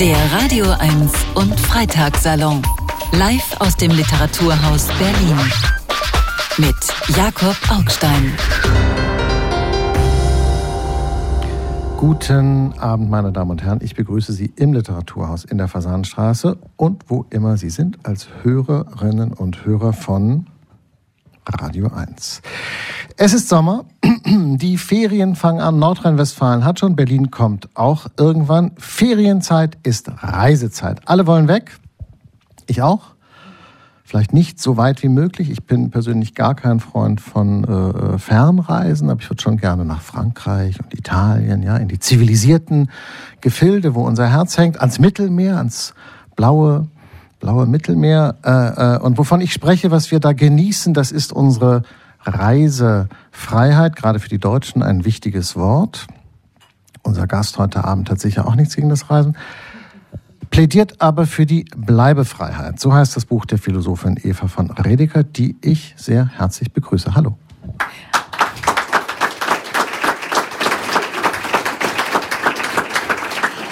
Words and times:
Der 0.00 0.16
Radio 0.30 0.66
1 0.78 1.12
und 1.34 1.58
Freitagssalon. 1.58 2.62
Live 3.10 3.56
aus 3.58 3.74
dem 3.74 3.90
Literaturhaus 3.90 4.86
Berlin. 4.96 5.36
Mit 6.56 6.76
Jakob 7.16 7.56
Augstein. 7.68 8.32
Guten 11.96 12.74
Abend, 12.78 13.10
meine 13.10 13.32
Damen 13.32 13.50
und 13.50 13.64
Herren. 13.64 13.80
Ich 13.82 13.96
begrüße 13.96 14.32
Sie 14.32 14.52
im 14.54 14.72
Literaturhaus 14.72 15.44
in 15.44 15.58
der 15.58 15.66
Fasanstraße 15.66 16.58
und 16.76 17.02
wo 17.08 17.26
immer 17.30 17.56
Sie 17.56 17.70
sind, 17.70 17.98
als 18.04 18.28
Hörerinnen 18.44 19.32
und 19.32 19.64
Hörer 19.64 19.92
von 19.92 20.46
Radio 21.44 21.88
1. 21.88 22.40
Es 23.20 23.34
ist 23.34 23.48
Sommer, 23.48 23.84
die 24.26 24.78
Ferien 24.78 25.34
fangen 25.34 25.60
an, 25.60 25.80
Nordrhein-Westfalen 25.80 26.64
hat 26.64 26.78
schon, 26.78 26.94
Berlin 26.94 27.32
kommt 27.32 27.68
auch 27.74 28.06
irgendwann. 28.16 28.70
Ferienzeit 28.78 29.76
ist 29.82 30.08
Reisezeit. 30.22 31.00
Alle 31.06 31.26
wollen 31.26 31.48
weg, 31.48 31.80
ich 32.68 32.80
auch. 32.80 33.16
Vielleicht 34.04 34.32
nicht 34.32 34.60
so 34.60 34.76
weit 34.76 35.02
wie 35.02 35.08
möglich. 35.08 35.50
Ich 35.50 35.66
bin 35.66 35.90
persönlich 35.90 36.36
gar 36.36 36.54
kein 36.54 36.78
Freund 36.78 37.20
von 37.20 37.64
äh, 37.64 38.18
Fernreisen, 38.18 39.10
aber 39.10 39.20
ich 39.20 39.28
würde 39.28 39.42
schon 39.42 39.56
gerne 39.56 39.84
nach 39.84 40.00
Frankreich 40.00 40.78
und 40.80 40.94
Italien, 40.96 41.64
ja, 41.64 41.76
in 41.76 41.88
die 41.88 41.98
zivilisierten 41.98 42.88
Gefilde, 43.40 43.96
wo 43.96 44.02
unser 44.06 44.28
Herz 44.28 44.56
hängt, 44.58 44.80
ans 44.80 45.00
Mittelmeer, 45.00 45.56
ans 45.56 45.92
blaue 46.36 46.86
blaue 47.40 47.66
Mittelmeer. 47.66 48.36
Äh, 48.44 48.94
äh, 48.94 48.98
und 49.00 49.18
wovon 49.18 49.40
ich 49.40 49.52
spreche, 49.52 49.90
was 49.90 50.12
wir 50.12 50.20
da 50.20 50.32
genießen, 50.32 50.94
das 50.94 51.10
ist 51.10 51.32
unsere 51.32 51.82
Reisefreiheit, 52.28 53.96
gerade 53.96 54.18
für 54.18 54.28
die 54.28 54.38
Deutschen 54.38 54.82
ein 54.82 55.04
wichtiges 55.04 55.56
Wort. 55.56 56.06
Unser 57.02 57.26
Gast 57.26 57.58
heute 57.58 57.84
Abend 57.84 58.10
hat 58.10 58.20
sicher 58.20 58.46
auch 58.46 58.54
nichts 58.54 58.76
gegen 58.76 58.88
das 58.88 59.10
Reisen, 59.10 59.36
plädiert 60.50 61.00
aber 61.00 61.26
für 61.26 61.46
die 61.46 61.64
Bleibefreiheit. 61.76 62.80
So 62.80 62.92
heißt 62.92 63.16
das 63.16 63.24
Buch 63.24 63.44
der 63.46 63.58
Philosophin 63.58 64.18
Eva 64.22 64.46
von 64.48 64.70
Redeker, 64.70 65.22
die 65.22 65.56
ich 65.60 65.94
sehr 65.96 66.28
herzlich 66.28 66.72
begrüße. 66.72 67.14
Hallo. 67.14 67.36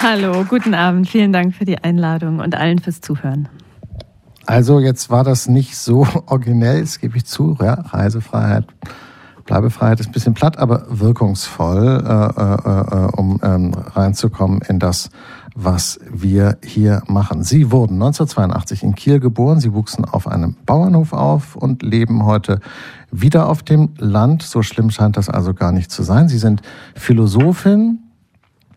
Hallo, 0.01 0.45
guten 0.45 0.73
Abend. 0.73 1.09
Vielen 1.09 1.33
Dank 1.33 1.53
für 1.53 1.65
die 1.65 1.83
Einladung 1.83 2.39
und 2.39 2.55
allen 2.55 2.79
fürs 2.79 3.01
Zuhören. 3.01 3.49
Also 4.47 4.79
jetzt 4.79 5.09
war 5.09 5.25
das 5.25 5.49
nicht 5.49 5.77
so 5.77 6.07
originell, 6.25 6.81
das 6.81 6.99
gebe 6.99 7.17
ich 7.17 7.25
zu. 7.25 7.57
Ja, 7.61 7.73
Reisefreiheit, 7.73 8.65
Bleibefreiheit 9.45 9.99
ist 9.99 10.07
ein 10.07 10.13
bisschen 10.13 10.33
platt, 10.33 10.57
aber 10.57 10.85
wirkungsvoll, 10.89 11.85
äh, 11.85 12.41
äh, 12.41 13.05
äh, 13.05 13.11
um 13.17 13.39
ähm, 13.43 13.73
reinzukommen 13.73 14.61
in 14.61 14.79
das, 14.79 15.09
was 15.53 15.99
wir 16.09 16.57
hier 16.63 17.03
machen. 17.07 17.43
Sie 17.43 17.71
wurden 17.71 17.95
1982 17.95 18.83
in 18.83 18.95
Kiel 18.95 19.19
geboren, 19.19 19.59
Sie 19.59 19.73
wuchsen 19.73 20.05
auf 20.05 20.27
einem 20.27 20.55
Bauernhof 20.65 21.11
auf 21.11 21.57
und 21.57 21.83
leben 21.83 22.25
heute 22.25 22.61
wieder 23.11 23.49
auf 23.49 23.63
dem 23.63 23.89
Land. 23.97 24.43
So 24.43 24.61
schlimm 24.61 24.91
scheint 24.91 25.17
das 25.17 25.29
also 25.29 25.53
gar 25.53 25.73
nicht 25.73 25.91
zu 25.91 26.03
sein. 26.03 26.29
Sie 26.29 26.37
sind 26.37 26.61
Philosophin, 26.95 27.99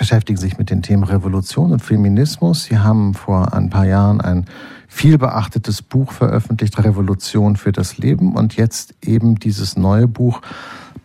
beschäftigen 0.00 0.38
sich 0.38 0.56
mit 0.56 0.70
den 0.70 0.80
Themen 0.80 1.04
Revolution 1.04 1.72
und 1.72 1.80
Feminismus. 1.80 2.64
Sie 2.64 2.78
haben 2.78 3.12
vor 3.12 3.52
ein 3.52 3.68
paar 3.68 3.84
Jahren 3.84 4.22
ein 4.22 4.46
viel 4.88 5.18
beachtetes 5.18 5.82
Buch 5.82 6.12
veröffentlicht, 6.12 6.82
Revolution 6.82 7.56
für 7.56 7.70
das 7.70 7.98
Leben 7.98 8.34
und 8.34 8.56
jetzt 8.56 8.94
eben 9.02 9.34
dieses 9.34 9.76
neue 9.76 10.08
Buch 10.08 10.40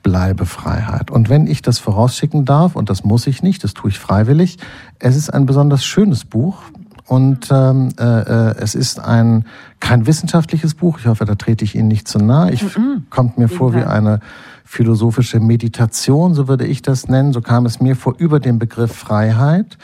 Bleibefreiheit. 0.02 1.11
Und 1.11 1.27
wenn 1.27 1.45
ich 1.45 1.61
das 1.61 1.77
vorausschicken 1.77 2.45
darf, 2.45 2.77
und 2.77 2.89
das 2.89 3.03
muss 3.03 3.27
ich 3.27 3.43
nicht, 3.43 3.65
das 3.65 3.73
tue 3.73 3.89
ich 3.89 3.99
freiwillig, 3.99 4.59
es 4.99 5.17
ist 5.17 5.30
ein 5.30 5.45
besonders 5.45 5.83
schönes 5.83 6.23
Buch 6.23 6.61
und 7.08 7.50
ähm, 7.52 7.89
äh, 8.00 8.03
äh 8.03 8.56
es 8.58 8.75
ist 8.75 9.00
ein 9.00 9.45
kein 9.80 10.08
wissenschaftliches 10.08 10.73
Buch. 10.73 11.00
Ich 11.00 11.08
hoffe, 11.08 11.25
da 11.25 11.36
trete 11.36 11.64
ich 11.64 11.75
Ihnen 11.75 11.88
nicht 11.88 12.08
zu 12.08 12.17
nahe. 12.17 12.52
Ich 12.52 12.61
-mm. 12.64 13.02
kommt 13.09 13.38
mir 13.38 13.48
vor 13.48 13.73
wie 13.73 13.83
eine 13.83 14.20
philosophische 14.64 15.39
Meditation, 15.39 16.33
so 16.33 16.48
würde 16.48 16.65
ich 16.65 16.82
das 16.82 17.08
nennen. 17.08 17.33
So 17.33 17.42
kam 17.42 17.65
es 17.65 17.80
mir 17.80 17.95
vor 17.95 18.15
über 18.17 18.39
den 18.39 18.58
Begriff 18.58 18.92
Freiheit, 18.92 19.77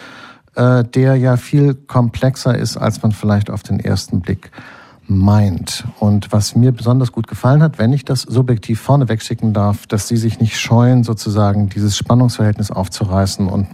äh, 0.56 0.84
der 0.84 1.16
ja 1.16 1.38
viel 1.38 1.76
komplexer 1.76 2.58
ist, 2.58 2.78
als 2.78 3.02
man 3.04 3.12
vielleicht 3.12 3.52
auf 3.52 3.62
den 3.62 3.80
ersten 3.80 4.22
Blick 4.22 4.52
meint. 5.08 5.86
Und 6.00 6.31
was 6.31 6.56
mir 6.56 6.72
besonders 6.72 7.12
gut 7.12 7.28
gefallen 7.28 7.62
hat, 7.62 7.78
wenn 7.78 7.94
ich 7.94 8.04
das 8.06 8.22
subjektiv 8.24 8.81
vorne 8.81 9.08
wegschicken 9.10 9.54
darf, 9.54 9.86
dass 9.86 10.08
Sie 10.08 10.18
sich 10.18 10.40
nicht 10.40 10.60
scheuen, 10.60 11.04
sozusagen 11.04 11.70
dieses 11.70 11.96
Spannungsverhältnis 11.96 12.72
aufzureißen. 12.72 13.48
Und 13.48 13.68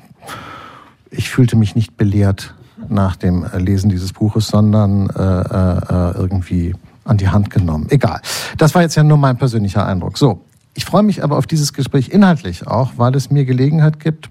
ich 1.10 1.30
fühlte 1.30 1.56
mich 1.56 1.76
nicht 1.76 1.96
belehrt 1.96 2.54
nach 2.90 3.16
dem 3.16 3.46
Lesen 3.58 3.90
dieses 3.90 4.14
Buches, 4.14 4.48
sondern 4.48 5.10
äh, 5.10 5.22
äh, 5.22 6.12
irgendwie 6.18 6.76
an 7.06 7.18
die 7.18 7.30
Hand 7.30 7.50
genommen. 7.50 7.88
Egal. 7.90 8.22
Das 8.58 8.76
war 8.76 8.82
jetzt 8.82 8.96
ja 8.96 9.04
nur 9.04 9.18
mein 9.18 9.38
persönlicher 9.38 9.86
Eindruck. 9.86 10.18
So, 10.18 10.42
ich 10.74 10.86
freue 10.86 11.04
mich 11.04 11.24
aber 11.24 11.38
auf 11.38 11.48
dieses 11.48 11.74
Gespräch 11.74 12.10
inhaltlich 12.10 12.68
auch, 12.68 12.92
weil 12.98 13.16
es 13.16 13.32
mir 13.32 13.46
Gelegenheit 13.46 14.00
gibt, 14.00 14.30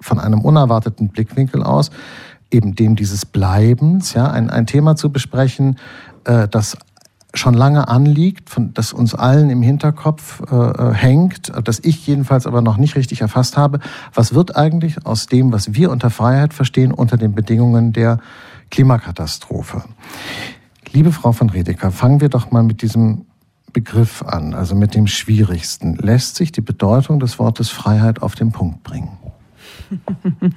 von 0.00 0.18
einem 0.18 0.40
unerwarteten 0.40 1.08
Blickwinkel 1.08 1.62
aus, 1.62 1.90
eben 2.50 2.74
dem 2.74 2.96
dieses 2.96 3.24
Bleibens, 3.24 4.14
ja, 4.14 4.30
ein, 4.30 4.50
ein 4.50 4.66
Thema 4.66 4.96
zu 4.96 5.10
besprechen, 5.10 5.78
äh, 6.24 6.48
das 6.48 6.76
schon 7.34 7.54
lange 7.54 7.88
anliegt, 7.88 8.50
von, 8.50 8.74
das 8.74 8.92
uns 8.92 9.14
allen 9.14 9.50
im 9.50 9.62
Hinterkopf 9.62 10.42
äh, 10.50 10.54
äh, 10.54 10.94
hängt, 10.94 11.52
das 11.64 11.80
ich 11.80 12.06
jedenfalls 12.06 12.46
aber 12.46 12.60
noch 12.60 12.76
nicht 12.76 12.96
richtig 12.96 13.20
erfasst 13.20 13.56
habe. 13.56 13.80
Was 14.12 14.34
wird 14.34 14.56
eigentlich 14.56 15.06
aus 15.06 15.26
dem, 15.26 15.52
was 15.52 15.74
wir 15.74 15.90
unter 15.90 16.10
Freiheit 16.10 16.52
verstehen, 16.52 16.92
unter 16.92 17.16
den 17.16 17.34
Bedingungen 17.34 17.92
der 17.92 18.18
Klimakatastrophe? 18.70 19.84
Liebe 20.92 21.12
Frau 21.12 21.32
von 21.32 21.48
Redeker, 21.48 21.90
fangen 21.90 22.20
wir 22.20 22.28
doch 22.28 22.50
mal 22.50 22.62
mit 22.62 22.82
diesem 22.82 23.24
Begriff 23.72 24.22
an, 24.22 24.52
also 24.52 24.74
mit 24.74 24.94
dem 24.94 25.06
schwierigsten. 25.06 25.96
Lässt 25.96 26.36
sich 26.36 26.52
die 26.52 26.60
Bedeutung 26.60 27.18
des 27.18 27.38
Wortes 27.38 27.70
Freiheit 27.70 28.20
auf 28.20 28.34
den 28.34 28.52
Punkt 28.52 28.82
bringen? 28.82 29.16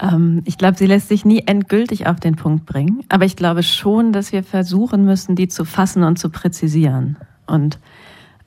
Ähm, 0.00 0.42
ich 0.44 0.58
glaube, 0.58 0.76
sie 0.76 0.86
lässt 0.86 1.08
sich 1.08 1.24
nie 1.24 1.42
endgültig 1.46 2.06
auf 2.06 2.20
den 2.20 2.36
Punkt 2.36 2.66
bringen, 2.66 3.04
aber 3.08 3.24
ich 3.24 3.36
glaube 3.36 3.62
schon, 3.62 4.12
dass 4.12 4.32
wir 4.32 4.42
versuchen 4.42 5.04
müssen, 5.04 5.36
die 5.36 5.48
zu 5.48 5.64
fassen 5.64 6.02
und 6.02 6.18
zu 6.18 6.30
präzisieren. 6.30 7.16
Und 7.46 7.78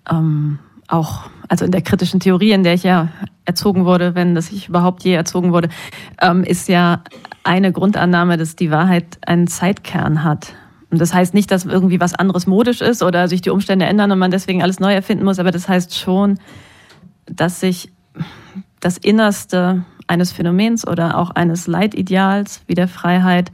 ähm, 0.09 0.59
auch, 0.87 1.29
also 1.47 1.65
in 1.65 1.71
der 1.71 1.81
kritischen 1.81 2.19
Theorie, 2.19 2.51
in 2.51 2.63
der 2.63 2.73
ich 2.73 2.83
ja 2.83 3.09
erzogen 3.45 3.85
wurde, 3.85 4.15
wenn 4.15 4.35
das 4.35 4.51
ich 4.51 4.69
überhaupt 4.69 5.03
je 5.03 5.13
erzogen 5.13 5.51
wurde, 5.51 5.69
ähm, 6.21 6.43
ist 6.43 6.67
ja 6.67 7.03
eine 7.43 7.71
Grundannahme, 7.71 8.37
dass 8.37 8.55
die 8.55 8.71
Wahrheit 8.71 9.17
einen 9.25 9.47
Zeitkern 9.47 10.23
hat. 10.23 10.53
Und 10.89 10.99
das 10.99 11.13
heißt 11.13 11.33
nicht, 11.33 11.49
dass 11.51 11.65
irgendwie 11.65 12.01
was 12.01 12.13
anderes 12.13 12.47
modisch 12.47 12.81
ist 12.81 13.01
oder 13.01 13.27
sich 13.27 13.41
die 13.41 13.49
Umstände 13.49 13.85
ändern 13.85 14.11
und 14.11 14.19
man 14.19 14.31
deswegen 14.31 14.61
alles 14.61 14.79
neu 14.79 14.93
erfinden 14.93 15.23
muss, 15.23 15.39
aber 15.39 15.51
das 15.51 15.69
heißt 15.69 15.97
schon, 15.97 16.37
dass 17.25 17.61
sich 17.61 17.91
das 18.81 18.97
Innerste 18.97 19.85
eines 20.11 20.33
Phänomens 20.33 20.85
oder 20.85 21.17
auch 21.17 21.31
eines 21.31 21.67
Leitideals 21.67 22.61
wie 22.67 22.75
der 22.75 22.89
Freiheit 22.89 23.51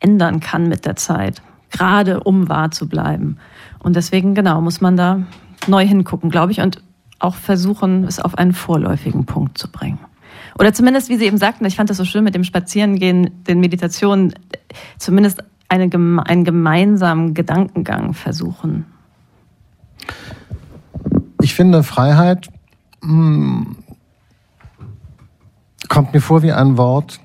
ändern 0.00 0.40
kann 0.40 0.68
mit 0.68 0.84
der 0.84 0.96
Zeit, 0.96 1.40
gerade 1.70 2.20
um 2.20 2.48
wahr 2.48 2.72
zu 2.72 2.88
bleiben. 2.88 3.36
Und 3.78 3.94
deswegen, 3.94 4.34
genau, 4.34 4.60
muss 4.60 4.80
man 4.80 4.96
da 4.96 5.22
neu 5.68 5.86
hingucken, 5.86 6.28
glaube 6.30 6.50
ich, 6.50 6.60
und 6.60 6.82
auch 7.20 7.36
versuchen, 7.36 8.04
es 8.04 8.18
auf 8.18 8.36
einen 8.36 8.52
vorläufigen 8.52 9.24
Punkt 9.24 9.56
zu 9.56 9.70
bringen. 9.70 10.00
Oder 10.58 10.72
zumindest, 10.72 11.10
wie 11.10 11.16
Sie 11.16 11.26
eben 11.26 11.38
sagten, 11.38 11.64
ich 11.64 11.76
fand 11.76 11.90
das 11.90 11.96
so 11.96 12.04
schön 12.04 12.24
mit 12.24 12.34
dem 12.34 12.44
Spazierengehen, 12.44 13.44
den 13.44 13.60
Meditationen, 13.60 14.34
zumindest 14.98 15.44
eine, 15.68 15.84
einen 16.24 16.44
gemeinsamen 16.44 17.34
Gedankengang 17.34 18.14
versuchen? 18.14 18.86
Ich 21.40 21.54
finde, 21.54 21.82
Freiheit 21.84 22.48
hm, 23.02 23.76
kommt 25.90 26.14
mir 26.14 26.22
vor 26.22 26.42
wie 26.42 26.52
ein 26.52 26.78
Wort, 26.78 27.20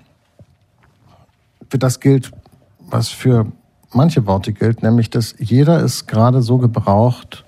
für 1.70 1.78
das 1.78 2.02
gilt, 2.02 2.32
was 2.80 3.10
für 3.10 3.46
manche 3.94 4.26
Worte 4.26 4.52
gilt, 4.52 4.84
nämlich, 4.84 5.10
dass 5.10 5.36
jeder 5.38 5.82
es 5.82 6.08
gerade 6.08 6.42
so 6.42 6.58
gebraucht, 6.58 7.46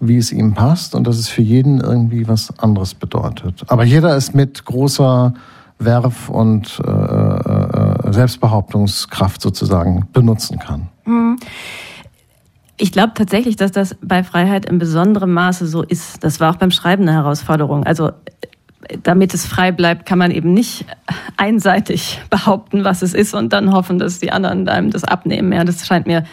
wie 0.00 0.18
es 0.18 0.30
ihm 0.30 0.54
passt 0.54 0.94
und 0.94 1.06
dass 1.06 1.18
es 1.18 1.28
für 1.28 1.42
jeden 1.42 1.80
irgendwie 1.80 2.28
was 2.28 2.56
anderes 2.58 2.94
bedeutet. 2.94 3.64
Aber 3.68 3.84
jeder 3.84 4.16
ist 4.16 4.34
mit 4.34 4.64
großer 4.64 5.34
Werf 5.78 6.28
und 6.28 6.80
äh, 6.84 6.90
äh, 6.90 8.12
Selbstbehauptungskraft 8.12 9.40
sozusagen 9.40 10.06
benutzen 10.12 10.58
kann. 10.58 10.88
Hm. 11.04 11.38
Ich 12.76 12.92
glaube 12.92 13.12
tatsächlich, 13.14 13.56
dass 13.56 13.72
das 13.72 13.96
bei 14.02 14.24
Freiheit 14.24 14.66
in 14.66 14.78
besonderem 14.78 15.32
Maße 15.32 15.66
so 15.66 15.82
ist. 15.82 16.22
Das 16.24 16.40
war 16.40 16.52
auch 16.52 16.56
beim 16.56 16.70
Schreiben 16.70 17.04
eine 17.04 17.12
Herausforderung. 17.12 17.84
Also 17.84 18.10
damit 19.02 19.34
es 19.34 19.46
frei 19.46 19.72
bleibt, 19.72 20.06
kann 20.06 20.18
man 20.18 20.30
eben 20.30 20.54
nicht 20.54 20.86
einseitig 21.36 22.20
behaupten, 22.30 22.84
was 22.84 23.02
es 23.02 23.14
ist 23.14 23.34
und 23.34 23.52
dann 23.52 23.72
hoffen, 23.72 23.98
dass 23.98 24.20
die 24.20 24.32
anderen 24.32 24.68
einem 24.68 24.90
das 24.90 25.04
abnehmen. 25.04 25.52
Ja, 25.52 25.64
das 25.64 25.86
scheint 25.86 26.06
mir 26.06 26.24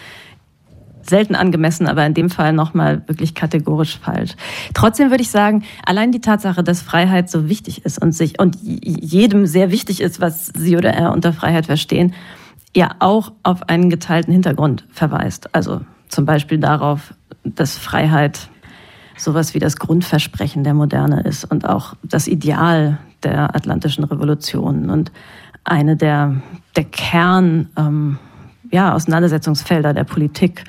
selten 1.03 1.35
angemessen, 1.35 1.87
aber 1.87 2.05
in 2.05 2.13
dem 2.13 2.29
Fall 2.29 2.53
nochmal 2.53 3.03
wirklich 3.07 3.33
kategorisch 3.35 3.97
falsch. 3.99 4.31
Trotzdem 4.73 5.09
würde 5.09 5.23
ich 5.23 5.31
sagen, 5.31 5.63
allein 5.85 6.11
die 6.11 6.21
Tatsache, 6.21 6.63
dass 6.63 6.81
Freiheit 6.81 7.29
so 7.29 7.49
wichtig 7.49 7.85
ist 7.85 8.01
und 8.01 8.13
sich 8.13 8.39
und 8.39 8.57
jedem 8.61 9.45
sehr 9.47 9.71
wichtig 9.71 10.01
ist, 10.01 10.21
was 10.21 10.47
sie 10.47 10.77
oder 10.77 10.91
er 10.93 11.11
unter 11.11 11.33
Freiheit 11.33 11.65
verstehen, 11.65 12.13
ja 12.75 12.91
auch 12.99 13.31
auf 13.43 13.67
einen 13.69 13.89
geteilten 13.89 14.31
Hintergrund 14.31 14.85
verweist. 14.91 15.53
Also 15.53 15.81
zum 16.07 16.25
Beispiel 16.25 16.59
darauf, 16.59 17.13
dass 17.43 17.77
Freiheit 17.77 18.49
sowas 19.23 19.53
wie 19.53 19.59
das 19.59 19.77
Grundversprechen 19.77 20.63
der 20.63 20.73
Moderne 20.73 21.21
ist 21.21 21.45
und 21.45 21.67
auch 21.67 21.95
das 22.03 22.27
Ideal 22.27 22.99
der 23.23 23.55
Atlantischen 23.55 24.03
Revolution 24.03 24.89
und 24.89 25.11
eine 25.63 25.95
der, 25.95 26.35
der 26.75 26.85
Kern, 26.85 27.69
ähm, 27.77 28.17
ja, 28.71 28.93
Auseinandersetzungsfelder 28.93 29.93
der 29.93 30.05
Politik. 30.05 30.63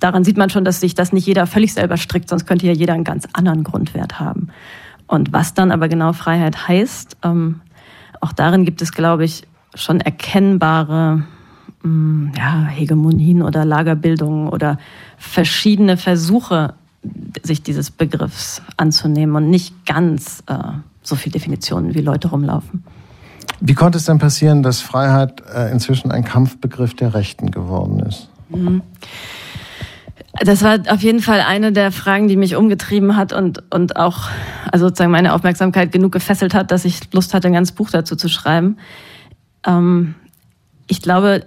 Daran 0.00 0.24
sieht 0.24 0.36
man 0.36 0.50
schon, 0.50 0.64
dass 0.64 0.80
sich 0.80 0.94
das 0.94 1.12
nicht 1.12 1.26
jeder 1.26 1.46
völlig 1.46 1.74
selber 1.74 1.96
strickt, 1.96 2.28
sonst 2.28 2.46
könnte 2.46 2.66
ja 2.66 2.72
jeder 2.72 2.94
einen 2.94 3.04
ganz 3.04 3.28
anderen 3.32 3.62
Grundwert 3.62 4.18
haben. 4.18 4.48
Und 5.06 5.32
was 5.32 5.54
dann 5.54 5.70
aber 5.70 5.88
genau 5.88 6.12
Freiheit 6.12 6.66
heißt, 6.66 7.18
ähm, 7.22 7.60
auch 8.20 8.32
darin 8.32 8.64
gibt 8.64 8.82
es, 8.82 8.92
glaube 8.92 9.24
ich, 9.24 9.46
schon 9.74 10.00
erkennbare 10.00 11.24
mm, 11.82 12.28
ja, 12.36 12.64
Hegemonien 12.64 13.42
oder 13.42 13.64
Lagerbildungen 13.64 14.48
oder 14.48 14.78
verschiedene 15.18 15.96
Versuche, 15.96 16.74
sich 17.42 17.62
dieses 17.62 17.90
Begriffs 17.90 18.62
anzunehmen 18.76 19.34
und 19.36 19.50
nicht 19.50 19.86
ganz 19.86 20.42
äh, 20.46 20.56
so 21.02 21.16
viele 21.16 21.32
Definitionen 21.32 21.94
wie 21.94 22.00
Leute 22.00 22.28
rumlaufen. 22.28 22.84
Wie 23.60 23.74
konnte 23.74 23.98
es 23.98 24.04
denn 24.04 24.18
passieren, 24.18 24.62
dass 24.62 24.80
Freiheit 24.80 25.42
äh, 25.52 25.70
inzwischen 25.70 26.10
ein 26.10 26.24
Kampfbegriff 26.24 26.94
der 26.94 27.14
Rechten 27.14 27.50
geworden 27.50 28.00
ist? 28.00 28.28
Mhm. 28.48 28.82
Das 30.44 30.62
war 30.62 30.78
auf 30.88 31.02
jeden 31.02 31.20
Fall 31.20 31.40
eine 31.40 31.72
der 31.72 31.92
Fragen, 31.92 32.26
die 32.26 32.36
mich 32.36 32.56
umgetrieben 32.56 33.16
hat 33.16 33.32
und, 33.32 33.62
und 33.72 33.96
auch 33.96 34.28
also 34.70 34.86
sozusagen 34.86 35.12
meine 35.12 35.34
Aufmerksamkeit 35.34 35.92
genug 35.92 36.12
gefesselt 36.12 36.54
hat, 36.54 36.70
dass 36.70 36.84
ich 36.84 37.12
Lust 37.12 37.34
hatte, 37.34 37.48
ein 37.48 37.52
ganzes 37.52 37.74
Buch 37.74 37.90
dazu 37.90 38.16
zu 38.16 38.28
schreiben. 38.28 38.78
Ähm, 39.66 40.14
ich 40.88 41.02
glaube 41.02 41.46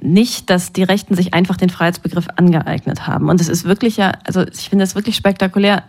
nicht, 0.00 0.50
dass 0.50 0.72
die 0.72 0.82
Rechten 0.82 1.14
sich 1.14 1.34
einfach 1.34 1.56
den 1.56 1.70
Freiheitsbegriff 1.70 2.26
angeeignet 2.36 3.06
haben. 3.06 3.28
Und 3.28 3.40
es 3.40 3.48
ist 3.48 3.64
wirklich 3.64 3.96
ja, 3.96 4.12
also 4.24 4.46
ich 4.46 4.68
finde 4.68 4.84
es 4.84 4.94
wirklich 4.94 5.16
spektakulär, 5.16 5.84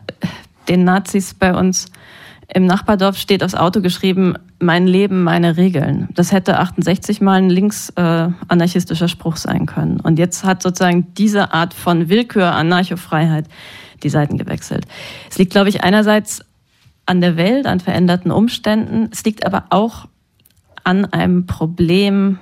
den 0.67 0.83
Nazis 0.83 1.33
bei 1.33 1.55
uns 1.55 1.87
im 2.53 2.65
Nachbardorf 2.65 3.17
steht 3.17 3.43
aufs 3.43 3.55
Auto 3.55 3.81
geschrieben, 3.81 4.35
mein 4.59 4.85
Leben, 4.85 5.23
meine 5.23 5.57
Regeln. 5.57 6.09
Das 6.13 6.31
hätte 6.31 6.59
68 6.59 7.21
mal 7.21 7.41
ein 7.41 7.49
links-anarchistischer 7.49 9.05
äh, 9.05 9.09
Spruch 9.09 9.37
sein 9.37 9.65
können. 9.65 9.99
Und 9.99 10.19
jetzt 10.19 10.43
hat 10.43 10.61
sozusagen 10.61 11.13
diese 11.15 11.53
Art 11.53 11.73
von 11.73 12.09
Willkür, 12.09 12.51
Anarchofreiheit 12.51 13.45
die 14.03 14.09
Seiten 14.09 14.37
gewechselt. 14.37 14.85
Es 15.29 15.37
liegt, 15.37 15.51
glaube 15.51 15.69
ich, 15.69 15.83
einerseits 15.83 16.43
an 17.05 17.21
der 17.21 17.37
Welt, 17.37 17.65
an 17.65 17.79
veränderten 17.79 18.31
Umständen. 18.31 19.09
Es 19.11 19.23
liegt 19.23 19.45
aber 19.45 19.65
auch 19.69 20.07
an 20.83 21.05
einem 21.05 21.45
Problem 21.45 22.39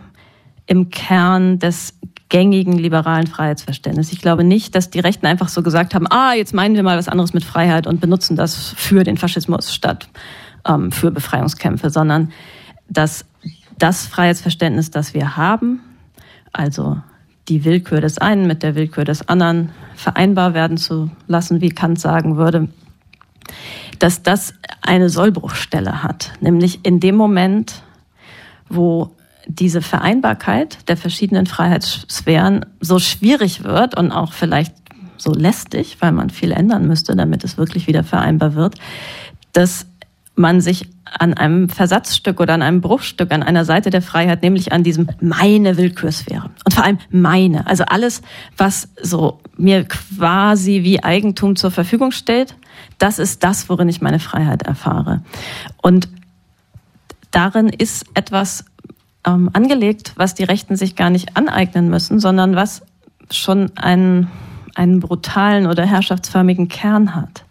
im 0.71 0.89
Kern 0.89 1.59
des 1.59 1.99
gängigen 2.29 2.77
liberalen 2.77 3.27
Freiheitsverständnis. 3.27 4.13
Ich 4.13 4.21
glaube 4.21 4.45
nicht, 4.45 4.73
dass 4.73 4.89
die 4.89 5.01
Rechten 5.01 5.25
einfach 5.25 5.49
so 5.49 5.63
gesagt 5.63 5.93
haben, 5.93 6.07
ah, 6.09 6.33
jetzt 6.33 6.53
meinen 6.53 6.75
wir 6.75 6.83
mal 6.83 6.97
was 6.97 7.09
anderes 7.09 7.33
mit 7.33 7.43
Freiheit 7.43 7.87
und 7.87 7.99
benutzen 7.99 8.37
das 8.37 8.69
für 8.77 9.03
den 9.03 9.17
Faschismus 9.17 9.75
statt 9.75 10.07
ähm, 10.65 10.93
für 10.93 11.11
Befreiungskämpfe, 11.11 11.89
sondern 11.89 12.31
dass 12.87 13.25
das 13.77 14.05
Freiheitsverständnis, 14.05 14.91
das 14.91 15.13
wir 15.13 15.35
haben, 15.35 15.81
also 16.53 17.01
die 17.49 17.65
Willkür 17.65 17.99
des 17.99 18.17
einen 18.17 18.47
mit 18.47 18.63
der 18.63 18.75
Willkür 18.75 19.03
des 19.03 19.27
anderen 19.27 19.71
vereinbar 19.95 20.53
werden 20.53 20.77
zu 20.77 21.11
lassen, 21.27 21.59
wie 21.59 21.71
Kant 21.71 21.99
sagen 21.99 22.37
würde, 22.37 22.69
dass 23.99 24.23
das 24.23 24.53
eine 24.81 25.09
Sollbruchstelle 25.09 26.01
hat, 26.01 26.31
nämlich 26.39 26.85
in 26.85 27.01
dem 27.01 27.17
Moment, 27.17 27.83
wo 28.69 29.11
diese 29.55 29.81
Vereinbarkeit 29.81 30.87
der 30.89 30.97
verschiedenen 30.97 31.45
Freiheitssphären 31.45 32.65
so 32.79 32.99
schwierig 32.99 33.63
wird 33.63 33.97
und 33.97 34.11
auch 34.11 34.33
vielleicht 34.33 34.73
so 35.17 35.33
lästig, 35.33 35.97
weil 35.99 36.11
man 36.11 36.29
viel 36.29 36.51
ändern 36.51 36.87
müsste, 36.87 37.15
damit 37.15 37.43
es 37.43 37.57
wirklich 37.57 37.87
wieder 37.87 38.03
vereinbar 38.03 38.55
wird, 38.55 38.75
dass 39.53 39.85
man 40.35 40.61
sich 40.61 40.87
an 41.05 41.33
einem 41.33 41.69
Versatzstück 41.69 42.39
oder 42.39 42.53
an 42.53 42.61
einem 42.61 42.81
Bruchstück, 42.81 43.31
an 43.31 43.43
einer 43.43 43.65
Seite 43.65 43.89
der 43.89 44.01
Freiheit, 44.01 44.41
nämlich 44.41 44.71
an 44.71 44.83
diesem 44.83 45.09
meine 45.19 45.77
Willkürsphäre 45.77 46.49
und 46.65 46.73
vor 46.73 46.85
allem 46.85 46.99
meine, 47.09 47.67
also 47.67 47.83
alles, 47.83 48.21
was 48.57 48.87
so 49.01 49.39
mir 49.57 49.83
quasi 49.83 50.83
wie 50.83 51.03
Eigentum 51.03 51.55
zur 51.55 51.69
Verfügung 51.69 52.11
steht, 52.11 52.55
das 52.97 53.19
ist 53.19 53.43
das, 53.43 53.67
worin 53.67 53.89
ich 53.89 54.01
meine 54.01 54.19
Freiheit 54.19 54.63
erfahre. 54.63 55.21
Und 55.81 56.07
darin 57.31 57.67
ist 57.67 58.05
etwas 58.13 58.65
ähm, 59.25 59.49
angelegt, 59.53 60.13
was 60.15 60.35
die 60.35 60.43
Rechten 60.43 60.75
sich 60.75 60.95
gar 60.95 61.09
nicht 61.09 61.37
aneignen 61.37 61.89
müssen, 61.89 62.19
sondern 62.19 62.55
was 62.55 62.83
schon 63.29 63.71
einen, 63.75 64.29
einen 64.75 64.99
brutalen 64.99 65.67
oder 65.67 65.85
herrschaftsförmigen 65.85 66.67
Kern 66.67 67.15
hat. 67.15 67.45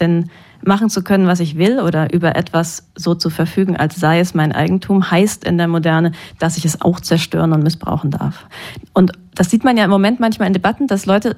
Denn 0.00 0.30
machen 0.64 0.90
zu 0.90 1.02
können, 1.02 1.26
was 1.26 1.40
ich 1.40 1.56
will 1.56 1.80
oder 1.80 2.12
über 2.12 2.36
etwas 2.36 2.88
so 2.94 3.14
zu 3.14 3.30
verfügen, 3.30 3.76
als 3.76 3.96
sei 3.96 4.20
es 4.20 4.34
mein 4.34 4.52
Eigentum, 4.52 5.10
heißt 5.10 5.44
in 5.44 5.58
der 5.58 5.68
Moderne, 5.68 6.12
dass 6.38 6.56
ich 6.56 6.64
es 6.64 6.80
auch 6.80 7.00
zerstören 7.00 7.52
und 7.52 7.62
missbrauchen 7.62 8.10
darf. 8.10 8.46
Und 8.92 9.12
das 9.34 9.50
sieht 9.50 9.64
man 9.64 9.76
ja 9.76 9.84
im 9.84 9.90
Moment 9.90 10.18
manchmal 10.18 10.48
in 10.48 10.54
Debatten, 10.54 10.86
dass 10.86 11.06
Leute 11.06 11.36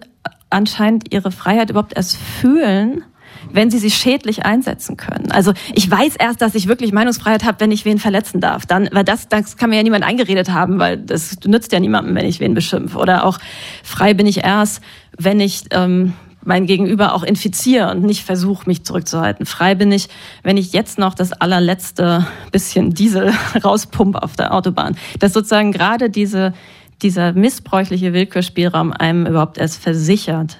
anscheinend 0.50 1.12
ihre 1.12 1.30
Freiheit 1.30 1.70
überhaupt 1.70 1.94
erst 1.94 2.16
fühlen, 2.16 3.04
wenn 3.52 3.70
sie 3.70 3.78
sie 3.78 3.90
schädlich 3.90 4.44
einsetzen 4.44 4.96
können. 4.96 5.30
Also 5.30 5.52
ich 5.74 5.90
weiß 5.90 6.16
erst, 6.16 6.42
dass 6.42 6.54
ich 6.54 6.68
wirklich 6.68 6.92
Meinungsfreiheit 6.92 7.44
habe, 7.44 7.60
wenn 7.60 7.70
ich 7.70 7.84
wen 7.84 7.98
verletzen 7.98 8.40
darf. 8.40 8.66
Dann, 8.66 8.88
weil 8.92 9.04
das, 9.04 9.28
das 9.28 9.56
kann 9.56 9.70
mir 9.70 9.76
ja 9.76 9.82
niemand 9.82 10.04
eingeredet 10.04 10.50
haben, 10.50 10.78
weil 10.78 10.96
das 10.96 11.38
nützt 11.44 11.72
ja 11.72 11.80
niemandem, 11.80 12.14
wenn 12.14 12.26
ich 12.26 12.40
wen 12.40 12.54
beschimpfe. 12.54 12.98
Oder 12.98 13.24
auch 13.24 13.38
frei 13.82 14.14
bin 14.14 14.26
ich 14.26 14.44
erst, 14.44 14.82
wenn 15.16 15.40
ich 15.40 15.64
ähm, 15.70 16.14
mein 16.44 16.66
Gegenüber 16.66 17.14
auch 17.14 17.22
infiziere 17.22 17.90
und 17.90 18.02
nicht 18.02 18.24
versuche, 18.24 18.66
mich 18.66 18.84
zurückzuhalten. 18.84 19.44
Frei 19.44 19.74
bin 19.74 19.92
ich, 19.92 20.08
wenn 20.42 20.56
ich 20.56 20.72
jetzt 20.72 20.98
noch 20.98 21.14
das 21.14 21.32
allerletzte 21.32 22.26
bisschen 22.52 22.94
Diesel 22.94 23.32
rauspumpe 23.64 24.22
auf 24.22 24.34
der 24.34 24.54
Autobahn. 24.54 24.96
Dass 25.18 25.32
sozusagen 25.32 25.72
gerade 25.72 26.10
diese, 26.10 26.54
dieser 27.02 27.32
missbräuchliche 27.32 28.12
Willkürspielraum 28.12 28.92
einem 28.92 29.26
überhaupt 29.26 29.58
erst 29.58 29.82
versichert 29.82 30.58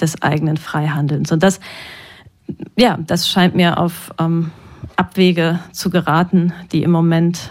des 0.00 0.20
eigenen 0.22 0.56
Freihandelns. 0.56 1.30
Und 1.30 1.42
das 1.42 1.60
ja, 2.76 2.98
das 3.06 3.28
scheint 3.28 3.54
mir 3.54 3.78
auf 3.78 4.12
ähm, 4.18 4.50
Abwege 4.96 5.60
zu 5.72 5.90
geraten, 5.90 6.52
die 6.72 6.82
im 6.82 6.90
Moment 6.90 7.50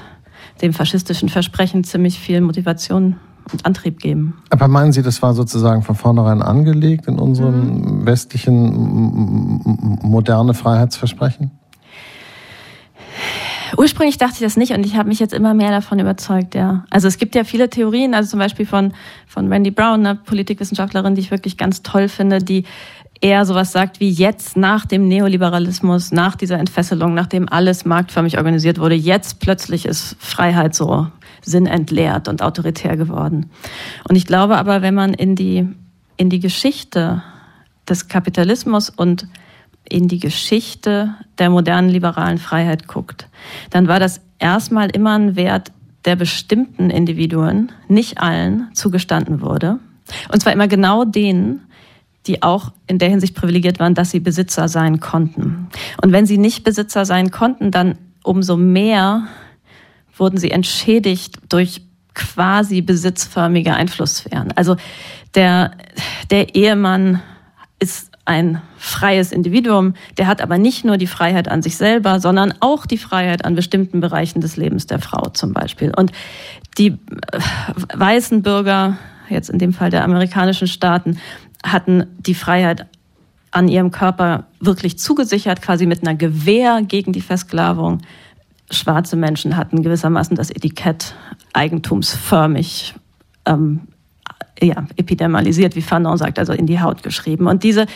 dem 0.61 0.73
faschistischen 0.73 1.29
Versprechen 1.29 1.83
ziemlich 1.83 2.19
viel 2.19 2.41
Motivation 2.41 3.17
und 3.51 3.65
Antrieb 3.65 3.99
geben. 3.99 4.35
Aber 4.49 4.67
meinen 4.67 4.91
Sie, 4.91 5.01
das 5.01 5.21
war 5.21 5.33
sozusagen 5.33 5.81
von 5.81 5.95
vornherein 5.95 6.41
angelegt 6.41 7.07
in 7.07 7.19
unserem 7.19 7.99
mhm. 7.99 8.05
westlichen 8.05 9.61
moderne 10.01 10.53
Freiheitsversprechen? 10.53 11.51
Ursprünglich 13.77 14.17
dachte 14.17 14.35
ich 14.35 14.41
das 14.41 14.57
nicht 14.57 14.73
und 14.73 14.85
ich 14.85 14.97
habe 14.97 15.07
mich 15.07 15.19
jetzt 15.19 15.33
immer 15.33 15.53
mehr 15.53 15.71
davon 15.71 15.99
überzeugt, 15.99 16.55
ja. 16.55 16.83
Also 16.89 17.07
es 17.07 17.17
gibt 17.17 17.35
ja 17.35 17.45
viele 17.45 17.69
Theorien, 17.69 18.13
also 18.13 18.31
zum 18.31 18.39
Beispiel 18.39 18.65
von, 18.65 18.93
von 19.27 19.51
Randy 19.51 19.71
Brown, 19.71 20.05
eine 20.05 20.15
Politikwissenschaftlerin, 20.15 21.15
die 21.15 21.21
ich 21.21 21.31
wirklich 21.31 21.57
ganz 21.57 21.81
toll 21.81 22.09
finde, 22.09 22.39
die 22.39 22.65
eher 23.21 23.45
sowas 23.45 23.71
sagt 23.71 23.99
wie 23.99 24.09
jetzt 24.09 24.57
nach 24.57 24.85
dem 24.85 25.07
Neoliberalismus, 25.07 26.11
nach 26.11 26.35
dieser 26.35 26.57
Entfesselung, 26.59 27.13
nachdem 27.13 27.47
alles 27.47 27.85
marktförmig 27.85 28.37
organisiert 28.37 28.79
wurde, 28.79 28.95
jetzt 28.95 29.39
plötzlich 29.39 29.85
ist 29.85 30.15
Freiheit 30.19 30.75
so 30.75 31.07
sinnentleert 31.41 32.27
und 32.27 32.41
autoritär 32.41 32.97
geworden. 32.97 33.49
Und 34.07 34.15
ich 34.15 34.25
glaube 34.25 34.57
aber, 34.57 34.81
wenn 34.81 34.95
man 34.95 35.13
in 35.13 35.35
die, 35.35 35.67
in 36.17 36.29
die 36.29 36.39
Geschichte 36.39 37.23
des 37.87 38.07
Kapitalismus 38.07 38.89
und 38.89 39.27
in 39.87 40.07
die 40.07 40.19
Geschichte 40.19 41.15
der 41.37 41.49
modernen 41.49 41.89
liberalen 41.89 42.37
Freiheit 42.37 42.87
guckt, 42.87 43.27
dann 43.69 43.87
war 43.87 43.99
das 43.99 44.21
erstmal 44.39 44.89
immer 44.89 45.17
ein 45.17 45.35
Wert, 45.35 45.71
der 46.05 46.15
bestimmten 46.15 46.89
Individuen, 46.89 47.71
nicht 47.87 48.19
allen, 48.19 48.69
zugestanden 48.73 49.41
wurde. 49.41 49.79
Und 50.33 50.41
zwar 50.41 50.53
immer 50.53 50.67
genau 50.67 51.05
denen, 51.05 51.61
die 52.27 52.43
auch 52.43 52.71
in 52.87 52.99
der 52.99 53.09
Hinsicht 53.09 53.35
privilegiert 53.35 53.79
waren, 53.79 53.95
dass 53.95 54.11
sie 54.11 54.19
Besitzer 54.19 54.67
sein 54.67 54.99
konnten. 54.99 55.69
Und 56.01 56.11
wenn 56.11 56.25
sie 56.25 56.37
nicht 56.37 56.63
Besitzer 56.63 57.05
sein 57.05 57.31
konnten, 57.31 57.71
dann 57.71 57.97
umso 58.23 58.57
mehr 58.57 59.27
wurden 60.15 60.37
sie 60.37 60.51
entschädigt 60.51 61.39
durch 61.49 61.81
quasi 62.13 62.81
besitzförmige 62.81 63.73
Einflusssphären. 63.73 64.51
Also 64.51 64.75
der, 65.33 65.71
der 66.29 66.55
Ehemann 66.55 67.21
ist 67.79 68.11
ein 68.25 68.61
freies 68.77 69.31
Individuum, 69.31 69.95
der 70.17 70.27
hat 70.27 70.41
aber 70.41 70.57
nicht 70.57 70.85
nur 70.85 70.97
die 70.97 71.07
Freiheit 71.07 71.47
an 71.47 71.61
sich 71.61 71.75
selber, 71.77 72.19
sondern 72.19 72.53
auch 72.59 72.85
die 72.85 72.97
Freiheit 72.97 73.45
an 73.45 73.55
bestimmten 73.55 73.99
Bereichen 73.99 74.41
des 74.41 74.57
Lebens 74.57 74.85
der 74.85 74.99
Frau 74.99 75.29
zum 75.29 75.53
Beispiel. 75.53 75.91
Und 75.95 76.11
die 76.77 76.87
äh, 76.87 76.97
weißen 77.93 78.43
Bürger 78.43 78.97
jetzt 79.29 79.49
in 79.49 79.59
dem 79.59 79.73
Fall 79.73 79.89
der 79.89 80.03
amerikanischen 80.03 80.67
Staaten, 80.67 81.17
hatten 81.63 82.07
die 82.19 82.35
Freiheit 82.35 82.87
an 83.51 83.67
ihrem 83.67 83.91
Körper 83.91 84.45
wirklich 84.59 84.97
zugesichert, 84.97 85.61
quasi 85.61 85.85
mit 85.85 86.01
einer 86.01 86.15
Gewehr 86.15 86.81
gegen 86.81 87.11
die 87.11 87.21
Versklavung. 87.21 88.01
Schwarze 88.71 89.17
Menschen 89.17 89.57
hatten 89.57 89.83
gewissermaßen 89.83 90.35
das 90.35 90.49
Etikett 90.49 91.15
eigentumsförmig 91.53 92.95
ähm, 93.45 93.81
ja, 94.61 94.87
epidermalisiert, 94.95 95.75
wie 95.75 95.81
Fanon 95.81 96.17
sagt, 96.17 96.39
also 96.39 96.53
in 96.53 96.65
die 96.65 96.79
Haut 96.79 97.03
geschrieben. 97.03 97.47
Und 97.47 97.63
diese, 97.63 97.87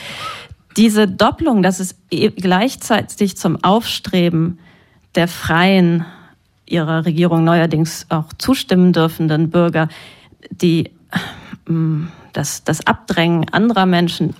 diese 0.76 1.08
Doppelung, 1.08 1.64
dass 1.64 1.80
es 1.80 1.96
e, 2.12 2.30
gleichzeitig 2.30 3.38
zum 3.38 3.64
Aufstreben 3.64 4.60
der 5.16 5.28
freien, 5.28 6.06
ihrer 6.66 7.06
Regierung 7.06 7.44
neuerdings 7.44 8.08
auch 8.10 8.34
zustimmen 8.38 8.92
dürfenden 8.92 9.52
Bürger, 9.52 9.88
die 10.50 10.92
mm, 11.68 12.06
das, 12.36 12.64
das 12.64 12.86
Abdrängen 12.86 13.50
anderer 13.50 13.86
Menschen 13.86 14.36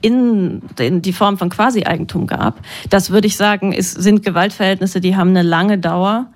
in, 0.00 0.62
in 0.78 1.02
die 1.02 1.12
Form 1.12 1.38
von 1.38 1.50
Quasi-Eigentum 1.50 2.26
gab. 2.26 2.60
Das 2.90 3.10
würde 3.10 3.26
ich 3.26 3.36
sagen, 3.36 3.72
ist, 3.72 3.92
sind 3.92 4.24
Gewaltverhältnisse, 4.24 5.00
die 5.00 5.16
haben 5.16 5.30
eine 5.30 5.42
lange 5.42 5.78
Dauer. 5.78 6.26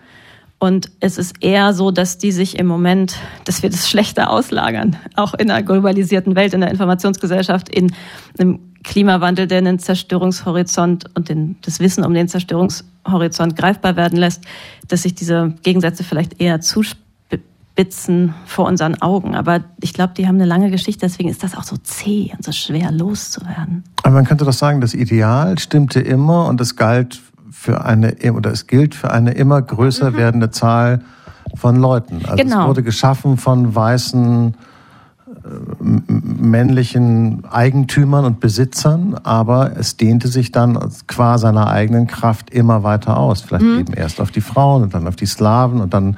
Und 0.59 0.90
es 1.00 1.16
ist 1.16 1.42
eher 1.42 1.73
so, 1.73 1.90
dass 1.90 2.19
die 2.19 2.33
sich 2.33 2.59
im 2.59 2.66
Moment, 2.66 3.16
dass 3.47 3.62
wir 3.62 3.71
das 3.71 3.88
schlechter 3.88 4.30
auslagern, 4.30 4.97
auch 5.16 5.33
in 5.33 5.50
einer 5.50 5.62
globalisierten 5.62 6.37
Welt, 6.37 6.52
in 6.52 6.61
der 6.61 6.71
Informationsgesellschaft, 6.71 7.71
in 7.71 7.95
einem 8.38 8.61
Klimawandel, 8.85 9.47
der 9.47 9.59
einen 9.59 9.78
Zerstörungshorizont 9.78 11.07
und 11.14 11.30
den, 11.30 11.57
das 11.62 11.80
Wissen 11.80 12.04
um 12.04 12.12
den 12.12 12.28
Zerstörungshorizont 12.28 13.57
greifbar 13.57 13.97
werden 13.97 14.19
lässt, 14.19 14.45
dass 14.87 15.02
sich 15.02 15.14
diese 15.14 15.54
Gegensätze 15.62 16.04
vielleicht 16.04 16.42
eher 16.42 16.61
zuspitzen 16.61 17.10
vor 18.45 18.67
unseren 18.67 19.00
Augen. 19.00 19.35
Aber 19.35 19.61
ich 19.81 19.95
glaube, 19.95 20.12
die 20.17 20.27
haben 20.27 20.35
eine 20.35 20.45
lange 20.45 20.71
Geschichte, 20.71 21.07
deswegen 21.07 21.29
ist 21.31 21.43
das 21.43 21.57
auch 21.57 21.62
so 21.62 21.77
zäh 21.79 22.31
und 22.37 22.45
so 22.45 22.53
schwer 22.53 22.93
loszuwerden. 22.93 23.85
Aber 24.03 24.15
man 24.15 24.27
könnte 24.27 24.45
doch 24.45 24.53
sagen, 24.53 24.81
das 24.81 24.93
Ideal 24.93 25.59
stimmte 25.59 26.00
immer 26.00 26.47
und 26.47 26.61
es 26.61 26.77
galt 26.77 27.23
für 27.50 27.85
eine, 27.85 28.15
oder 28.35 28.50
es 28.50 28.67
gilt 28.67 28.95
für 28.95 29.11
eine 29.11 29.33
immer 29.33 29.62
größer 29.62 30.11
mhm. 30.11 30.17
werdende 30.17 30.50
Zahl 30.50 31.00
von 31.55 31.77
Leuten. 31.77 32.23
Also 32.27 32.37
genau. 32.37 32.62
es 32.62 32.69
wurde 32.69 32.83
geschaffen 32.83 33.39
von 33.39 33.75
weißen 33.75 34.55
männlichen 36.09 37.45
Eigentümern 37.50 38.25
und 38.25 38.41
Besitzern, 38.41 39.15
aber 39.23 39.77
es 39.77 39.97
dehnte 39.97 40.29
sich 40.29 40.53
dann 40.53 40.79
qua 41.07 41.39
seiner 41.39 41.69
eigenen 41.69 42.07
Kraft 42.07 42.50
immer 42.50 42.83
weiter 42.83 43.17
aus. 43.17 43.41
Vielleicht 43.41 43.65
mhm. 43.65 43.81
eben 43.81 43.93
erst 43.95 44.21
auf 44.21 44.31
die 44.31 44.41
Frauen 44.41 44.83
und 44.83 44.95
dann 44.95 45.07
auf 45.07 45.17
die 45.17 45.27
Slawen 45.27 45.81
und 45.81 45.95
dann 45.95 46.17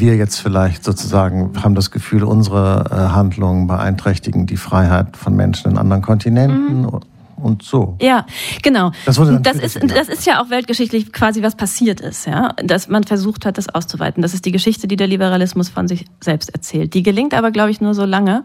wir 0.00 0.16
jetzt 0.16 0.38
vielleicht 0.38 0.84
sozusagen 0.84 1.52
haben 1.62 1.74
das 1.74 1.90
Gefühl, 1.90 2.24
unsere 2.24 2.86
äh, 2.90 3.14
Handlungen 3.14 3.66
beeinträchtigen 3.66 4.46
die 4.46 4.56
Freiheit 4.56 5.16
von 5.16 5.34
Menschen 5.34 5.70
in 5.70 5.78
anderen 5.78 6.02
Kontinenten. 6.02 6.82
Mhm 6.82 7.00
und 7.36 7.62
so. 7.62 7.96
Ja, 8.00 8.26
genau. 8.62 8.92
Das, 9.04 9.16
das 9.16 9.56
ist, 9.56 9.78
das 9.82 10.08
ist 10.08 10.26
ja 10.26 10.42
auch 10.42 10.50
weltgeschichtlich 10.50 11.12
quasi 11.12 11.42
was 11.42 11.54
passiert 11.54 12.00
ist, 12.00 12.26
ja, 12.26 12.54
dass 12.64 12.88
man 12.88 13.04
versucht 13.04 13.46
hat, 13.46 13.58
das 13.58 13.68
auszuweiten. 13.68 14.22
Das 14.22 14.34
ist 14.34 14.44
die 14.44 14.52
Geschichte, 14.52 14.88
die 14.88 14.96
der 14.96 15.06
Liberalismus 15.06 15.68
von 15.68 15.88
sich 15.88 16.06
selbst 16.20 16.54
erzählt. 16.54 16.94
Die 16.94 17.02
gelingt 17.02 17.34
aber, 17.34 17.50
glaube 17.50 17.70
ich, 17.70 17.80
nur 17.80 17.94
so 17.94 18.04
lange, 18.04 18.44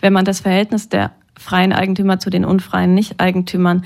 wenn 0.00 0.12
man 0.12 0.24
das 0.24 0.40
Verhältnis 0.40 0.88
der 0.88 1.12
freien 1.38 1.72
Eigentümer 1.72 2.18
zu 2.18 2.30
den 2.30 2.44
unfreien 2.44 2.94
Nicht-Eigentümern 2.94 3.84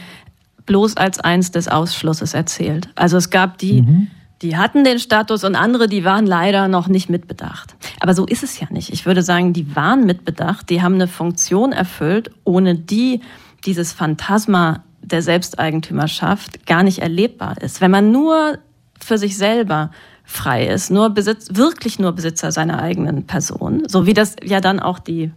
bloß 0.67 0.97
als 0.97 1.19
eins 1.19 1.51
des 1.51 1.69
Ausschlusses 1.69 2.35
erzählt. 2.35 2.91
Also 2.95 3.17
es 3.17 3.31
gab 3.31 3.59
die, 3.59 3.83
mhm. 3.83 4.09
Die 4.43 4.57
hatten 4.57 4.85
den 4.85 4.99
Status 4.99 5.43
und 5.45 5.57
andere, 5.57 5.89
die 5.89 6.05
waren 6.05 6.27
leider 6.27 6.69
noch 6.69 6.89
nicht 6.89 7.11
mitbedacht. 7.11 7.75
Aber 8.01 8.15
so 8.15 8.25
ist 8.25 8.43
es 8.45 8.61
ja 8.61 8.69
nicht. 8.71 8.93
Ich 8.93 9.05
würde 9.05 9.23
sagen, 9.23 9.53
die 9.53 9.75
waren 9.75 10.07
mitbedacht, 10.07 10.71
die 10.71 10.81
haben 10.83 10.95
eine 10.95 11.09
Funktion 11.09 11.73
erfüllt, 11.73 12.31
ohne 12.45 12.77
die 12.77 13.21
dieses 13.65 13.93
Phantasma 13.93 14.85
der 15.03 15.23
Selbsteigentümerschaft 15.23 16.67
gar 16.67 16.83
nicht 16.83 17.01
erlebbar 17.01 17.61
ist. 17.61 17.81
Wenn 17.81 17.91
man 17.91 18.13
nur 18.13 18.59
für 19.01 19.19
sich 19.19 19.37
selber 19.37 19.91
frei 20.25 20.67
ist, 20.67 20.91
nur 20.91 21.11
Besitz, 21.11 21.49
wirklich 21.53 21.99
nur 21.99 22.13
Besitzer 22.13 22.53
seiner 22.53 22.81
eigenen 22.81 23.27
Person, 23.27 23.85
so 23.89 24.07
wie 24.07 24.15
das 24.15 24.37
ja 24.45 24.61
dann 24.61 24.79
auch 24.79 24.99
die, 24.99 25.33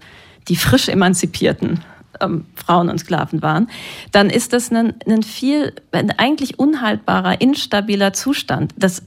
die 0.47 0.55
frisch 0.55 0.89
Emanzipierten 0.89 1.79
ähm, 2.21 2.45
Frauen 2.55 2.89
und 2.89 2.99
Sklaven 2.99 3.41
waren, 3.41 3.67
dann 4.11 4.29
ist 4.29 4.53
das 4.53 4.71
ein, 4.71 4.93
ein 5.07 5.23
viel, 5.23 5.73
ein 5.91 6.11
eigentlich 6.11 6.59
unhaltbarer, 6.59 7.41
instabiler 7.41 8.13
Zustand. 8.13 8.73
Das 8.77 9.03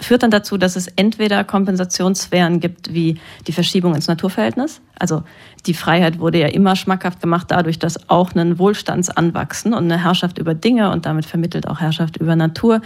führt 0.00 0.22
dann 0.22 0.30
dazu, 0.30 0.56
dass 0.56 0.76
es 0.76 0.88
entweder 0.88 1.44
Kompensationssphären 1.44 2.60
gibt, 2.60 2.92
wie 2.92 3.18
die 3.46 3.52
Verschiebung 3.52 3.94
ins 3.94 4.08
Naturverhältnis. 4.08 4.80
Also 4.98 5.22
die 5.66 5.74
Freiheit 5.74 6.18
wurde 6.18 6.38
ja 6.38 6.48
immer 6.48 6.76
schmackhaft 6.76 7.20
gemacht 7.20 7.46
dadurch, 7.50 7.78
dass 7.78 8.08
auch 8.08 8.34
ein 8.34 8.58
Wohlstandsanwachsen 8.58 9.74
und 9.74 9.84
eine 9.84 10.02
Herrschaft 10.02 10.38
über 10.38 10.54
Dinge 10.54 10.90
und 10.90 11.06
damit 11.06 11.26
vermittelt 11.26 11.68
auch 11.68 11.80
Herrschaft 11.80 12.16
über 12.16 12.36
Natur 12.36 12.80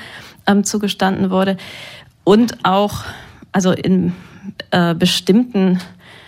ähm, 0.47 0.65
zugestanden 0.65 1.31
wurde. 1.31 1.57
Und 2.25 2.65
auch, 2.65 3.05
also 3.53 3.73
in 3.73 4.13
äh, 4.71 4.95
bestimmten 4.95 5.81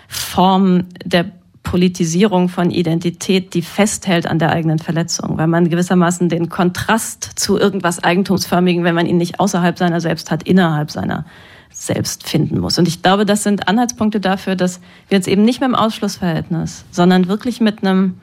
Formen 0.08 0.88
der 1.04 1.26
Politisierung 1.62 2.48
von 2.48 2.70
Identität, 2.70 3.54
die 3.54 3.62
festhält 3.62 4.26
an 4.26 4.38
der 4.38 4.50
eigenen 4.50 4.78
Verletzung, 4.78 5.38
weil 5.38 5.46
man 5.46 5.68
gewissermaßen 5.68 6.28
den 6.28 6.48
Kontrast 6.48 7.32
zu 7.36 7.58
irgendwas 7.58 8.02
Eigentumsförmigen, 8.02 8.82
wenn 8.82 8.94
man 8.94 9.06
ihn 9.06 9.18
nicht 9.18 9.38
außerhalb 9.40 9.78
seiner 9.78 10.00
selbst 10.00 10.30
hat, 10.30 10.42
innerhalb 10.44 10.90
seiner 10.90 11.26
selbst 11.72 12.28
finden 12.28 12.58
muss. 12.58 12.78
Und 12.78 12.88
ich 12.88 13.02
glaube, 13.02 13.24
das 13.24 13.42
sind 13.42 13.68
Anhaltspunkte 13.68 14.20
dafür, 14.20 14.56
dass 14.56 14.80
wir 15.08 15.16
jetzt 15.18 15.28
eben 15.28 15.44
nicht 15.44 15.60
mit 15.60 15.66
einem 15.66 15.76
Ausschlussverhältnis, 15.76 16.84
sondern 16.90 17.28
wirklich 17.28 17.60
mit 17.60 17.84
einem 17.84 18.14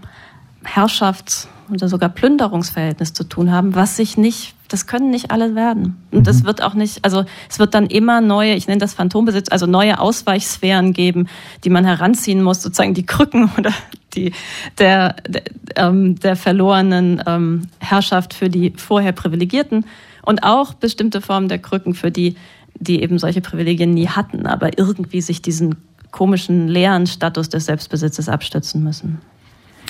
Herrschafts- 0.64 1.48
oder 1.72 1.88
sogar 1.88 2.10
Plünderungsverhältnis 2.10 3.14
zu 3.14 3.24
tun 3.24 3.52
haben, 3.52 3.76
was 3.76 3.96
sich 3.98 4.18
nicht, 4.18 4.56
das 4.68 4.86
können 4.86 5.10
nicht 5.10 5.32
alle 5.32 5.56
werden. 5.56 5.98
Und 6.12 6.28
das 6.28 6.42
mhm. 6.42 6.48
wird 6.48 6.62
auch 6.62 6.74
nicht, 6.74 7.04
also 7.04 7.26
es 7.50 7.60
wird 7.60 7.74
dann 7.74 7.88
immer 7.88 8.22
neue, 8.22 8.54
ich 8.54 8.68
nenne 8.68 8.80
das 8.80 8.94
Phantombesitz, 8.94 9.50
also 9.50 9.66
neue 9.66 10.00
Ausweichsphären 10.00 10.94
geben, 10.94 11.28
die 11.64 11.70
man 11.70 11.86
heranziehen 11.86 12.44
muss, 12.44 12.62
sozusagen 12.62 12.94
die 12.94 13.06
Krücken 13.06 13.50
oder 13.58 13.72
die 14.14 14.34
der, 14.78 15.16
der, 15.28 15.44
ähm, 15.76 16.20
der 16.20 16.36
verlorenen 16.36 17.24
ähm, 17.26 17.68
Herrschaft 17.80 18.34
für 18.34 18.50
die 18.50 18.74
vorher 18.76 19.12
Privilegierten 19.12 19.86
und 20.24 20.44
auch 20.44 20.74
bestimmte 20.74 21.22
Formen 21.22 21.48
der 21.48 21.60
Krücken 21.60 21.94
für 21.94 22.12
die, 22.12 22.36
die 22.76 23.02
eben 23.02 23.20
solche 23.20 23.42
Privilegien 23.42 23.94
nie 23.94 24.08
hatten, 24.08 24.46
aber 24.46 24.78
irgendwie 24.78 25.22
sich 25.22 25.42
diesen 25.42 25.76
komischen 26.12 26.68
leeren 26.68 27.08
Status 27.08 27.50
des 27.50 27.66
Selbstbesitzes 27.66 28.30
abstützen 28.30 28.84
müssen. 28.84 29.20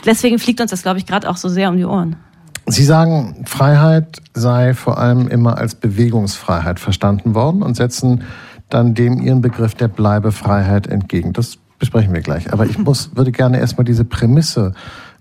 Deswegen 0.06 0.40
fliegt 0.40 0.62
uns 0.62 0.72
das, 0.72 0.84
glaube 0.84 1.00
ich, 1.00 1.06
gerade 1.06 1.30
auch 1.30 1.38
so 1.38 1.50
sehr 1.50 1.70
um 1.70 1.78
die 1.78 1.86
Ohren. 1.86 2.16
Sie 2.70 2.84
sagen, 2.84 3.46
Freiheit 3.46 4.22
sei 4.34 4.74
vor 4.74 4.98
allem 4.98 5.30
immer 5.30 5.58
als 5.58 5.76
Bewegungsfreiheit 5.76 6.80
verstanden 6.80 7.34
worden 7.34 7.64
und 7.64 7.76
setzen 7.76 8.24
dann 8.70 8.94
dem 8.94 9.22
Ihren 9.22 9.42
Begriff 9.42 9.74
der 9.74 9.88
Bleibefreiheit 9.88 10.88
entgegen. 10.88 11.32
Das 11.32 11.58
besprechen 11.80 12.14
wir 12.14 12.22
gleich. 12.22 12.52
Aber 12.52 12.66
ich 12.66 12.78
muss, 12.78 13.16
würde 13.16 13.32
gerne 13.32 13.60
erstmal 13.60 13.86
diese 13.86 14.04
Prämisse 14.04 14.74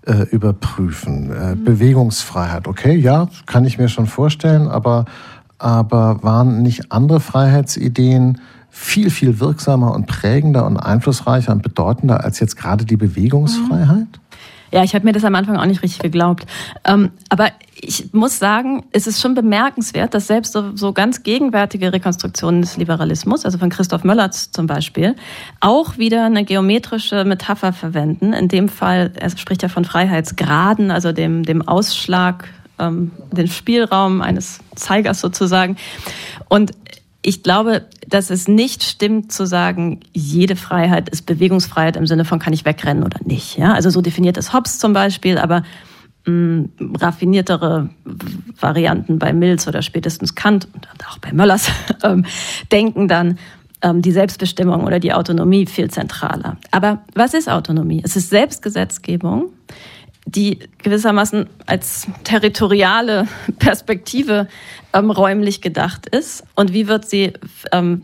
äh, 0.05 0.23
überprüfen. 0.23 1.31
Äh, 1.31 1.55
mhm. 1.55 1.63
Bewegungsfreiheit, 1.63 2.67
okay, 2.67 2.95
ja, 2.95 3.29
kann 3.45 3.63
ich 3.63 3.77
mir 3.77 3.87
schon 3.87 4.07
vorstellen, 4.07 4.67
aber, 4.67 5.05
aber 5.57 6.21
waren 6.23 6.61
nicht 6.61 6.91
andere 6.91 7.21
Freiheitsideen 7.21 8.41
viel, 8.69 9.09
viel 9.09 9.39
wirksamer 9.39 9.93
und 9.93 10.05
prägender 10.07 10.65
und 10.65 10.77
einflussreicher 10.77 11.53
und 11.53 11.63
bedeutender 11.63 12.23
als 12.23 12.39
jetzt 12.39 12.57
gerade 12.57 12.85
die 12.85 12.97
Bewegungsfreiheit? 12.97 13.97
Mhm. 13.97 14.26
Ja, 14.71 14.83
ich 14.83 14.93
habe 14.95 15.05
mir 15.05 15.13
das 15.13 15.23
am 15.23 15.35
Anfang 15.35 15.57
auch 15.57 15.65
nicht 15.65 15.81
richtig 15.83 16.01
geglaubt. 16.01 16.45
Ähm, 16.83 17.11
aber 17.29 17.51
ich 17.79 18.13
muss 18.13 18.39
sagen, 18.39 18.85
es 18.91 19.07
ist 19.07 19.21
schon 19.21 19.35
bemerkenswert, 19.35 20.13
dass 20.13 20.27
selbst 20.27 20.53
so, 20.53 20.75
so 20.75 20.93
ganz 20.93 21.23
gegenwärtige 21.23 21.93
Rekonstruktionen 21.93 22.61
des 22.61 22.77
Liberalismus, 22.77 23.45
also 23.45 23.57
von 23.57 23.69
Christoph 23.69 24.03
Möllertz 24.03 24.51
zum 24.51 24.67
Beispiel, 24.67 25.15
auch 25.59 25.97
wieder 25.97 26.25
eine 26.25 26.43
geometrische 26.43 27.23
Metapher 27.23 27.73
verwenden. 27.73 28.33
In 28.33 28.47
dem 28.47 28.69
Fall, 28.69 29.11
er 29.15 29.29
spricht 29.29 29.63
ja 29.63 29.69
von 29.69 29.85
Freiheitsgraden, 29.85 30.91
also 30.91 31.11
dem, 31.11 31.43
dem 31.43 31.67
Ausschlag, 31.67 32.49
ähm, 32.79 33.11
den 33.31 33.47
Spielraum 33.47 34.21
eines 34.21 34.59
Zeigers 34.75 35.21
sozusagen. 35.21 35.77
Und 36.49 36.71
ich 37.21 37.43
glaube, 37.43 37.87
dass 38.07 38.29
es 38.29 38.47
nicht 38.47 38.83
stimmt 38.83 39.31
zu 39.31 39.45
sagen, 39.45 39.99
jede 40.13 40.55
Freiheit 40.55 41.09
ist 41.09 41.25
Bewegungsfreiheit 41.25 41.95
im 41.95 42.07
Sinne 42.07 42.25
von 42.25 42.39
kann 42.39 42.53
ich 42.53 42.65
wegrennen 42.65 43.03
oder 43.03 43.19
nicht. 43.23 43.57
Ja, 43.57 43.73
also 43.73 43.89
so 43.89 44.01
definiert 44.01 44.37
es 44.37 44.53
Hobbes 44.53 44.79
zum 44.79 44.93
Beispiel, 44.93 45.37
aber 45.37 45.63
mh, 46.25 46.31
mm, 46.31 46.95
raffiniertere 46.95 47.89
Varianten 48.59 49.19
bei 49.19 49.33
Mills 49.33 49.67
oder 49.67 49.81
spätestens 49.81 50.35
Kant 50.35 50.67
und 50.73 50.87
auch 51.09 51.17
bei 51.17 51.33
Möllers 51.33 51.69
ähm, 52.03 52.25
denken 52.71 53.07
dann 53.07 53.39
ähm, 53.81 54.01
die 54.01 54.11
Selbstbestimmung 54.11 54.83
oder 54.83 54.99
die 54.99 55.13
Autonomie 55.13 55.65
viel 55.65 55.89
zentraler. 55.89 56.57
Aber 56.71 57.03
was 57.13 57.33
ist 57.33 57.49
Autonomie? 57.49 58.01
Es 58.03 58.15
ist 58.15 58.29
Selbstgesetzgebung 58.29 59.51
die 60.27 60.59
gewissermaßen 60.83 61.47
als 61.65 62.05
territoriale 62.25 63.27
Perspektive 63.59 64.47
ähm, 64.93 65.09
räumlich 65.09 65.61
gedacht 65.61 66.05
ist 66.07 66.43
und 66.55 66.73
wie 66.73 66.87
wird 66.87 67.09
sie 67.09 67.33
ähm, 67.71 68.03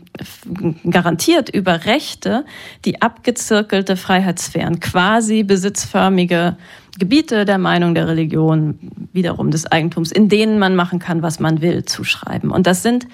garantiert 0.88 1.50
über 1.50 1.84
Rechte, 1.84 2.46
die 2.86 3.02
abgezirkelte 3.02 3.96
Freiheitssphären, 3.96 4.80
quasi 4.80 5.42
besitzförmige 5.42 6.56
Gebiete 6.98 7.44
der 7.44 7.58
Meinung 7.58 7.94
der 7.94 8.08
Religion, 8.08 8.78
wiederum 9.12 9.50
des 9.50 9.66
Eigentums, 9.66 10.10
in 10.10 10.28
denen 10.28 10.58
man 10.58 10.76
machen 10.76 11.00
kann, 11.00 11.22
was 11.22 11.40
man 11.40 11.60
will, 11.60 11.84
zuschreiben. 11.84 12.50
Und 12.50 12.66
das 12.66 12.82
sind 12.82 13.06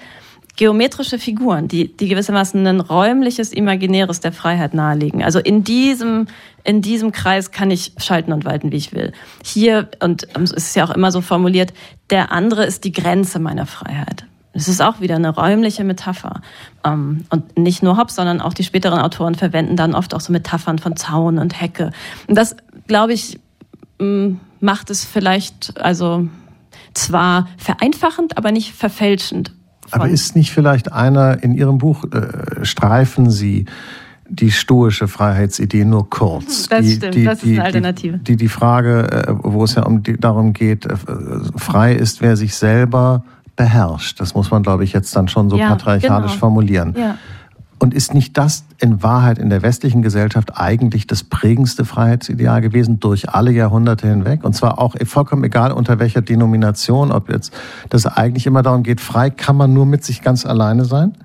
geometrische 0.61 1.17
Figuren, 1.17 1.67
die, 1.67 1.87
die 1.87 2.07
gewissermaßen 2.07 2.67
ein 2.67 2.81
räumliches 2.81 3.51
Imaginäres 3.51 4.19
der 4.19 4.31
Freiheit 4.31 4.75
nahelegen. 4.75 5.23
Also 5.23 5.39
in 5.39 5.63
diesem, 5.63 6.27
in 6.63 6.83
diesem 6.83 7.11
Kreis 7.11 7.49
kann 7.49 7.71
ich 7.71 7.93
schalten 7.97 8.31
und 8.31 8.45
walten, 8.45 8.71
wie 8.71 8.75
ich 8.75 8.93
will. 8.93 9.11
Hier, 9.43 9.89
und 10.03 10.27
es 10.37 10.51
ist 10.51 10.75
ja 10.75 10.83
auch 10.83 10.91
immer 10.91 11.11
so 11.11 11.21
formuliert, 11.21 11.73
der 12.11 12.31
andere 12.31 12.63
ist 12.63 12.83
die 12.83 12.91
Grenze 12.91 13.39
meiner 13.39 13.65
Freiheit. 13.65 14.27
Es 14.53 14.67
ist 14.67 14.83
auch 14.83 15.01
wieder 15.01 15.15
eine 15.15 15.29
räumliche 15.29 15.83
Metapher. 15.83 16.41
Ähm, 16.83 17.25
und 17.31 17.57
nicht 17.57 17.81
nur 17.81 17.97
Hobbes, 17.97 18.13
sondern 18.13 18.39
auch 18.39 18.53
die 18.53 18.63
späteren 18.63 18.99
Autoren 18.99 19.33
verwenden 19.33 19.75
dann 19.75 19.95
oft 19.95 20.13
auch 20.13 20.21
so 20.21 20.31
Metaphern 20.31 20.77
von 20.77 20.95
Zaun 20.95 21.39
und 21.39 21.59
Hecke. 21.59 21.89
Und 22.27 22.37
das, 22.37 22.55
glaube 22.85 23.13
ich, 23.13 23.39
macht 24.59 24.91
es 24.91 25.05
vielleicht 25.05 25.81
also 25.81 26.27
zwar 26.93 27.47
vereinfachend, 27.57 28.37
aber 28.37 28.51
nicht 28.51 28.73
verfälschend 28.73 29.53
aber 29.91 30.09
ist 30.09 30.35
nicht 30.35 30.51
vielleicht 30.51 30.91
einer 30.91 31.43
in 31.43 31.53
Ihrem 31.53 31.77
Buch 31.77 32.05
äh, 32.11 32.63
streifen 32.65 33.29
Sie 33.29 33.65
die 34.31 34.51
stoische 34.51 35.07
Freiheitsidee 35.07 35.83
nur 35.83 36.09
kurz. 36.09 36.69
Das 36.69 36.85
die, 36.85 36.95
stimmt, 36.95 37.15
die, 37.15 37.23
das 37.25 37.37
ist 37.39 37.45
die, 37.45 37.53
eine 37.53 37.63
Alternative. 37.65 38.17
Die, 38.17 38.23
die, 38.23 38.35
die 38.37 38.47
Frage, 38.47 39.11
äh, 39.11 39.33
wo 39.43 39.63
es 39.63 39.75
ja 39.75 39.83
um 39.83 40.03
die, 40.03 40.17
darum 40.17 40.53
geht, 40.53 40.85
äh, 40.85 40.95
frei 41.57 41.93
ist, 41.93 42.21
wer 42.21 42.37
sich 42.37 42.55
selber 42.55 43.25
beherrscht. 43.57 44.19
Das 44.19 44.33
muss 44.33 44.49
man, 44.49 44.63
glaube 44.63 44.85
ich, 44.85 44.93
jetzt 44.93 45.15
dann 45.15 45.27
schon 45.27 45.49
so 45.49 45.57
ja, 45.57 45.69
patriarchalisch 45.69 46.31
genau. 46.31 46.39
formulieren. 46.39 46.95
Ja. 46.97 47.17
Und 47.81 47.95
ist 47.95 48.13
nicht 48.13 48.37
das 48.37 48.63
in 48.77 49.01
Wahrheit 49.01 49.39
in 49.39 49.49
der 49.49 49.63
westlichen 49.63 50.03
Gesellschaft 50.03 50.55
eigentlich 50.55 51.07
das 51.07 51.23
prägendste 51.23 51.83
Freiheitsideal 51.83 52.61
gewesen 52.61 52.99
durch 52.99 53.29
alle 53.29 53.51
Jahrhunderte 53.51 54.07
hinweg? 54.07 54.43
Und 54.43 54.53
zwar 54.53 54.77
auch 54.77 54.95
vollkommen 55.05 55.43
egal 55.43 55.71
unter 55.71 55.97
welcher 55.97 56.21
Denomination, 56.21 57.11
ob 57.11 57.31
jetzt 57.31 57.51
das 57.89 58.05
eigentlich 58.05 58.45
immer 58.45 58.61
darum 58.61 58.83
geht, 58.83 59.01
frei 59.01 59.31
kann 59.31 59.57
man 59.57 59.73
nur 59.73 59.87
mit 59.87 60.03
sich 60.03 60.21
ganz 60.21 60.45
alleine 60.45 60.85
sein? 60.85 61.15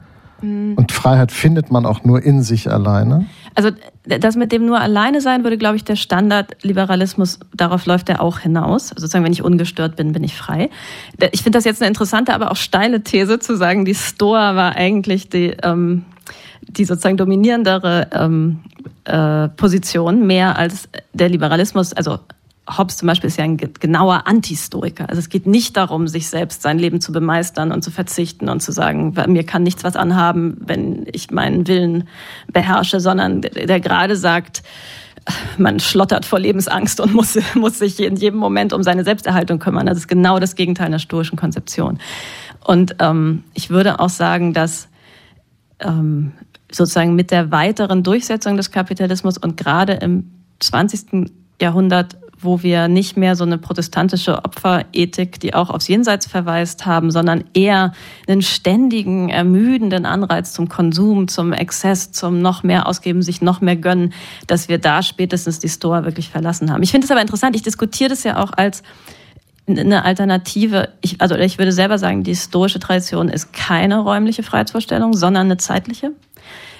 Mhm. 0.41 0.77
Und 0.77 0.93
Freiheit 0.93 1.31
findet 1.31 1.71
man 1.71 1.85
auch 1.85 2.05
nur 2.05 2.23
in 2.23 2.43
sich 2.43 2.73
alleine? 2.73 3.27
Also 3.57 3.71
das 4.05 4.37
mit 4.37 4.53
dem 4.53 4.67
nur 4.67 4.79
alleine 4.79 5.23
sein 5.23 5.43
würde, 5.43 5.57
glaube 5.57 5.77
ich, 5.77 5.85
der 5.85 5.97
Standardliberalismus, 5.97 7.41
darauf 7.55 7.87
läuft 7.87 8.11
er 8.11 8.21
auch 8.21 8.39
hinaus. 8.39 8.93
Also 8.93 9.01
sozusagen, 9.01 9.25
wenn 9.25 9.33
ich 9.33 9.43
ungestört 9.43 9.97
bin, 9.97 10.13
bin 10.13 10.23
ich 10.23 10.37
frei. 10.37 10.69
Ich 11.33 11.43
finde 11.43 11.57
das 11.57 11.65
jetzt 11.65 11.81
eine 11.81 11.89
interessante, 11.89 12.35
aber 12.35 12.51
auch 12.51 12.57
steile 12.57 13.03
These 13.03 13.39
zu 13.39 13.57
sagen, 13.57 13.87
die 13.87 13.95
Stoa 13.95 14.57
war 14.57 14.77
eigentlich 14.77 15.31
die, 15.31 15.57
ähm, 15.63 16.05
die 16.69 16.85
sozusagen 16.85 17.17
dominierendere 17.17 18.09
ähm, 18.13 18.61
äh, 19.05 19.49
Position 19.49 20.27
mehr 20.27 20.59
als 20.59 20.89
der 21.15 21.31
Liberalismus. 21.31 21.95
Also 21.95 22.19
Hobbes 22.69 22.97
zum 22.97 23.07
Beispiel 23.07 23.29
ist 23.29 23.39
ja 23.39 23.45
ein 23.45 23.57
genauer 23.57 24.27
Antistoiker. 24.27 25.09
Also 25.09 25.21
es 25.21 25.29
geht 25.29 25.47
nicht 25.47 25.77
darum, 25.77 26.09
sich 26.09 26.29
selbst 26.29 26.63
sein 26.63 26.79
Leben 26.79 27.01
zu 27.01 27.13
bemeistern 27.13 27.71
und 27.71 27.83
zu 27.83 27.91
verzichten 27.91 28.49
und 28.49 28.61
zu 28.61 28.73
sagen, 28.73 29.15
mir 29.29 29.45
kann 29.45 29.63
nichts 29.63 29.85
was 29.85 29.95
anhaben, 29.95 30.57
wenn 30.61 31.07
ich 31.13 31.31
meinen 31.31 31.69
Willen 31.69 32.09
beherrsche, 32.53 32.99
sondern 32.99 33.43
der 33.43 33.81
gerade 33.81 34.17
sagt, 34.17 34.63
man 35.59 35.81
schlottert 35.81 36.25
vor 36.25 36.39
Lebensangst 36.39 37.01
und 37.01 37.15
muss, 37.15 37.39
muss 37.55 37.79
sich 37.79 38.01
in 38.01 38.17
jedem 38.17 38.39
Moment 38.39 38.73
um 38.73 38.83
seine 38.83 39.05
Selbsterhaltung 39.05 39.59
kümmern. 39.59 39.87
Das 39.87 39.99
ist 39.99 40.09
genau 40.09 40.39
das 40.39 40.55
Gegenteil 40.55 40.87
einer 40.87 40.99
stoischen 40.99 41.37
Konzeption. 41.37 41.99
Und 42.65 42.97
ähm, 42.99 43.45
ich 43.55 43.71
würde 43.71 44.01
auch 44.01 44.09
sagen, 44.09 44.53
dass 44.53 44.89
ähm, 45.81 46.33
sozusagen 46.71 47.15
mit 47.15 47.31
der 47.31 47.51
weiteren 47.51 48.03
Durchsetzung 48.03 48.57
des 48.57 48.71
Kapitalismus 48.71 49.39
und 49.39 49.57
gerade 49.57 49.95
im 49.95 50.31
20. 50.61 51.31
Jahrhundert, 51.61 52.17
wo 52.39 52.63
wir 52.63 52.89
nicht 52.89 53.17
mehr 53.17 53.35
so 53.37 53.45
eine 53.45 53.59
protestantische 53.59 54.45
Opferethik, 54.45 55.41
die 55.41 55.55
auch 55.55 55.71
aufs 55.71 55.89
Jenseits 55.89 56.27
verweist 56.27 56.87
haben, 56.87 57.11
sondern 57.11 57.45
eher 57.55 57.93
einen 58.29 58.43
ständigen, 58.43 59.29
ermüdenden 59.29 60.05
Anreiz 60.07 60.53
zum 60.53 60.69
Konsum, 60.69 61.29
zum 61.29 61.53
Exzess, 61.53 62.13
zum 62.13 62.41
noch 62.43 62.63
mehr 62.63 62.87
ausgeben, 62.87 63.23
sich 63.23 63.41
noch 63.41 63.61
mehr 63.61 63.77
gönnen, 63.77 64.13
dass 64.47 64.69
wir 64.69 64.79
da 64.79 65.03
spätestens 65.03 65.59
die 65.59 65.69
Store 65.69 66.05
wirklich 66.05 66.29
verlassen 66.29 66.71
haben. 66.71 66.83
Ich 66.83 66.91
finde 66.91 67.07
es 67.07 67.11
aber 67.11 67.23
interessant, 67.23 67.57
ich 67.57 67.63
diskutiere 67.63 68.11
das 68.11 68.25
ja 68.25 68.43
auch 68.43 68.53
als 68.53 68.83
eine 69.69 70.05
Alternative, 70.05 70.91
ich, 71.01 71.21
also 71.21 71.35
ich 71.35 71.59
würde 71.59 71.73
selber 71.73 71.99
sagen, 71.99 72.23
die 72.23 72.31
historische 72.31 72.79
Tradition 72.79 73.29
ist 73.29 73.53
keine 73.53 73.99
räumliche 73.99 74.43
Freiheitsvorstellung, 74.43 75.15
sondern 75.15 75.47
eine 75.47 75.57
zeitliche. 75.57 76.13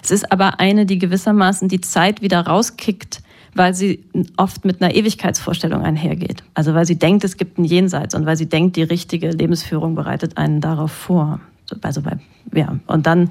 Es 0.03 0.13
ist 0.13 0.31
aber 0.31 0.61
eine, 0.61 0.87
die 0.87 0.99
gewissermaßen 0.99 1.69
die 1.69 1.81
Zeit 1.81 2.23
wieder 2.23 2.47
rauskickt, 2.47 3.23
weil 3.57 3.75
sie 3.75 4.05
oft 4.37 4.65
mit 4.65 4.83
einer 4.83 4.95
Ewigkeitsvorstellung 4.95 5.83
einhergeht. 5.83 6.43
Also 6.55 6.75
weil 6.75 6.87
sie 6.87 6.99
denkt, 6.99 7.25
es 7.25 7.37
gibt 7.37 7.59
ein 7.59 7.65
Jenseits 7.65 8.15
und 8.15 8.27
weil 8.27 8.37
sie 8.37 8.49
denkt, 8.49 8.77
die 8.77 8.83
richtige 8.83 9.31
Lebensführung 9.31 9.95
bereitet 9.95 10.37
einen 10.37 10.61
darauf 10.61 10.93
vor. 10.93 11.41
Also 11.83 12.03
bei, 12.03 12.19
ja, 12.53 12.77
und 12.87 13.07
dann, 13.07 13.31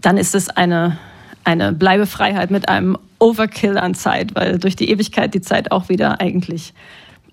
dann 0.00 0.16
ist 0.16 0.34
es 0.34 0.48
eine, 0.48 0.98
eine 1.44 1.72
Bleibefreiheit 1.72 2.50
mit 2.50 2.68
einem 2.68 2.98
Overkill 3.18 3.78
an 3.78 3.94
Zeit, 3.94 4.34
weil 4.34 4.58
durch 4.58 4.76
die 4.76 4.90
Ewigkeit 4.90 5.32
die 5.34 5.40
Zeit 5.40 5.70
auch 5.70 5.88
wieder 5.88 6.20
eigentlich 6.20 6.74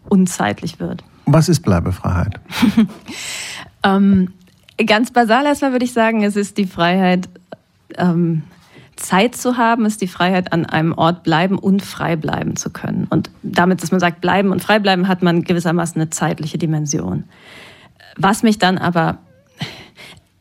unzeitlich 0.08 0.80
wird. 0.80 1.04
Was 1.26 1.50
ist 1.50 1.62
Bleibefreiheit? 1.62 2.40
ähm, 3.84 4.34
ganz 4.86 5.12
basal 5.12 5.46
erstmal 5.46 5.72
würde 5.72 5.86
ich 5.86 5.94
sagen, 5.94 6.24
es 6.24 6.36
ist 6.36 6.58
die 6.58 6.66
Freiheit, 6.66 7.28
ähm, 7.98 8.44
Zeit 9.00 9.36
zu 9.36 9.58
haben, 9.58 9.86
ist 9.86 10.02
die 10.02 10.08
Freiheit, 10.08 10.54
an 10.54 10.66
einem 10.66 10.94
Ort 10.94 11.24
bleiben 11.24 11.58
und 11.58 11.82
frei 11.82 12.16
bleiben 12.16 12.56
zu 12.56 12.70
können. 12.70 13.08
Und 13.10 13.30
damit, 13.42 13.82
dass 13.82 13.92
man 13.92 14.00
sagt, 14.00 14.22
bleiben 14.22 14.52
und 14.52 14.62
frei 14.62 14.80
bleiben, 14.80 15.08
hat 15.08 15.24
man 15.24 15.44
gewissermaßen 15.44 16.02
eine 16.02 16.10
zeitliche 16.10 16.58
Dimension. 16.58 17.24
Was 18.18 18.44
mich 18.44 18.60
dann 18.60 18.78
aber 18.78 19.20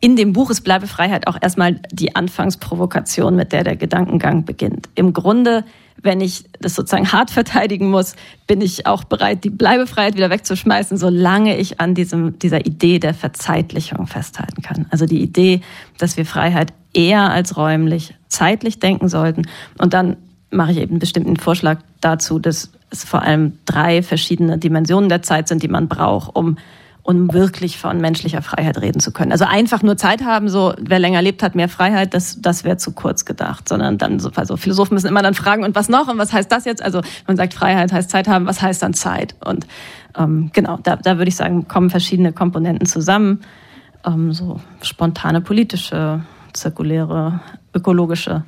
in 0.00 0.14
dem 0.14 0.32
Buch 0.32 0.50
ist 0.50 0.60
Bleibefreiheit 0.60 1.26
auch 1.26 1.36
erstmal 1.40 1.80
die 1.90 2.14
Anfangsprovokation, 2.14 3.34
mit 3.34 3.52
der 3.52 3.64
der 3.64 3.74
Gedankengang 3.74 4.44
beginnt. 4.44 4.88
Im 4.94 5.12
Grunde, 5.12 5.64
wenn 6.00 6.20
ich 6.20 6.44
das 6.60 6.76
sozusagen 6.76 7.10
hart 7.10 7.32
verteidigen 7.32 7.90
muss, 7.90 8.14
bin 8.46 8.60
ich 8.60 8.86
auch 8.86 9.02
bereit, 9.02 9.42
die 9.42 9.50
Bleibefreiheit 9.50 10.14
wieder 10.14 10.30
wegzuschmeißen, 10.30 10.96
solange 10.98 11.56
ich 11.56 11.80
an 11.80 11.94
diesem, 11.94 12.38
dieser 12.38 12.64
Idee 12.64 13.00
der 13.00 13.12
Verzeitlichung 13.12 14.06
festhalten 14.06 14.62
kann. 14.62 14.86
Also 14.90 15.06
die 15.06 15.20
Idee, 15.20 15.62
dass 15.98 16.16
wir 16.16 16.24
Freiheit 16.24 16.72
eher 16.98 17.30
als 17.30 17.56
räumlich, 17.56 18.14
zeitlich 18.28 18.80
denken 18.80 19.08
sollten. 19.08 19.42
Und 19.78 19.94
dann 19.94 20.16
mache 20.50 20.72
ich 20.72 20.78
eben 20.78 20.92
einen 20.92 20.98
bestimmten 20.98 21.36
Vorschlag 21.36 21.78
dazu, 22.00 22.40
dass 22.40 22.72
es 22.90 23.04
vor 23.04 23.22
allem 23.22 23.58
drei 23.66 24.02
verschiedene 24.02 24.58
Dimensionen 24.58 25.08
der 25.08 25.22
Zeit 25.22 25.46
sind, 25.46 25.62
die 25.62 25.68
man 25.68 25.88
braucht, 25.88 26.34
um 26.34 26.56
um 27.04 27.32
wirklich 27.32 27.78
von 27.78 28.02
menschlicher 28.02 28.42
Freiheit 28.42 28.82
reden 28.82 29.00
zu 29.00 29.12
können. 29.12 29.32
Also 29.32 29.46
einfach 29.46 29.82
nur 29.82 29.96
Zeit 29.96 30.22
haben, 30.22 30.50
so 30.50 30.74
wer 30.78 30.98
länger 30.98 31.22
lebt, 31.22 31.42
hat 31.42 31.54
mehr 31.54 31.70
Freiheit, 31.70 32.12
das, 32.12 32.42
das 32.42 32.64
wäre 32.64 32.76
zu 32.76 32.92
kurz 32.92 33.24
gedacht, 33.24 33.66
sondern 33.66 33.96
dann 33.96 34.20
so, 34.20 34.30
also 34.34 34.58
Philosophen 34.58 34.92
müssen 34.92 35.06
immer 35.06 35.22
dann 35.22 35.32
fragen, 35.32 35.64
und 35.64 35.74
was 35.74 35.88
noch 35.88 36.08
und 36.08 36.18
was 36.18 36.34
heißt 36.34 36.52
das 36.52 36.66
jetzt? 36.66 36.82
Also 36.82 37.00
man 37.26 37.38
sagt 37.38 37.54
Freiheit 37.54 37.94
heißt 37.94 38.10
Zeit 38.10 38.28
haben, 38.28 38.44
was 38.44 38.60
heißt 38.60 38.82
dann 38.82 38.92
Zeit? 38.92 39.36
Und 39.42 39.66
ähm, 40.18 40.50
genau, 40.52 40.80
da, 40.82 40.96
da 40.96 41.16
würde 41.16 41.30
ich 41.30 41.36
sagen, 41.36 41.66
kommen 41.66 41.88
verschiedene 41.88 42.34
Komponenten 42.34 42.84
zusammen, 42.86 43.40
ähm, 44.04 44.34
so 44.34 44.60
spontane 44.82 45.40
politische, 45.40 46.20
zirkuläre, 46.60 47.40
ökologische. 47.74 48.44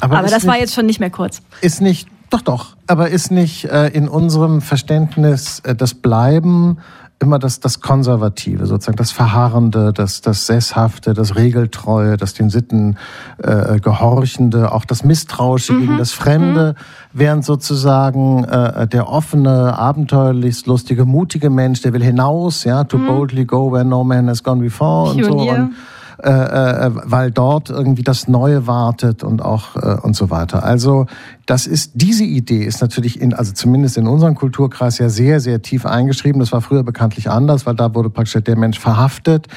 Aber, 0.00 0.18
Aber 0.18 0.28
das 0.28 0.42
nicht, 0.42 0.46
war 0.46 0.58
jetzt 0.58 0.74
schon 0.74 0.86
nicht 0.86 1.00
mehr 1.00 1.10
kurz. 1.10 1.42
Ist 1.60 1.80
nicht, 1.80 2.08
doch, 2.30 2.40
doch, 2.40 2.76
aber 2.86 3.10
ist 3.10 3.30
nicht 3.30 3.64
äh, 3.66 3.88
in 3.88 4.08
unserem 4.08 4.60
Verständnis 4.60 5.60
äh, 5.60 5.74
das 5.74 5.94
Bleiben 5.94 6.78
immer 7.22 7.38
das, 7.38 7.60
das 7.60 7.80
Konservative, 7.80 8.66
sozusagen 8.66 8.96
das 8.96 9.12
Verharrende, 9.12 9.92
das, 9.92 10.20
das 10.20 10.46
Sesshafte, 10.46 11.14
das 11.14 11.36
Regeltreue, 11.36 12.16
das 12.16 12.34
den 12.34 12.50
Sitten 12.50 12.98
äh, 13.38 13.78
Gehorchende, 13.78 14.72
auch 14.72 14.84
das 14.84 15.04
Misstrauische 15.04 15.72
mhm. 15.72 15.80
gegen 15.80 15.98
das 15.98 16.12
Fremde, 16.12 16.74
mhm. 16.76 17.18
während 17.18 17.44
sozusagen 17.44 18.44
äh, 18.44 18.88
der 18.88 19.08
offene, 19.08 19.78
abenteuerlich 19.78 20.66
lustige, 20.66 21.04
mutige 21.04 21.48
Mensch, 21.48 21.80
der 21.82 21.92
will 21.92 22.02
hinaus, 22.02 22.64
ja, 22.64 22.84
to 22.84 22.98
mhm. 22.98 23.06
boldly 23.06 23.44
go 23.44 23.72
where 23.72 23.84
no 23.84 24.02
man 24.04 24.28
has 24.28 24.42
gone 24.42 24.60
before 24.60 25.14
Pionier. 25.14 25.32
und 25.32 25.38
so. 25.38 25.50
Und, 25.50 25.74
äh, 26.24 26.86
äh, 26.86 26.90
weil 26.94 27.32
dort 27.32 27.68
irgendwie 27.68 28.04
das 28.04 28.28
Neue 28.28 28.68
wartet 28.68 29.24
und 29.24 29.42
auch 29.42 29.74
äh, 29.74 29.98
und 30.02 30.14
so 30.14 30.30
weiter. 30.30 30.62
Also 30.62 31.06
das 31.46 31.66
ist 31.66 31.92
diese 31.94 32.22
Idee 32.22 32.64
ist 32.64 32.80
natürlich 32.80 33.20
in 33.20 33.34
also 33.34 33.52
zumindest 33.52 33.98
in 33.98 34.06
unserem 34.06 34.36
Kulturkreis 34.36 34.98
ja 34.98 35.08
sehr 35.08 35.40
sehr 35.40 35.62
tief 35.62 35.84
eingeschrieben. 35.84 36.38
Das 36.38 36.52
war 36.52 36.60
früher 36.60 36.84
bekanntlich 36.84 37.28
anders, 37.28 37.66
weil 37.66 37.74
da 37.74 37.92
wurde 37.96 38.08
praktisch 38.08 38.40
der 38.40 38.56
Mensch 38.56 38.78
verhaftet, 38.78 39.48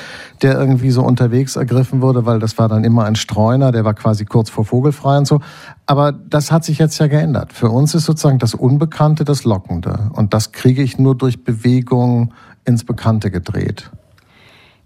der 0.41 0.58
irgendwie 0.58 0.89
so 0.89 1.04
unterwegs 1.04 1.56
ergriffen 1.56 2.01
wurde, 2.01 2.25
weil 2.25 2.39
das 2.39 2.58
war 2.58 2.67
dann 2.67 2.84
immer 2.84 3.06
ein 3.06 3.15
Streuner, 3.15 3.71
der 3.71 3.86
war 3.86 3.93
quasi 3.93 4.25
kurz 4.25 4.49
vor 4.49 4.65
vogelfrei 4.65 5.19
und 5.19 5.28
so. 5.28 5.41
Aber 5.86 6.13
das 6.13 6.51
hat 6.51 6.65
sich 6.65 6.80
jetzt 6.80 6.97
ja 6.97 7.06
geändert. 7.06 7.54
Für 7.54 7.69
uns 7.69 7.93
ist 7.93 8.06
sozusagen 8.06 8.39
das 8.39 8.56
Unbekannte 8.56 9.23
das 9.23 9.43
Lockende 9.43 10.10
und 10.13 10.34
das 10.34 10.51
kriege 10.51 10.82
ich 10.82 10.97
nur 10.97 11.13
durch 11.13 11.43
Bewegung 11.43 12.34
ins 12.63 12.84
Bekannte 12.84 13.30
gedreht. 13.30 13.91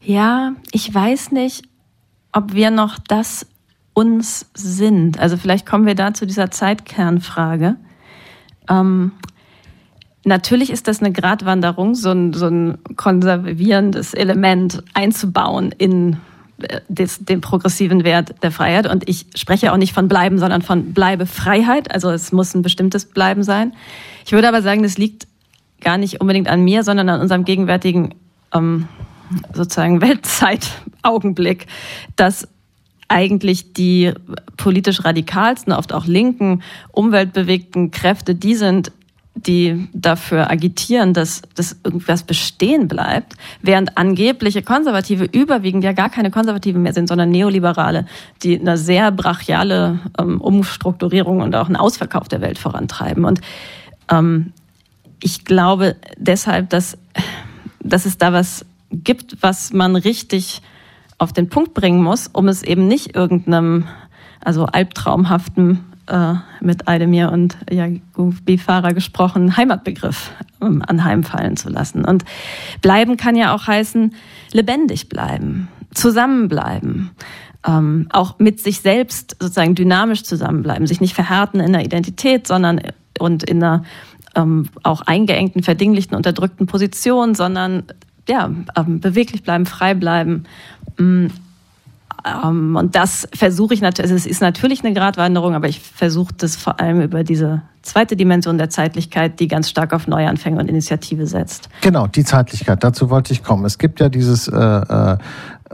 Ja, 0.02 0.54
ich 0.72 0.94
weiß 0.94 1.32
nicht, 1.32 1.68
ob 2.32 2.54
wir 2.54 2.72
noch 2.72 2.98
das 3.08 3.46
uns 3.94 4.50
sind. 4.54 5.20
Also 5.20 5.38
vielleicht 5.38 5.65
kommen 5.65 5.86
wir 5.86 5.96
da 5.96 6.13
zu 6.13 6.26
dieser 6.26 6.52
Zeitkernfrage. 6.52 7.76
Ähm, 8.70 9.12
natürlich 10.24 10.70
ist 10.70 10.88
das 10.88 11.02
eine 11.02 11.12
Gratwanderung, 11.12 11.96
so 11.96 12.12
ein, 12.12 12.34
so 12.34 12.48
ein 12.48 12.78
konservierendes 12.96 14.13
Element 14.13 14.84
einzubauen 14.94 15.74
in 15.78 16.18
äh, 16.62 16.82
des, 16.88 17.26
den 17.26 17.42
progressiven 17.42 18.04
Wert 18.04 18.36
der 18.44 18.52
Freiheit. 18.52 18.88
Und 18.88 19.10
ich 19.10 19.26
spreche 19.36 19.74
auch 19.74 19.78
nicht 19.78 19.94
von 19.94 20.08
Bleiben, 20.08 20.39
sondern 20.39 20.62
von 20.62 20.94
Bleibe 20.94 21.26
Freiheit. 21.26 21.92
Also 21.92 22.10
es 22.12 22.32
muss 22.32 22.54
ein 22.54 22.62
bestimmtes 22.62 23.06
Bleiben 23.06 23.44
sein. 23.44 23.74
Ich 24.26 24.32
würde 24.32 24.48
aber 24.48 24.62
sagen, 24.62 24.84
das 24.84 24.98
liegt 24.98 25.28
gar 25.82 25.98
nicht 25.98 26.22
unbedingt 26.22 26.48
an 26.48 26.63
mir, 26.63 26.84
sondern 26.84 27.10
an 27.10 27.22
unserem 27.22 27.44
gegenwärtigen 27.44 28.15
ähm, 28.54 28.88
sozusagen 29.54 30.02
Weltzeitaugenblick, 30.02 31.68
dass 32.15 32.48
eigentlich 33.08 33.74
die 33.74 34.13
politisch 34.58 35.04
radikalsten, 35.04 35.74
oft 35.74 35.94
auch 35.94 36.06
linken, 36.06 36.62
umweltbewegten 36.92 37.92
Kräfte 37.92 38.36
die 38.36 38.56
sind, 38.56 38.92
die 39.46 39.88
dafür 39.94 40.50
agitieren, 40.50 41.13
dass, 41.13 41.42
dass 41.56 41.78
irgendwas 41.84 42.24
bestehen 42.24 42.88
bleibt, 42.88 43.36
während 43.62 43.98
angebliche 43.98 44.62
Konservative 44.62 45.24
überwiegend 45.24 45.84
ja 45.84 45.94
gar 45.94 46.10
keine 46.10 46.32
Konservativen 46.32 46.82
mehr 46.82 46.94
sind, 46.94 47.08
sondern 47.08 47.30
Neoliberale, 47.30 48.06
die 48.44 48.60
eine 48.60 48.78
sehr 48.78 49.12
brachiale 49.12 50.00
ähm, 50.18 50.42
Umstrukturierung 50.42 51.42
und 51.42 51.56
auch 51.56 51.68
einen 51.68 51.78
Ausverkauf 51.78 52.28
der 52.28 52.42
Welt 52.42 52.58
vorantreiben. 52.58 53.24
Und 53.24 53.42
ähm, 54.12 54.54
ich 55.22 55.46
glaube 55.46 55.96
deshalb, 56.18 56.70
dass, 56.70 56.98
dass 57.82 58.06
es 58.06 58.18
da 58.18 58.34
was 58.34 58.65
gibt, 58.91 59.38
was 59.41 59.73
man 59.73 59.95
richtig 59.95 60.62
auf 61.17 61.34
den 61.34 61.49
Punkt 61.49 61.73
bringen 61.73 62.02
muss, 62.02 62.28
um 62.28 62.47
es 62.47 62.63
eben 62.63 62.88
nicht 62.88 63.15
irgendeinem, 63.15 63.86
also 64.41 64.65
albtraumhaften, 64.65 65.84
äh, 66.10 66.36
mit 66.62 66.88
Eidemir 66.88 67.32
und 67.32 67.58
Jakub 67.69 68.34
Bifara 68.43 68.91
gesprochen, 68.91 69.56
Heimatbegriff 69.56 70.32
ähm, 70.62 70.82
anheimfallen 70.86 71.56
zu 71.56 71.69
lassen. 71.69 72.04
Und 72.04 72.25
bleiben 72.82 73.15
kann 73.15 73.36
ja 73.36 73.54
auch 73.54 73.67
heißen, 73.67 74.15
lebendig 74.52 75.10
bleiben, 75.10 75.67
zusammenbleiben. 75.93 77.12
Ähm, 77.67 78.08
auch 78.12 78.39
mit 78.39 78.62
sich 78.62 78.80
selbst 78.80 79.36
sozusagen 79.39 79.75
dynamisch 79.75 80.23
zusammenbleiben, 80.23 80.88
sich 80.88 81.02
nicht 81.02 81.13
verhärten 81.13 81.60
in 81.60 81.73
der 81.73 81.84
Identität, 81.84 82.47
sondern 82.47 82.82
und 83.19 83.43
in 83.43 83.62
einer 83.62 83.84
ähm, 84.36 84.69
auch 84.84 85.02
eingeengten, 85.02 85.62
verdinglichten, 85.62 86.15
unterdrückten 86.15 86.67
Position, 86.67 87.36
sondern 87.36 87.84
ja, 88.30 88.50
ähm, 88.78 89.00
beweglich 89.00 89.44
bleiben, 89.44 89.65
frei 89.65 89.94
bleiben. 89.96 90.46
Ähm, 92.25 92.75
und 92.75 92.95
das 92.95 93.27
versuche 93.34 93.73
ich 93.73 93.82
natürlich, 93.82 94.12
also 94.12 94.15
es 94.15 94.25
ist 94.25 94.41
natürlich 94.41 94.84
eine 94.84 94.93
Gratwanderung, 94.93 95.55
aber 95.55 95.67
ich 95.67 95.79
versuche 95.79 96.34
das 96.38 96.55
vor 96.55 96.79
allem 96.79 97.01
über 97.01 97.23
diese 97.23 97.62
zweite 97.82 98.15
Dimension 98.15 98.58
der 98.58 98.69
Zeitlichkeit, 98.69 99.39
die 99.39 99.47
ganz 99.47 99.69
stark 99.69 99.93
auf 99.93 100.08
Neuanfänge 100.08 100.60
und 100.60 100.67
Initiative 100.67 101.25
setzt. 101.27 101.69
Genau, 101.82 102.08
die 102.08 102.23
Zeitlichkeit, 102.23 102.84
dazu 102.84 103.10
wollte 103.10 103.34
ich 103.34 103.43
kommen. 103.43 103.65
Es 103.65 103.77
gibt 103.77 103.99
ja 103.99 104.10
dieses 104.10 104.47
äh, 104.47 104.58
äh, 104.58 105.17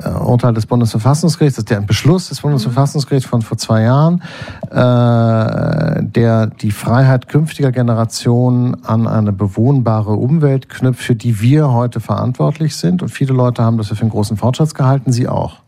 Urteil 0.10 0.53
des 0.53 0.65
Bundesverfassungsgerichts, 0.65 1.63
der 1.65 1.81
Beschluss 1.81 2.29
des 2.29 2.41
Bundesverfassungsgerichts 2.41 3.29
von 3.29 3.41
vor 3.41 3.58
zwei 3.58 3.84
Jahren, 3.84 4.21
äh, 4.69 6.03
der 6.03 6.47
die 6.47 6.71
Freiheit 6.71 7.27
künftiger 7.27 7.71
Generationen 7.71 8.84
an 8.84 9.08
eine 9.08 9.31
bewohnbare 9.31 10.13
Umwelt 10.13 10.69
knüpft, 10.69 11.01
für 11.01 11.15
die 11.15 11.41
wir 11.41 11.71
heute 11.71 11.99
verantwortlich 11.99 12.75
sind. 12.75 13.01
Und 13.01 13.10
viele 13.10 13.34
Leute 13.34 13.63
haben 13.63 13.77
das 13.77 13.88
für 13.88 13.99
einen 14.01 14.10
großen 14.10 14.38
Fortschritt 14.38 14.75
gehalten, 14.75 15.12
Sie 15.12 15.27
auch. 15.27 15.64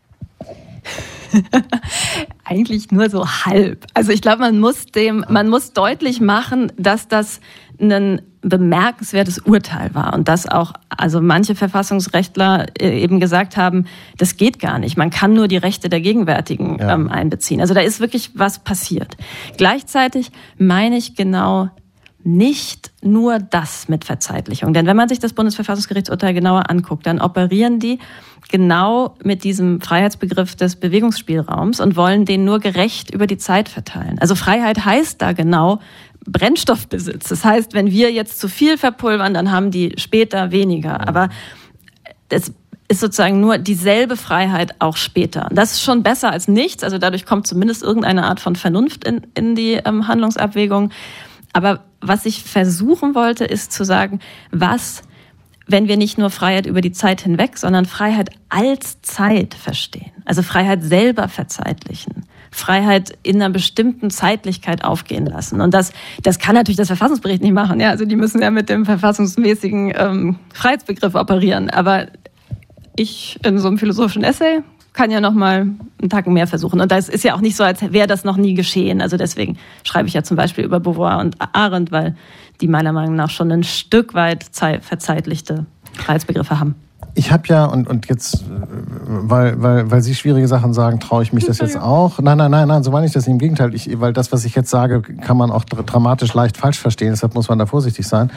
Eigentlich 2.43 2.91
nur 2.91 3.10
so 3.10 3.28
halb. 3.28 3.86
Also 3.93 4.12
ich 4.12 4.21
glaube, 4.21 4.39
man 4.39 4.60
muss 4.60 4.86
dem, 4.86 5.26
man 5.30 5.50
muss 5.50 5.73
deutlich 5.73 6.21
machen, 6.21 6.71
dass 6.78 7.08
das 7.08 7.39
ein 7.80 8.21
bemerkenswertes 8.41 9.39
Urteil 9.39 9.93
war 9.93 10.13
und 10.13 10.28
dass 10.28 10.47
auch 10.47 10.73
also 10.89 11.21
manche 11.21 11.54
Verfassungsrechtler 11.54 12.67
äh, 12.80 13.02
eben 13.02 13.19
gesagt 13.19 13.58
haben, 13.58 13.86
das 14.17 14.38
geht 14.38 14.60
gar 14.60 14.80
nicht. 14.80 14.97
Man 14.97 15.10
kann 15.10 15.34
nur 15.34 15.47
die 15.47 15.58
Rechte 15.58 15.89
der 15.89 16.02
Gegenwärtigen 16.02 16.78
ja. 16.80 16.93
ähm, 16.93 17.10
einbeziehen. 17.10 17.62
Also 17.62 17.73
da 17.73 17.82
ist 17.82 18.00
wirklich 18.00 18.32
was 18.36 18.60
passiert. 18.60 19.17
Gleichzeitig 19.58 20.32
meine 20.58 20.97
ich 20.97 21.15
genau 21.15 21.69
nicht 22.23 22.91
nur 23.02 23.39
das 23.39 23.88
mit 23.88 24.04
Verzeitlichung. 24.04 24.73
Denn 24.73 24.86
wenn 24.86 24.97
man 24.97 25.08
sich 25.08 25.19
das 25.19 25.34
Bundesverfassungsgerichtsurteil 25.34 26.34
genauer 26.34 26.69
anguckt, 26.69 27.06
dann 27.06 27.21
operieren 27.21 27.80
die 27.80 28.00
genau 28.49 29.15
mit 29.23 29.43
diesem 29.43 29.81
Freiheitsbegriff 29.81 30.55
des 30.55 30.75
Bewegungsspielraums 30.75 31.79
und 31.79 31.95
wollen 31.95 32.25
den 32.25 32.45
nur 32.45 32.60
gerecht 32.60 33.13
über 33.13 33.27
die 33.27 33.38
Zeit 33.38 33.69
verteilen. 33.69 34.17
Also 34.19 34.36
Freiheit 34.36 34.86
heißt 34.86 35.21
da 35.21 35.33
genau 35.33 35.79
Brennstoffbesitz. 36.25 37.29
Das 37.29 37.45
heißt, 37.45 37.73
wenn 37.73 37.91
wir 37.91 38.12
jetzt 38.12 38.39
zu 38.39 38.49
viel 38.49 38.77
verpulvern, 38.77 39.33
dann 39.33 39.51
haben 39.51 39.71
die 39.71 39.93
später 39.97 40.51
weniger. 40.51 41.07
Aber 41.07 41.29
es 42.29 42.51
ist 42.89 43.01
sozusagen 43.01 43.39
nur 43.39 43.57
dieselbe 43.57 44.15
Freiheit 44.15 44.75
auch 44.79 44.97
später. 44.97 45.49
Das 45.51 45.73
ist 45.73 45.81
schon 45.81 46.03
besser 46.03 46.31
als 46.31 46.47
nichts. 46.47 46.83
Also 46.83 46.97
dadurch 46.97 47.25
kommt 47.25 47.47
zumindest 47.47 47.83
irgendeine 47.83 48.25
Art 48.25 48.39
von 48.39 48.55
Vernunft 48.55 49.03
in, 49.05 49.27
in 49.36 49.55
die 49.55 49.73
ähm, 49.73 50.07
Handlungsabwägung. 50.07 50.91
Aber 51.53 51.83
was 52.01 52.25
ich 52.25 52.43
versuchen 52.43 53.15
wollte, 53.15 53.45
ist 53.45 53.71
zu 53.71 53.83
sagen, 53.83 54.19
was 54.51 55.01
wenn 55.67 55.88
wir 55.88 55.97
nicht 55.97 56.17
nur 56.17 56.30
Freiheit 56.30 56.65
über 56.65 56.82
die 56.82 56.91
Zeit 56.91 57.21
hinweg, 57.21 57.58
sondern 57.58 57.86
Freiheit 57.86 58.30
als 58.49 59.01
Zeit 59.01 59.53
verstehen. 59.53 60.12
Also 60.25 60.41
Freiheit 60.41 60.84
selber 60.84 61.27
verzeitlichen. 61.27 62.25
Freiheit 62.51 63.17
in 63.23 63.36
einer 63.36 63.49
bestimmten 63.49 64.10
Zeitlichkeit 64.10 64.84
aufgehen 64.84 65.25
lassen. 65.25 65.62
Und 65.62 65.73
das, 65.73 65.91
das 66.23 66.39
kann 66.39 66.56
natürlich 66.56 66.77
das 66.77 66.88
Verfassungsbericht 66.88 67.41
nicht 67.41 67.53
machen. 67.53 67.80
Ja, 67.80 67.89
also 67.89 68.06
die 68.06 68.15
müssen 68.15 68.41
ja 68.41 68.49
mit 68.49 68.69
dem 68.69 68.86
verfassungsmäßigen 68.86 69.93
ähm, 69.95 70.39
Freiheitsbegriff 70.53 71.15
operieren. 71.15 71.69
Aber 71.69 72.08
ich 72.95 73.38
in 73.43 73.60
so 73.60 73.67
einem 73.67 73.77
philosophischen 73.77 74.23
Essay 74.23 74.62
kann 74.97 75.12
ja 75.12 75.21
noch 75.21 75.33
mal 75.33 75.67
einen 76.01 76.10
Tag 76.10 76.25
mehr 76.25 76.47
versuchen. 76.47 76.81
Und 76.81 76.91
das 76.91 77.07
ist 77.07 77.23
ja 77.23 77.36
auch 77.36 77.39
nicht 77.39 77.55
so, 77.55 77.63
als 77.63 77.93
wäre 77.93 78.07
das 78.07 78.23
noch 78.23 78.36
nie 78.36 78.55
geschehen. 78.55 78.99
Also 78.99 79.15
deswegen 79.15 79.60
schreibe 79.83 80.07
ich 80.07 80.15
ja 80.15 80.23
zum 80.23 80.38
Beispiel 80.38 80.65
über 80.65 80.79
Beauvoir 80.79 81.19
und 81.19 81.38
Arendt, 81.53 81.91
weil 81.91 82.15
die 82.62 82.67
meiner 82.67 82.91
Meinung 82.93 83.15
nach 83.15 83.29
schon 83.29 83.51
ein 83.51 83.63
Stück 83.63 84.15
weit 84.15 84.43
verzeitlichte 84.51 85.67
Freiheitsbegriffe 85.93 86.60
haben. 86.60 86.73
Ich 87.13 87.31
habe 87.31 87.43
ja, 87.47 87.65
und, 87.65 87.88
und 87.88 88.07
jetzt, 88.10 88.43
weil, 89.05 89.62
weil, 89.62 89.91
weil 89.91 90.01
Sie 90.01 90.15
schwierige 90.15 90.47
Sachen 90.47 90.73
sagen, 90.73 90.99
traue 90.99 91.21
ich 91.21 91.31
mich 91.31 91.45
das 91.45 91.60
jetzt 91.60 91.77
auch. 91.77 92.19
Nein, 92.19 92.39
nein, 92.39 92.49
nein, 92.49 92.67
nein, 92.67 92.83
so 92.83 92.89
meine 92.89 93.05
ich 93.05 93.12
das 93.12 93.27
nicht. 93.27 93.33
Im 93.33 93.39
Gegenteil, 93.39 93.75
ich, 93.75 93.99
weil 93.99 94.13
das, 94.13 94.31
was 94.31 94.45
ich 94.45 94.55
jetzt 94.55 94.71
sage, 94.71 95.03
kann 95.03 95.38
man 95.38 95.51
auch 95.51 95.63
dramatisch 95.63 96.33
leicht 96.33 96.57
falsch 96.57 96.79
verstehen. 96.79 97.10
Deshalb 97.12 97.36
muss 97.36 97.49
man 97.49 97.60
da 97.60 97.67
vorsichtig 97.67 98.07
sein. 98.07 98.31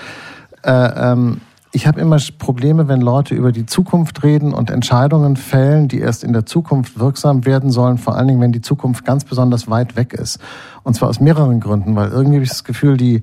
Äh, 0.62 0.72
ähm, 0.72 1.40
ich 1.72 1.86
habe 1.86 2.00
immer 2.00 2.18
Probleme, 2.38 2.88
wenn 2.88 3.00
Leute 3.00 3.34
über 3.34 3.52
die 3.52 3.64
Zukunft 3.64 4.24
reden 4.24 4.52
und 4.52 4.70
Entscheidungen 4.70 5.36
fällen, 5.36 5.86
die 5.86 6.00
erst 6.00 6.24
in 6.24 6.32
der 6.32 6.44
Zukunft 6.44 6.98
wirksam 6.98 7.44
werden 7.46 7.70
sollen, 7.70 7.96
vor 7.96 8.16
allen 8.16 8.26
Dingen, 8.26 8.40
wenn 8.40 8.52
die 8.52 8.60
Zukunft 8.60 9.04
ganz 9.04 9.24
besonders 9.24 9.70
weit 9.70 9.94
weg 9.94 10.12
ist. 10.12 10.40
Und 10.82 10.94
zwar 10.94 11.08
aus 11.08 11.20
mehreren 11.20 11.60
Gründen, 11.60 11.94
weil 11.94 12.10
irgendwie 12.10 12.36
habe 12.36 12.44
ich 12.44 12.50
das 12.50 12.64
Gefühl, 12.64 12.96
die, 12.96 13.20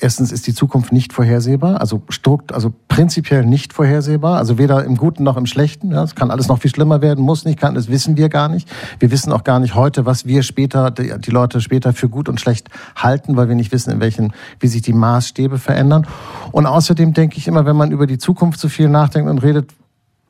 Erstens 0.00 0.30
ist 0.30 0.46
die 0.46 0.54
Zukunft 0.54 0.92
nicht 0.92 1.12
vorhersehbar, 1.12 1.80
also 1.80 2.02
strukt, 2.08 2.52
also 2.52 2.72
prinzipiell 2.86 3.44
nicht 3.44 3.72
vorhersehbar, 3.72 4.36
also 4.36 4.56
weder 4.56 4.84
im 4.84 4.96
Guten 4.96 5.24
noch 5.24 5.36
im 5.36 5.46
Schlechten. 5.46 5.90
Ja, 5.90 6.04
es 6.04 6.14
kann 6.14 6.30
alles 6.30 6.46
noch 6.46 6.60
viel 6.60 6.70
schlimmer 6.70 7.02
werden, 7.02 7.24
muss 7.24 7.44
nicht, 7.44 7.58
kann, 7.58 7.74
das 7.74 7.88
wissen 7.88 8.16
wir 8.16 8.28
gar 8.28 8.48
nicht. 8.48 8.68
Wir 9.00 9.10
wissen 9.10 9.32
auch 9.32 9.42
gar 9.42 9.58
nicht 9.58 9.74
heute, 9.74 10.06
was 10.06 10.24
wir 10.24 10.44
später, 10.44 10.92
die, 10.92 11.30
Leute 11.32 11.60
später 11.60 11.92
für 11.92 12.08
gut 12.08 12.28
und 12.28 12.40
schlecht 12.40 12.68
halten, 12.94 13.36
weil 13.36 13.48
wir 13.48 13.56
nicht 13.56 13.72
wissen, 13.72 13.90
in 13.90 13.98
welchen, 13.98 14.32
wie 14.60 14.68
sich 14.68 14.82
die 14.82 14.92
Maßstäbe 14.92 15.58
verändern. 15.58 16.06
Und 16.52 16.66
außerdem 16.66 17.12
denke 17.12 17.36
ich 17.38 17.48
immer, 17.48 17.66
wenn 17.66 17.76
man 17.76 17.90
über 17.90 18.06
die 18.06 18.18
Zukunft 18.18 18.60
so 18.60 18.68
viel 18.68 18.88
nachdenkt 18.88 19.28
und 19.28 19.38
redet, 19.38 19.72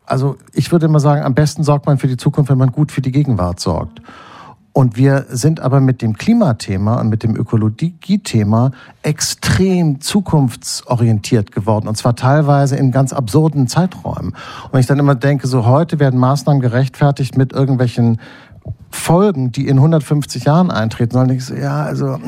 also 0.06 0.38
ich 0.54 0.72
würde 0.72 0.86
immer 0.86 1.00
sagen, 1.00 1.22
am 1.22 1.34
besten 1.34 1.62
sorgt 1.62 1.84
man 1.84 1.98
für 1.98 2.08
die 2.08 2.16
Zukunft, 2.16 2.50
wenn 2.50 2.56
man 2.56 2.72
gut 2.72 2.90
für 2.90 3.02
die 3.02 3.12
Gegenwart 3.12 3.60
sorgt. 3.60 4.00
Und 4.72 4.96
wir 4.96 5.26
sind 5.28 5.60
aber 5.60 5.80
mit 5.80 6.02
dem 6.02 6.16
Klimathema 6.16 7.00
und 7.00 7.08
mit 7.08 7.24
dem 7.24 7.34
Ökologiethema 7.34 8.70
extrem 9.02 10.00
zukunftsorientiert 10.00 11.50
geworden. 11.50 11.88
Und 11.88 11.96
zwar 11.96 12.14
teilweise 12.14 12.76
in 12.76 12.92
ganz 12.92 13.12
absurden 13.12 13.66
Zeiträumen. 13.66 14.34
Und 14.70 14.78
ich 14.78 14.86
dann 14.86 14.98
immer 15.00 15.16
denke, 15.16 15.48
so 15.48 15.66
heute 15.66 15.98
werden 15.98 16.20
Maßnahmen 16.20 16.60
gerechtfertigt 16.60 17.36
mit 17.36 17.52
irgendwelchen 17.52 18.20
Folgen, 18.90 19.52
die 19.52 19.66
in 19.66 19.78
150 19.78 20.44
Jahren 20.44 20.70
eintreten 20.70 21.12
sollen. 21.12 21.30
Ich 21.30 21.44
so, 21.44 21.54
ja, 21.54 21.82
also 21.82 22.18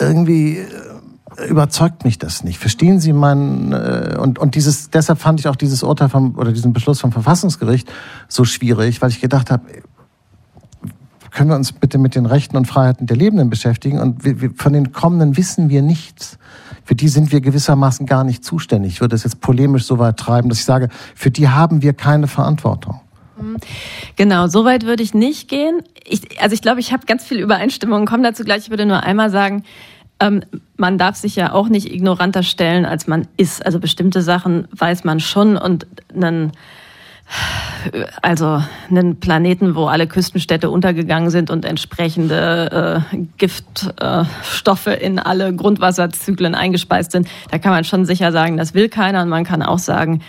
irgendwie 0.00 0.58
äh, 0.58 1.48
überzeugt 1.48 2.04
mich 2.04 2.18
das 2.18 2.44
nicht. 2.44 2.58
Verstehen 2.58 3.00
Sie 3.00 3.12
meinen 3.12 3.72
äh, 3.72 4.16
und 4.18 4.38
und 4.38 4.54
dieses 4.54 4.90
deshalb 4.90 5.18
fand 5.18 5.40
ich 5.40 5.48
auch 5.48 5.56
dieses 5.56 5.82
Urteil 5.82 6.08
vom 6.08 6.36
oder 6.36 6.52
diesen 6.52 6.72
Beschluss 6.72 7.00
vom 7.00 7.12
Verfassungsgericht 7.12 7.90
so 8.28 8.44
schwierig, 8.44 9.00
weil 9.02 9.10
ich 9.10 9.20
gedacht 9.20 9.50
habe, 9.50 9.64
können 11.30 11.50
wir 11.50 11.56
uns 11.56 11.72
bitte 11.72 11.98
mit 11.98 12.14
den 12.14 12.26
Rechten 12.26 12.56
und 12.56 12.66
Freiheiten 12.66 13.06
der 13.06 13.16
Lebenden 13.16 13.50
beschäftigen 13.50 13.98
und 13.98 14.24
wir, 14.24 14.40
wir, 14.40 14.50
von 14.54 14.72
den 14.72 14.92
kommenden 14.92 15.36
wissen 15.36 15.68
wir 15.68 15.82
nichts. 15.82 16.38
Für 16.84 16.94
die 16.94 17.08
sind 17.08 17.32
wir 17.32 17.40
gewissermaßen 17.40 18.06
gar 18.06 18.24
nicht 18.24 18.44
zuständig. 18.44 18.94
Ich 18.94 19.00
würde 19.00 19.14
es 19.14 19.24
jetzt 19.24 19.40
polemisch 19.40 19.84
so 19.84 19.98
weit 19.98 20.16
treiben, 20.16 20.48
dass 20.48 20.58
ich 20.58 20.64
sage, 20.64 20.88
für 21.14 21.30
die 21.30 21.48
haben 21.48 21.82
wir 21.82 21.92
keine 21.92 22.28
Verantwortung. 22.28 23.00
Genau, 24.16 24.46
so 24.48 24.64
weit 24.64 24.84
würde 24.84 25.02
ich 25.02 25.14
nicht 25.14 25.48
gehen. 25.48 25.82
Ich, 26.04 26.40
also 26.40 26.54
ich 26.54 26.62
glaube, 26.62 26.80
ich 26.80 26.92
habe 26.92 27.06
ganz 27.06 27.24
viel 27.24 27.38
Übereinstimmung. 27.38 28.06
Komme 28.06 28.22
dazu 28.22 28.42
gleich. 28.42 28.64
Ich 28.64 28.70
würde 28.70 28.86
nur 28.86 29.02
einmal 29.02 29.30
sagen, 29.30 29.64
ähm, 30.20 30.42
man 30.76 30.98
darf 30.98 31.16
sich 31.16 31.36
ja 31.36 31.52
auch 31.52 31.68
nicht 31.68 31.92
ignoranter 31.92 32.42
stellen, 32.42 32.84
als 32.84 33.06
man 33.06 33.28
ist. 33.36 33.64
Also 33.64 33.78
bestimmte 33.78 34.22
Sachen 34.22 34.66
weiß 34.72 35.04
man 35.04 35.20
schon 35.20 35.56
und 35.56 35.86
einen 36.14 36.52
also 38.22 38.62
einen 38.90 39.20
Planeten, 39.20 39.74
wo 39.74 39.86
alle 39.86 40.06
Küstenstädte 40.06 40.70
untergegangen 40.70 41.30
sind 41.30 41.50
und 41.50 41.64
entsprechende 41.64 43.04
äh, 43.12 43.16
Giftstoffe 43.36 44.86
äh, 44.86 45.04
in 45.04 45.18
alle 45.18 45.54
Grundwasserzyklen 45.54 46.54
eingespeist 46.54 47.12
sind, 47.12 47.28
da 47.50 47.58
kann 47.58 47.72
man 47.72 47.84
schon 47.84 48.04
sicher 48.04 48.32
sagen, 48.32 48.56
das 48.56 48.74
will 48.74 48.88
keiner. 48.88 49.22
Und 49.22 49.28
man 49.28 49.44
kann 49.44 49.62
auch 49.62 49.78
sagen, 49.78 50.22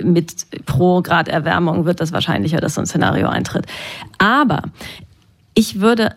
mit 0.00 0.46
pro 0.66 1.02
Grad 1.02 1.28
Erwärmung 1.28 1.84
wird 1.84 2.00
das 2.00 2.12
wahrscheinlicher, 2.12 2.60
dass 2.60 2.74
so 2.74 2.80
ein 2.80 2.86
Szenario 2.86 3.28
eintritt. 3.28 3.66
Aber 4.18 4.62
ich 5.54 5.80
würde, 5.80 6.14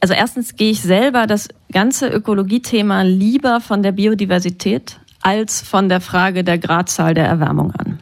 also 0.00 0.14
erstens 0.14 0.56
gehe 0.56 0.72
ich 0.72 0.82
selber 0.82 1.26
das 1.26 1.48
ganze 1.72 2.08
Ökologiethema 2.08 3.02
lieber 3.02 3.60
von 3.60 3.82
der 3.82 3.92
Biodiversität 3.92 4.98
als 5.20 5.62
von 5.62 5.88
der 5.88 6.00
Frage 6.00 6.42
der 6.42 6.58
Gradzahl 6.58 7.14
der 7.14 7.26
Erwärmung 7.26 7.72
an. 7.72 8.00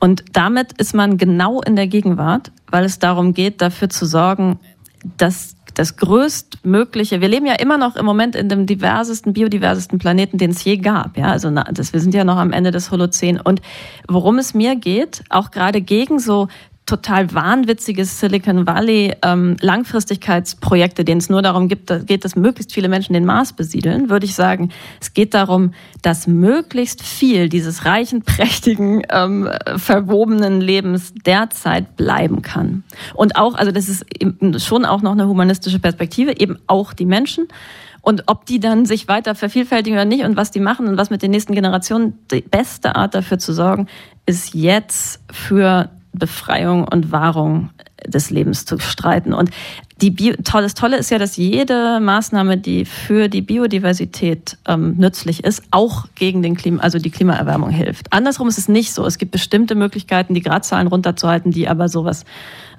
Und 0.00 0.24
damit 0.32 0.72
ist 0.78 0.94
man 0.94 1.18
genau 1.18 1.60
in 1.60 1.76
der 1.76 1.86
Gegenwart, 1.86 2.50
weil 2.70 2.84
es 2.84 2.98
darum 2.98 3.34
geht, 3.34 3.60
dafür 3.60 3.90
zu 3.90 4.06
sorgen, 4.06 4.58
dass 5.18 5.56
das 5.74 5.96
größtmögliche, 5.96 7.20
wir 7.20 7.28
leben 7.28 7.46
ja 7.46 7.54
immer 7.54 7.78
noch 7.78 7.96
im 7.96 8.04
Moment 8.04 8.34
in 8.34 8.48
dem 8.48 8.66
diversesten, 8.66 9.32
biodiversesten 9.32 9.98
Planeten, 9.98 10.38
den 10.38 10.50
es 10.50 10.64
je 10.64 10.78
gab. 10.78 11.16
Ja, 11.16 11.26
also 11.26 11.50
das, 11.50 11.92
wir 11.92 12.00
sind 12.00 12.14
ja 12.14 12.24
noch 12.24 12.36
am 12.36 12.52
Ende 12.52 12.70
des 12.70 12.90
Holozän. 12.90 13.40
Und 13.40 13.62
worum 14.08 14.38
es 14.38 14.54
mir 14.54 14.74
geht, 14.76 15.22
auch 15.28 15.50
gerade 15.50 15.80
gegen 15.80 16.18
so 16.18 16.48
total 16.90 17.32
wahnwitziges 17.32 18.18
Silicon 18.18 18.66
Valley 18.66 19.14
ähm, 19.22 19.56
Langfristigkeitsprojekte, 19.60 21.04
denen 21.04 21.20
es 21.20 21.30
nur 21.30 21.40
darum 21.40 21.68
gibt, 21.68 21.88
dass, 21.88 22.04
geht, 22.04 22.24
dass 22.24 22.34
möglichst 22.34 22.74
viele 22.74 22.88
Menschen 22.88 23.12
den 23.12 23.24
Mars 23.24 23.52
besiedeln, 23.52 24.10
würde 24.10 24.26
ich 24.26 24.34
sagen, 24.34 24.70
es 25.00 25.14
geht 25.14 25.34
darum, 25.34 25.72
dass 26.02 26.26
möglichst 26.26 27.02
viel 27.02 27.48
dieses 27.48 27.84
reichen, 27.84 28.22
prächtigen, 28.24 29.02
ähm, 29.08 29.48
verwobenen 29.76 30.60
Lebens 30.60 31.14
derzeit 31.24 31.96
bleiben 31.96 32.42
kann. 32.42 32.82
Und 33.14 33.36
auch, 33.36 33.54
also 33.54 33.70
das 33.70 33.88
ist 33.88 34.04
schon 34.58 34.84
auch 34.84 35.00
noch 35.00 35.12
eine 35.12 35.28
humanistische 35.28 35.78
Perspektive, 35.78 36.40
eben 36.40 36.58
auch 36.66 36.92
die 36.92 37.06
Menschen. 37.06 37.46
Und 38.02 38.24
ob 38.26 38.46
die 38.46 38.58
dann 38.58 38.84
sich 38.84 39.06
weiter 39.06 39.36
vervielfältigen 39.36 39.96
oder 39.96 40.06
nicht 40.06 40.24
und 40.24 40.36
was 40.36 40.50
die 40.50 40.60
machen 40.60 40.88
und 40.88 40.96
was 40.96 41.10
mit 41.10 41.22
den 41.22 41.30
nächsten 41.30 41.54
Generationen, 41.54 42.18
die 42.32 42.40
beste 42.40 42.96
Art 42.96 43.14
dafür 43.14 43.38
zu 43.38 43.52
sorgen, 43.52 43.86
ist 44.26 44.54
jetzt 44.54 45.20
für 45.30 45.90
Befreiung 46.12 46.86
und 46.86 47.12
Wahrung 47.12 47.70
des 48.06 48.30
Lebens 48.30 48.64
zu 48.64 48.78
streiten. 48.78 49.32
Und 49.32 49.50
die 50.00 50.10
Bio 50.10 50.34
das 50.42 50.74
Tolle 50.74 50.96
ist 50.96 51.10
ja, 51.10 51.18
dass 51.18 51.36
jede 51.36 52.00
Maßnahme, 52.00 52.56
die 52.56 52.84
für 52.84 53.28
die 53.28 53.42
Biodiversität 53.42 54.56
ähm, 54.66 54.96
nützlich 54.96 55.44
ist, 55.44 55.62
auch 55.70 56.06
gegen 56.14 56.42
den 56.42 56.56
Klima, 56.56 56.82
also 56.82 56.98
die 56.98 57.10
Klimaerwärmung 57.10 57.70
hilft. 57.70 58.12
Andersrum 58.12 58.48
ist 58.48 58.58
es 58.58 58.68
nicht 58.68 58.92
so. 58.92 59.04
Es 59.04 59.18
gibt 59.18 59.32
bestimmte 59.32 59.74
Möglichkeiten, 59.74 60.34
die 60.34 60.40
Gradzahlen 60.40 60.86
runterzuhalten, 60.86 61.52
die 61.52 61.68
aber 61.68 61.88
sowas 61.88 62.24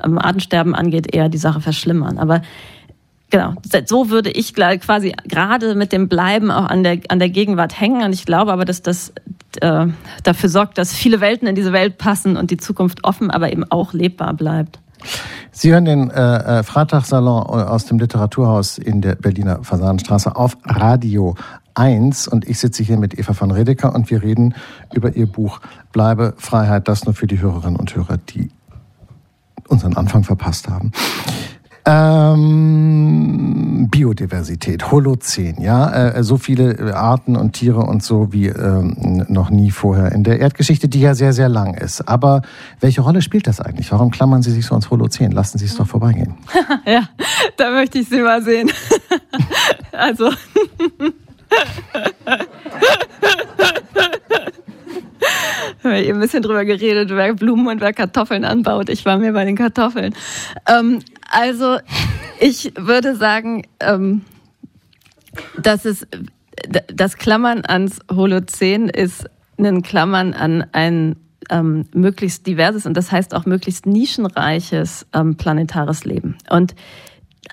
ähm, 0.03 0.17
Artensterben 0.17 0.73
angeht, 0.73 1.13
eher 1.13 1.29
die 1.29 1.37
Sache 1.37 1.61
verschlimmern. 1.61 2.17
Aber 2.17 2.41
Genau, 3.31 3.53
so 3.85 4.09
würde 4.09 4.29
ich 4.29 4.53
quasi 4.53 5.13
gerade 5.25 5.73
mit 5.73 5.93
dem 5.93 6.09
Bleiben 6.09 6.51
auch 6.51 6.65
an 6.65 6.83
der, 6.83 6.99
an 7.07 7.17
der 7.17 7.29
Gegenwart 7.29 7.79
hängen. 7.79 8.03
Und 8.03 8.13
ich 8.13 8.25
glaube 8.25 8.51
aber, 8.51 8.65
dass 8.65 8.81
das 8.81 9.13
äh, 9.61 9.87
dafür 10.23 10.49
sorgt, 10.49 10.77
dass 10.77 10.93
viele 10.93 11.21
Welten 11.21 11.47
in 11.47 11.55
diese 11.55 11.71
Welt 11.71 11.97
passen 11.97 12.35
und 12.35 12.51
die 12.51 12.57
Zukunft 12.57 13.05
offen, 13.05 13.31
aber 13.31 13.51
eben 13.51 13.63
auch 13.71 13.93
lebbar 13.93 14.33
bleibt. 14.33 14.79
Sie 15.51 15.71
hören 15.71 15.85
den 15.85 16.11
äh, 16.11 16.59
äh 16.59 16.63
Freitagssalon 16.63 17.43
aus 17.43 17.85
dem 17.85 17.99
Literaturhaus 17.99 18.77
in 18.77 19.01
der 19.01 19.15
Berliner 19.15 19.63
Fasanenstraße 19.63 20.35
auf 20.35 20.57
Radio 20.65 21.35
1 21.73 22.27
und 22.27 22.47
ich 22.47 22.59
sitze 22.59 22.83
hier 22.83 22.97
mit 22.97 23.17
Eva 23.17 23.33
von 23.33 23.51
Redeker 23.51 23.95
und 23.95 24.11
wir 24.11 24.21
reden 24.21 24.55
über 24.93 25.15
ihr 25.15 25.25
Buch 25.25 25.61
Bleibe 25.93 26.33
Freiheit, 26.37 26.89
das 26.89 27.05
nur 27.05 27.13
für 27.13 27.27
die 27.27 27.39
Hörerinnen 27.39 27.77
und 27.77 27.95
Hörer, 27.95 28.17
die 28.17 28.51
unseren 29.69 29.95
Anfang 29.95 30.23
verpasst 30.23 30.67
haben. 30.67 30.91
Ähm, 31.85 33.87
Biodiversität, 33.89 34.91
Holozän, 34.91 35.61
ja, 35.61 36.09
äh, 36.09 36.23
so 36.23 36.37
viele 36.37 36.95
Arten 36.95 37.35
und 37.35 37.53
Tiere 37.53 37.79
und 37.79 38.03
so 38.03 38.31
wie 38.31 38.47
ähm, 38.47 39.25
noch 39.27 39.49
nie 39.49 39.71
vorher 39.71 40.11
in 40.11 40.23
der 40.23 40.39
Erdgeschichte, 40.39 40.87
die 40.87 41.01
ja 41.01 41.15
sehr, 41.15 41.33
sehr 41.33 41.49
lang 41.49 41.73
ist. 41.73 42.07
Aber 42.07 42.43
welche 42.79 43.01
Rolle 43.01 43.21
spielt 43.21 43.47
das 43.47 43.59
eigentlich? 43.59 43.91
Warum 43.91 44.11
klammern 44.11 44.43
Sie 44.43 44.51
sich 44.51 44.65
so 44.65 44.75
ans 44.75 44.91
Holozän? 44.91 45.31
Lassen 45.31 45.57
Sie 45.57 45.65
es 45.65 45.75
doch 45.75 45.87
vorbeigehen. 45.87 46.35
ja, 46.85 47.09
da 47.57 47.71
möchte 47.71 47.99
ich 47.99 48.09
Sie 48.09 48.21
mal 48.21 48.43
sehen. 48.43 48.69
also. 49.91 50.29
Wir 55.81 55.91
haben 55.91 56.03
eben 56.03 56.17
ein 56.17 56.21
bisschen 56.21 56.43
drüber 56.43 56.63
geredet, 56.63 57.09
wer 57.11 57.33
Blumen 57.33 57.67
und 57.67 57.81
wer 57.81 57.93
Kartoffeln 57.93 58.45
anbaut. 58.45 58.89
Ich 58.89 59.05
war 59.05 59.17
mir 59.17 59.33
bei 59.33 59.45
den 59.45 59.55
Kartoffeln. 59.55 60.13
Ähm, 60.67 60.99
also 61.31 61.79
ich 62.39 62.73
würde 62.75 63.15
sagen, 63.15 63.63
ähm, 63.79 64.21
dass 65.57 65.85
es 65.85 66.07
das 66.93 67.17
Klammern 67.17 67.63
ans 67.65 67.99
Holozän 68.11 68.89
ist 68.89 69.25
ein 69.57 69.81
Klammern 69.81 70.33
an 70.33 70.65
ein 70.71 71.15
ähm, 71.49 71.85
möglichst 71.93 72.47
diverses 72.47 72.85
und 72.85 72.95
das 72.95 73.11
heißt 73.11 73.33
auch 73.33 73.45
möglichst 73.45 73.85
nischenreiches 73.85 75.07
ähm, 75.13 75.35
planetares 75.35 76.05
Leben. 76.05 76.37
Und 76.49 76.75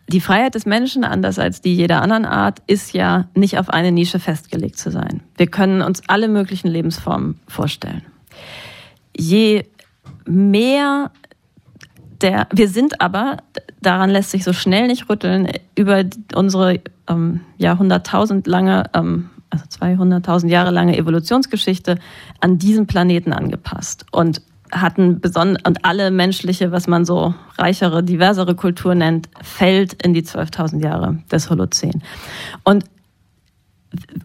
die 0.09 0.21
Freiheit 0.21 0.55
des 0.55 0.67
Menschen, 0.67 1.05
anders 1.05 1.39
als 1.39 1.61
die 1.61 1.75
jeder 1.75 2.03
anderen 2.03 2.25
Art, 2.25 2.61
ist 2.67 2.93
ja 2.93 3.29
nicht 3.35 3.59
auf 3.59 3.71
eine 3.71 3.93
Nische 3.93 4.19
festgelegt 4.19 4.79
zu 4.79 4.91
sein. 4.91 5.23
Wir 5.37 5.49
können 5.49 5.83
uns 5.83 6.03
alle 6.07 6.29
möglichen 6.29 6.69
Lebensformen 6.69 7.41
vorstellen. 7.47 8.03
Je 9.17 9.65
mehr 10.27 11.11
der, 12.23 12.49
wir 12.53 12.69
sind 12.69 13.01
aber, 13.01 13.39
daran 13.81 14.11
lässt 14.11 14.31
sich 14.31 14.45
so 14.45 14.53
schnell 14.53 14.87
nicht 14.87 15.09
rütteln, 15.09 15.49
über 15.75 16.05
unsere 16.35 16.81
ähm, 17.09 17.41
Jahrhunderttausend 17.57 18.47
lange, 18.47 18.85
ähm, 18.95 19.31
also 19.51 19.65
200.000 19.65 20.49
Jahre 20.49 20.71
lange 20.71 20.97
Evolutionsgeschichte 20.97 21.99
an 22.41 22.59
diesen 22.59 22.87
Planeten 22.87 23.33
angepasst 23.33 24.05
und 24.13 24.43
hatten 24.71 25.21
besonders 25.21 25.63
und 25.67 25.85
alle 25.85 26.11
menschliche, 26.11 26.73
was 26.73 26.87
man 26.87 27.05
so 27.05 27.35
reichere, 27.57 28.03
diversere 28.03 28.55
Kultur 28.55 28.95
nennt, 28.95 29.29
fällt 29.41 30.03
in 30.03 30.13
die 30.13 30.23
12.000 30.23 30.83
Jahre 30.83 31.19
des 31.31 31.49
Holozän. 31.49 32.03
Und 32.65 32.85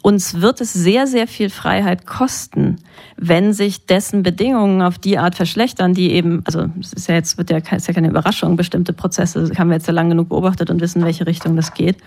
uns 0.01 0.41
wird 0.41 0.59
es 0.59 0.73
sehr, 0.73 1.07
sehr 1.07 1.27
viel 1.27 1.49
Freiheit 1.49 2.05
kosten, 2.05 2.77
wenn 3.15 3.53
sich 3.53 3.85
dessen 3.85 4.21
Bedingungen 4.21 4.81
auf 4.81 4.97
die 4.97 5.17
Art 5.17 5.35
verschlechtern, 5.35 5.93
die 5.93 6.11
eben, 6.11 6.41
also 6.45 6.65
es 6.79 6.93
ist 6.93 7.07
ja 7.07 7.15
jetzt 7.15 7.37
wird 7.37 7.49
ja, 7.49 7.57
ist 7.57 7.87
ja 7.87 7.93
keine 7.93 8.09
Überraschung, 8.09 8.57
bestimmte 8.57 8.91
Prozesse 8.91 9.51
haben 9.57 9.69
wir 9.69 9.75
jetzt 9.75 9.87
ja 9.87 9.93
lang 9.93 10.09
genug 10.09 10.29
beobachtet 10.29 10.69
und 10.69 10.81
wissen, 10.81 10.99
in 10.99 11.05
welche 11.05 11.25
Richtung 11.25 11.55
das 11.55 11.73
geht. 11.73 11.97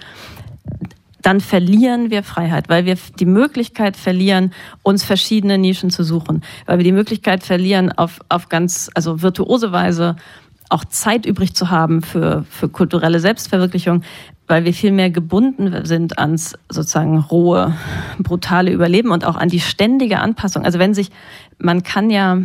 Dann 1.23 1.41
verlieren 1.41 2.11
wir 2.11 2.23
Freiheit, 2.23 2.69
weil 2.69 2.85
wir 2.85 2.97
die 3.19 3.27
Möglichkeit 3.27 3.97
verlieren, 3.97 4.53
uns 4.83 5.03
verschiedene 5.03 5.59
Nischen 5.59 5.91
zu 5.91 6.05
suchen, 6.05 6.43
weil 6.67 6.79
wir 6.79 6.85
die 6.85 6.93
Möglichkeit 6.93 7.43
verlieren, 7.43 7.91
auf, 7.91 8.21
auf 8.29 8.49
ganz, 8.49 8.91
also 8.95 9.23
virtuose 9.23 9.73
Weise 9.73 10.17
auch 10.69 10.85
Zeit 10.85 11.27
übrig 11.27 11.55
zu 11.55 11.71
haben 11.71 12.03
für, 12.03 12.45
für 12.51 12.69
kulturelle 12.69 13.21
Selbstverwirklichung, 13.21 14.03
weil 14.47 14.65
wir 14.65 14.73
viel 14.73 14.93
mehr 14.93 15.11
gebunden 15.11 15.85
sind 15.85 16.19
ans 16.19 16.57
sozusagen 16.69 17.19
rohe, 17.19 17.75
brutale 18.19 18.71
Überleben 18.71 19.11
und 19.11 19.25
auch 19.25 19.37
an 19.37 19.49
die 19.49 19.61
ständige 19.61 20.19
Anpassung. 20.19 20.65
Also 20.65 20.79
wenn 20.79 20.95
sich, 20.95 21.11
man 21.59 21.83
kann 21.83 22.11
ja 22.11 22.39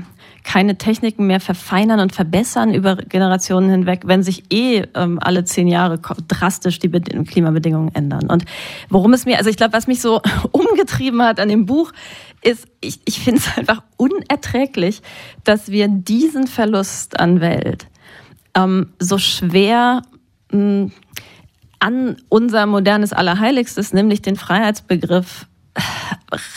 keine 0.43 0.77
Techniken 0.77 1.27
mehr 1.27 1.39
verfeinern 1.39 1.99
und 1.99 2.13
verbessern 2.13 2.73
über 2.73 2.95
Generationen 2.95 3.69
hinweg, 3.69 4.01
wenn 4.05 4.23
sich 4.23 4.51
eh 4.51 4.83
ähm, 4.95 5.19
alle 5.21 5.43
zehn 5.43 5.67
Jahre 5.67 5.99
drastisch 6.27 6.79
die 6.79 6.89
Klimabedingungen 6.89 7.93
ändern. 7.93 8.29
Und 8.29 8.45
worum 8.89 9.13
es 9.13 9.25
mir, 9.25 9.37
also 9.37 9.49
ich 9.49 9.57
glaube, 9.57 9.73
was 9.73 9.87
mich 9.87 10.01
so 10.01 10.21
umgetrieben 10.51 11.21
hat 11.21 11.39
an 11.39 11.49
dem 11.49 11.65
Buch, 11.65 11.91
ist, 12.43 12.67
ich, 12.81 12.99
ich 13.05 13.19
finde 13.19 13.39
es 13.39 13.47
einfach 13.57 13.83
unerträglich, 13.97 15.01
dass 15.43 15.69
wir 15.69 15.87
diesen 15.87 16.47
Verlust 16.47 17.19
an 17.19 17.39
Welt 17.39 17.87
ähm, 18.55 18.93
so 18.99 19.17
schwer 19.17 20.01
mh, 20.51 20.57
hm, 20.59 20.91
an 21.79 22.17
unser 22.29 22.67
modernes 22.67 23.11
Allerheiligstes, 23.11 23.91
nämlich 23.91 24.21
den 24.21 24.35
Freiheitsbegriff, 24.35 25.47
äh, 25.73 25.81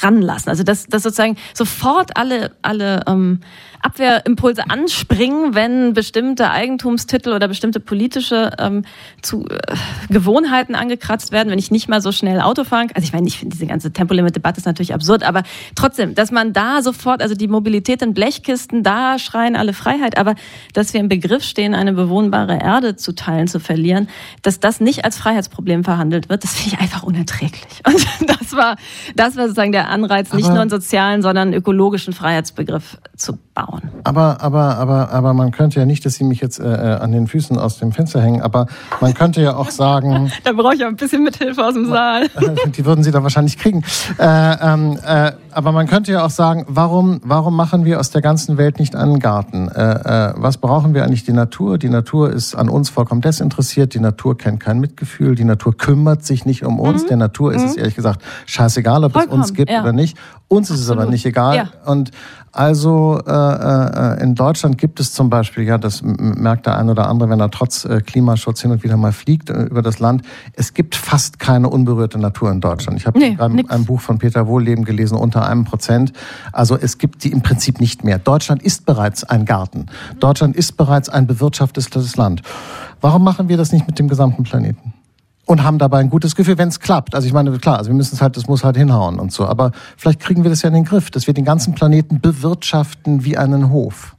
ranlassen. 0.02 0.50
Also 0.50 0.64
dass, 0.64 0.86
dass 0.86 1.02
sozusagen 1.02 1.36
sofort 1.54 2.16
alle, 2.16 2.54
alle 2.62 3.02
ähm, 3.06 3.40
Abwehrimpulse 3.84 4.70
anspringen, 4.70 5.54
wenn 5.54 5.92
bestimmte 5.92 6.50
Eigentumstitel 6.50 7.32
oder 7.32 7.48
bestimmte 7.48 7.80
politische 7.80 8.50
ähm, 8.58 8.84
zu, 9.20 9.46
äh, 9.46 9.76
Gewohnheiten 10.08 10.74
angekratzt 10.74 11.32
werden, 11.32 11.50
wenn 11.50 11.58
ich 11.58 11.70
nicht 11.70 11.88
mal 11.88 12.00
so 12.00 12.10
schnell 12.10 12.40
Auto 12.40 12.64
fahren 12.64 12.88
kann. 12.88 12.96
Also 12.96 13.06
ich 13.06 13.12
meine, 13.12 13.28
ich 13.28 13.38
finde 13.38 13.54
diese 13.54 13.66
ganze 13.66 13.92
Tempolimit-Debatte 13.92 14.58
ist 14.58 14.64
natürlich 14.64 14.94
absurd, 14.94 15.22
aber 15.22 15.42
trotzdem, 15.74 16.14
dass 16.14 16.30
man 16.30 16.54
da 16.54 16.80
sofort, 16.80 17.20
also 17.20 17.34
die 17.34 17.46
Mobilität 17.46 18.00
in 18.00 18.14
Blechkisten, 18.14 18.82
da 18.82 19.18
schreien 19.18 19.54
alle 19.54 19.74
Freiheit, 19.74 20.16
aber 20.16 20.34
dass 20.72 20.94
wir 20.94 21.00
im 21.00 21.08
Begriff 21.08 21.44
stehen, 21.44 21.74
eine 21.74 21.92
bewohnbare 21.92 22.58
Erde 22.58 22.96
zu 22.96 23.14
teilen, 23.14 23.48
zu 23.48 23.60
verlieren, 23.60 24.08
dass 24.40 24.60
das 24.60 24.80
nicht 24.80 25.04
als 25.04 25.18
Freiheitsproblem 25.18 25.84
verhandelt 25.84 26.30
wird, 26.30 26.42
das 26.42 26.54
finde 26.54 26.76
ich 26.76 26.80
einfach 26.80 27.02
unerträglich. 27.02 27.82
Und 27.86 28.06
das 28.26 28.56
war, 28.56 28.76
das 29.14 29.36
war 29.36 29.44
sozusagen 29.44 29.72
der 29.72 29.90
Anreiz, 29.90 30.32
nicht 30.32 30.46
aber 30.46 30.54
nur 30.54 30.62
einen 30.62 30.70
sozialen, 30.70 31.20
sondern 31.20 31.48
einen 31.48 31.56
ökologischen 31.56 32.14
Freiheitsbegriff 32.14 32.98
zu 33.16 33.38
bauen. 33.54 33.73
Aber, 34.04 34.40
aber, 34.40 34.76
aber, 34.76 35.10
aber 35.10 35.34
man 35.34 35.50
könnte 35.50 35.80
ja 35.80 35.86
nicht, 35.86 36.04
dass 36.04 36.14
Sie 36.14 36.24
mich 36.24 36.40
jetzt 36.40 36.58
äh, 36.58 36.64
äh 36.64 36.94
an 36.94 37.12
den 37.12 37.26
Füßen 37.26 37.58
aus 37.58 37.78
dem 37.78 37.92
Fenster 37.92 38.20
hängen, 38.20 38.42
aber 38.42 38.66
man 39.00 39.14
könnte 39.14 39.42
ja 39.42 39.56
auch 39.56 39.70
sagen. 39.70 40.30
da 40.44 40.52
brauche 40.52 40.74
ich 40.74 40.84
ein 40.84 40.96
bisschen 40.96 41.24
Mithilfe 41.24 41.64
aus 41.64 41.74
dem 41.74 41.86
Saal. 41.88 42.28
Die 42.76 42.84
würden 42.84 43.02
Sie 43.04 43.10
da 43.10 43.22
wahrscheinlich 43.22 43.58
kriegen. 43.58 43.82
Äh, 44.18 44.56
ähm, 44.60 44.98
äh, 45.04 45.32
aber 45.54 45.72
man 45.72 45.86
könnte 45.86 46.12
ja 46.12 46.24
auch 46.24 46.30
sagen, 46.30 46.64
warum, 46.68 47.20
warum 47.24 47.56
machen 47.56 47.84
wir 47.84 48.00
aus 48.00 48.10
der 48.10 48.20
ganzen 48.20 48.58
Welt 48.58 48.78
nicht 48.78 48.96
einen 48.96 49.18
Garten? 49.18 49.68
Äh, 49.68 50.30
äh, 50.30 50.34
was 50.36 50.58
brauchen 50.58 50.94
wir 50.94 51.04
eigentlich 51.04 51.24
die 51.24 51.32
Natur? 51.32 51.78
Die 51.78 51.88
Natur 51.88 52.30
ist 52.30 52.54
an 52.54 52.68
uns 52.68 52.90
vollkommen 52.90 53.20
desinteressiert. 53.20 53.94
Die 53.94 54.00
Natur 54.00 54.36
kennt 54.36 54.60
kein 54.60 54.80
Mitgefühl. 54.80 55.34
Die 55.34 55.44
Natur 55.44 55.76
kümmert 55.76 56.24
sich 56.24 56.44
nicht 56.44 56.64
um 56.64 56.80
uns. 56.80 57.04
Mhm. 57.04 57.08
Der 57.08 57.16
Natur 57.16 57.54
ist 57.54 57.62
mhm. 57.62 57.68
es 57.68 57.76
ehrlich 57.76 57.94
gesagt 57.94 58.22
scheißegal, 58.46 59.04
ob 59.04 59.12
Vollkommen, 59.12 59.42
es 59.42 59.50
uns 59.50 59.56
gibt 59.56 59.70
ja. 59.70 59.82
oder 59.82 59.92
nicht. 59.92 60.16
Uns 60.48 60.70
ist 60.70 60.80
Absolut. 60.80 60.98
es 60.98 61.02
aber 61.02 61.10
nicht 61.10 61.26
egal. 61.26 61.56
Ja. 61.56 61.68
Und 61.86 62.10
also 62.54 63.20
äh, 63.26 63.32
äh, 63.32 64.22
in 64.22 64.36
Deutschland 64.36 64.78
gibt 64.78 65.00
es 65.00 65.12
zum 65.12 65.28
Beispiel, 65.28 65.64
ja, 65.64 65.76
das 65.76 66.02
merkt 66.02 66.66
der 66.66 66.78
ein 66.78 66.88
oder 66.88 67.08
andere, 67.08 67.28
wenn 67.28 67.40
er 67.40 67.50
trotz 67.50 67.84
äh, 67.84 68.00
Klimaschutz 68.00 68.62
hin 68.62 68.70
und 68.70 68.84
wieder 68.84 68.96
mal 68.96 69.10
fliegt 69.10 69.50
äh, 69.50 69.64
über 69.64 69.82
das 69.82 69.98
Land, 69.98 70.22
es 70.52 70.72
gibt 70.72 70.94
fast 70.94 71.40
keine 71.40 71.68
unberührte 71.68 72.16
Natur 72.18 72.52
in 72.52 72.60
Deutschland. 72.60 72.96
Ich 73.00 73.06
habe 73.06 73.18
nee, 73.18 73.36
ein 73.40 73.84
Buch 73.86 74.00
von 74.00 74.18
Peter 74.18 74.46
Wohlleben 74.46 74.84
gelesen, 74.84 75.18
unter 75.18 75.43
einem 75.44 75.64
Prozent. 75.64 76.12
Also 76.52 76.76
es 76.76 76.98
gibt 76.98 77.24
die 77.24 77.32
im 77.32 77.42
Prinzip 77.42 77.80
nicht 77.80 78.04
mehr. 78.04 78.18
Deutschland 78.18 78.62
ist 78.62 78.86
bereits 78.86 79.24
ein 79.24 79.44
Garten. 79.44 79.86
Deutschland 80.20 80.56
ist 80.56 80.76
bereits 80.76 81.08
ein 81.08 81.26
bewirtschaftetes 81.26 82.16
Land. 82.16 82.42
Warum 83.00 83.24
machen 83.24 83.48
wir 83.48 83.56
das 83.56 83.72
nicht 83.72 83.86
mit 83.86 83.98
dem 83.98 84.08
gesamten 84.08 84.42
Planeten? 84.42 84.94
und 85.46 85.62
haben 85.62 85.78
dabei 85.78 85.98
ein 85.98 86.10
gutes 86.10 86.36
Gefühl, 86.36 86.58
wenn 86.58 86.68
es 86.68 86.80
klappt. 86.80 87.14
Also 87.14 87.26
ich 87.26 87.32
meine, 87.32 87.56
klar, 87.58 87.78
also 87.78 87.90
wir 87.90 87.94
müssen 87.94 88.14
es 88.14 88.22
halt, 88.22 88.36
das 88.36 88.46
muss 88.46 88.64
halt 88.64 88.76
hinhauen 88.76 89.18
und 89.18 89.32
so. 89.32 89.46
Aber 89.46 89.72
vielleicht 89.96 90.20
kriegen 90.20 90.42
wir 90.42 90.50
das 90.50 90.62
ja 90.62 90.68
in 90.68 90.74
den 90.74 90.84
Griff, 90.84 91.10
dass 91.10 91.26
wir 91.26 91.34
den 91.34 91.44
ganzen 91.44 91.74
Planeten 91.74 92.20
bewirtschaften 92.20 93.24
wie 93.24 93.36
einen 93.36 93.70
Hof. 93.70 94.16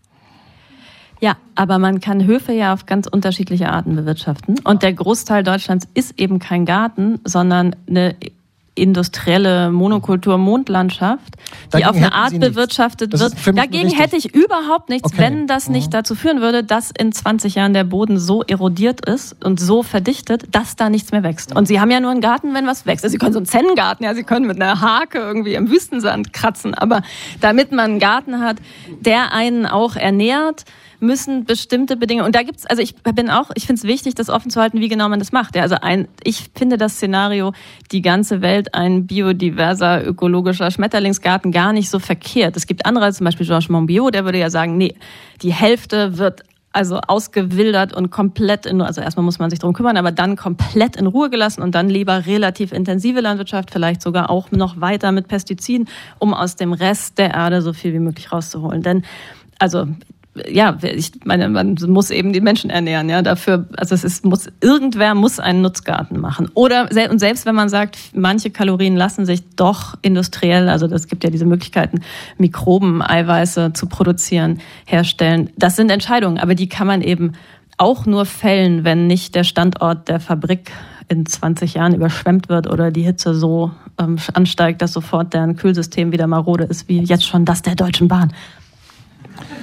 Ja, 1.22 1.38
aber 1.56 1.80
man 1.80 2.02
kann 2.02 2.26
Höfe 2.26 2.52
ja 2.52 2.74
auf 2.74 2.86
ganz 2.86 3.08
unterschiedliche 3.08 3.70
Arten 3.70 3.96
bewirtschaften. 3.96 4.60
Und 4.64 4.84
der 4.84 4.94
Großteil 4.94 5.44
Deutschlands 5.44 5.88
ist 5.94 6.20
eben 6.20 6.40
kein 6.40 6.66
Garten, 6.66 7.20
sondern 7.24 7.76
eine 7.90 8.16
industrielle 8.76 9.72
Monokultur 9.72 10.38
Mondlandschaft, 10.38 11.36
die 11.76 11.86
auf 11.86 11.96
eine 11.96 12.14
Art 12.14 12.38
bewirtschaftet 12.40 13.18
wird. 13.18 13.34
Dagegen 13.58 13.90
hätte 13.90 14.18
ich 14.18 14.36
überhaupt 14.36 14.90
nichts, 14.90 15.12
okay. 15.12 15.22
wenn 15.22 15.48
das 15.48 15.70
nicht 15.70 15.88
mhm. 15.88 15.92
dazu 15.92 16.16
führen 16.16 16.42
würde, 16.42 16.64
dass 16.64 16.92
in 16.92 17.12
20 17.12 17.56
Jahren 17.56 17.74
der 17.74 17.86
Boden 17.86 18.20
so 18.20 18.44
erodiert 18.44 19.08
ist 19.08 19.44
und 19.44 19.60
so 19.60 19.82
verdichtet, 19.82 20.54
dass 20.54 20.76
da 20.76 20.90
nichts 20.90 21.12
mehr 21.12 21.24
wächst. 21.24 21.56
Und 21.56 21.68
Sie 21.68 21.80
haben 21.80 21.90
ja 21.90 22.00
nur 22.00 22.12
einen 22.12 22.22
Garten, 22.22 22.54
wenn 22.54 22.68
was 22.68 22.86
wächst. 22.86 23.06
Also 23.06 23.14
Sie 23.14 23.18
können 23.18 23.34
so 23.34 23.40
einen 23.40 23.46
Zen-Garten, 23.46 24.04
ja, 24.04 24.14
Sie 24.14 24.24
können 24.24 24.46
mit 24.46 24.62
einer 24.62 24.82
Hake 24.82 25.18
irgendwie 25.18 25.56
im 25.56 25.70
Wüstensand 25.70 26.34
kratzen, 26.34 26.74
aber 26.74 27.02
damit 27.40 27.72
man 27.72 27.92
einen 27.92 28.00
Garten 28.00 28.42
hat, 28.42 28.58
der 29.00 29.34
einen 29.34 29.66
auch 29.66 29.96
ernährt, 29.96 30.66
müssen 31.00 31.46
bestimmte 31.46 31.98
Bedingungen, 31.98 32.26
und 32.26 32.36
da 32.36 32.44
gibt's, 32.44 32.66
also 32.66 32.82
ich 32.82 32.96
bin 32.96 33.30
auch, 33.30 33.52
ich 33.56 33.66
finde 33.66 33.80
es 33.80 33.84
wichtig, 33.84 34.16
das 34.16 34.30
offen 34.30 34.50
zu 34.50 34.62
halten, 34.62 34.80
wie 34.80 34.88
genau 34.88 35.10
man 35.10 35.20
das 35.20 35.32
macht. 35.32 35.56
Ja, 35.56 35.62
also 35.62 35.76
ein, 35.82 36.08
ich 36.24 36.50
finde 36.56 36.78
das 36.78 36.94
Szenario, 36.94 37.54
die 37.92 38.02
ganze 38.02 38.42
Welt 38.42 38.74
ein 38.74 39.08
biodiverser, 39.08 40.06
ökologischer 40.06 40.72
Schmetterlingsgarten 40.72 41.52
gar 41.52 41.74
nicht 41.74 41.90
so 41.90 42.00
verkehrt. 42.00 42.58
Es 42.58 42.68
gibt 42.68 42.86
andere, 42.86 43.12
zum 43.14 43.26
Beispiel 43.26 43.46
Georges 43.46 43.70
Monbiot, 43.70 44.14
der 44.14 44.26
würde 44.26 44.40
ja 44.40 44.50
sagen, 44.50 44.78
nee, 44.78 44.96
die 45.42 45.54
Hälfte 45.54 46.18
wird 46.18 46.44
also 46.76 47.00
ausgewildert 47.00 47.94
und 47.94 48.12
komplett 48.12 48.66
in, 48.66 48.82
also 48.82 49.00
erstmal 49.00 49.24
muss 49.24 49.40
man 49.40 49.50
sich 49.50 49.60
drum 49.60 49.72
kümmern, 49.72 49.96
aber 49.96 50.12
dann 50.12 50.36
komplett 50.36 50.98
in 50.98 51.08
Ruhe 51.08 51.30
gelassen 51.30 51.62
und 51.62 51.74
dann 51.74 51.88
lieber 51.88 52.26
relativ 52.26 52.74
intensive 52.74 53.22
Landwirtschaft, 53.22 53.72
vielleicht 53.72 54.02
sogar 54.02 54.30
auch 54.30 54.52
noch 54.52 54.82
weiter 54.82 55.14
mit 55.14 55.30
Pestiziden, 55.30 55.88
um 56.20 56.34
aus 56.34 56.58
dem 56.58 56.74
Rest 56.74 57.18
der 57.18 57.34
Erde 57.34 57.62
so 57.62 57.72
viel 57.72 57.94
wie 57.94 58.00
möglich 58.00 58.34
rauszuholen. 58.34 58.82
Denn 58.82 59.04
also 59.58 59.88
ja, 60.50 60.78
ich 60.82 61.12
meine, 61.24 61.48
man 61.48 61.78
muss 61.88 62.12
eben 62.12 62.34
die 62.34 62.42
Menschen 62.42 62.70
ernähren, 62.70 63.08
ja, 63.10 63.22
dafür, 63.22 63.68
also 63.78 63.96
es 63.96 64.04
ist, 64.04 64.26
muss, 64.26 64.50
irgendwer 64.60 65.16
muss 65.16 65.40
einen 65.40 65.62
Nutzgarten 65.62 66.20
machen. 66.20 66.50
Oder, 66.54 66.90
und 67.10 67.20
selbst 67.20 67.46
wenn 67.46 67.56
man 67.56 67.70
sagt, 67.70 67.98
manche 68.14 68.50
Kalorien 68.50 68.98
lassen 68.98 69.26
sich 69.26 69.44
doch 69.56 69.96
industriell, 70.02 70.68
also 70.68 70.88
das 70.88 71.08
gibt 71.08 71.24
ja 71.24 71.30
diese 71.30 71.46
Möglichkeiten, 71.46 72.02
Mikroben, 72.38 73.02
Eiweiße 73.02 73.74
zu 73.74 73.88
produzieren, 73.88 74.60
herstellen. 74.86 75.52
Das 75.58 75.78
sind 75.78 75.90
Entscheidungen, 75.90 76.38
aber 76.38 76.56
die 76.56 76.68
kann 76.68 76.88
man 76.88 77.02
eben 77.02 77.34
auch 77.78 78.06
nur 78.06 78.26
fällen, 78.26 78.84
wenn 78.84 79.08
nicht 79.08 79.36
der 79.36 79.44
Standort 79.44 80.10
der 80.10 80.20
Fabrik 80.20 80.72
in 81.08 81.26
20 81.26 81.76
Jahren 81.76 81.94
überschwemmt 81.94 82.50
wird 82.50 82.68
oder 82.68 82.92
die 82.92 83.04
Hitze 83.04 83.36
so 83.36 83.72
ähm, 84.00 84.18
ansteigt, 84.34 84.82
dass 84.82 84.94
sofort 84.94 85.34
deren 85.34 85.56
Kühlsystem 85.56 86.12
wieder 86.12 86.28
marode 86.28 86.66
ist, 86.66 86.90
wie 86.90 87.00
jetzt 87.00 87.26
schon 87.26 87.46
das 87.46 87.62
der 87.62 87.76
Deutschen 87.76 88.08
Bahn. 88.08 88.34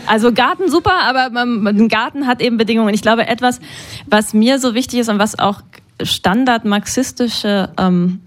Also 0.06 0.32
Garten 0.32 0.70
super, 0.70 0.94
aber 1.04 1.30
ein 1.40 1.88
Garten 1.88 2.26
hat 2.26 2.40
eben 2.40 2.56
Bedingungen. 2.56 2.94
Ich 2.94 3.02
glaube, 3.02 3.26
etwas, 3.26 3.60
was 4.06 4.34
mir 4.34 4.58
so 4.58 4.74
wichtig 4.74 5.00
ist 5.00 5.08
und 5.08 5.18
was 5.18 5.38
auch 5.38 5.62
standard 6.02 6.64
marxistische 6.64 7.70
ähm, 7.78 8.20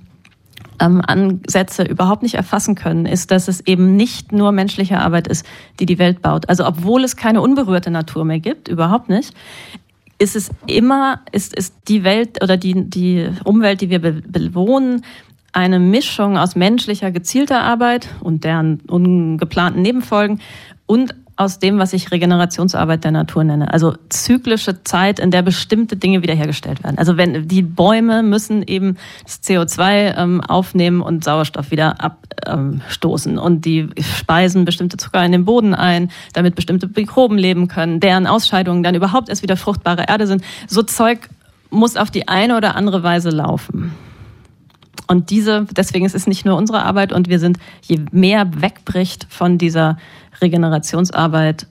ähm, 0.79 1.01
Ansätze 1.05 1.83
überhaupt 1.83 2.23
nicht 2.23 2.35
erfassen 2.35 2.75
können, 2.75 3.05
ist, 3.05 3.31
dass 3.31 3.47
es 3.47 3.65
eben 3.65 3.95
nicht 3.95 4.31
nur 4.31 4.51
menschliche 4.51 4.99
Arbeit 4.99 5.27
ist, 5.27 5.45
die 5.79 5.85
die 5.85 5.99
Welt 5.99 6.21
baut. 6.21 6.49
Also 6.49 6.65
obwohl 6.65 7.03
es 7.03 7.15
keine 7.15 7.41
unberührte 7.41 7.91
Natur 7.91 8.25
mehr 8.25 8.39
gibt, 8.39 8.67
überhaupt 8.67 9.09
nicht, 9.09 9.33
ist 10.17 10.35
es 10.35 10.49
immer, 10.67 11.21
ist, 11.31 11.55
ist 11.55 11.75
die 11.87 12.03
Welt 12.03 12.41
oder 12.41 12.57
die, 12.57 12.89
die 12.89 13.29
Umwelt, 13.43 13.81
die 13.81 13.89
wir 13.89 13.99
bewohnen, 13.99 15.03
eine 15.51 15.79
Mischung 15.79 16.37
aus 16.37 16.55
menschlicher 16.55 17.11
gezielter 17.11 17.61
Arbeit 17.61 18.09
und 18.21 18.43
deren 18.43 18.81
ungeplanten 18.87 19.81
Nebenfolgen 19.81 20.41
und 20.85 21.15
aus 21.37 21.59
dem, 21.59 21.79
was 21.79 21.91
ich 21.91 22.11
Regenerationsarbeit 22.11 23.03
der 23.03 23.11
Natur 23.11 23.43
nenne. 23.43 23.73
Also 23.73 23.95
zyklische 24.09 24.83
Zeit, 24.83 25.19
in 25.19 25.31
der 25.31 25.41
bestimmte 25.41 25.97
Dinge 25.97 26.21
wiederhergestellt 26.21 26.83
werden. 26.83 26.97
Also 26.97 27.17
wenn 27.17 27.47
die 27.47 27.61
Bäume 27.61 28.23
müssen 28.23 28.63
eben 28.63 28.97
das 29.23 29.43
CO2 29.43 30.17
ähm, 30.17 30.41
aufnehmen 30.41 31.01
und 31.01 31.25
Sauerstoff 31.25 31.71
wieder 31.71 31.97
abstoßen 31.99 33.37
und 33.37 33.65
die 33.65 33.89
speisen 33.99 34.63
bestimmte 34.63 34.95
Zucker 34.95 35.25
in 35.25 35.33
den 35.33 35.43
Boden 35.43 35.73
ein, 35.73 36.09
damit 36.31 36.55
bestimmte 36.55 36.87
Mikroben 36.87 37.37
leben 37.37 37.67
können, 37.67 37.99
deren 37.99 38.27
Ausscheidungen 38.27 38.81
dann 38.81 38.95
überhaupt 38.95 39.27
erst 39.27 39.43
wieder 39.43 39.57
fruchtbare 39.57 40.05
Erde 40.07 40.27
sind. 40.27 40.41
So 40.67 40.83
Zeug 40.83 41.29
muss 41.69 41.97
auf 41.97 42.11
die 42.11 42.29
eine 42.29 42.55
oder 42.55 42.75
andere 42.75 43.03
Weise 43.03 43.29
laufen. 43.29 43.91
Und 45.07 45.29
diese, 45.29 45.67
deswegen 45.75 46.05
ist 46.05 46.15
es 46.15 46.27
nicht 46.27 46.45
nur 46.45 46.57
unsere 46.57 46.83
Arbeit 46.83 47.13
und 47.13 47.29
wir 47.29 47.39
sind, 47.39 47.57
je 47.81 47.99
mehr 48.11 48.61
wegbricht 48.61 49.27
von 49.29 49.57
dieser 49.57 49.97
Regenerationsarbeit 50.41 51.67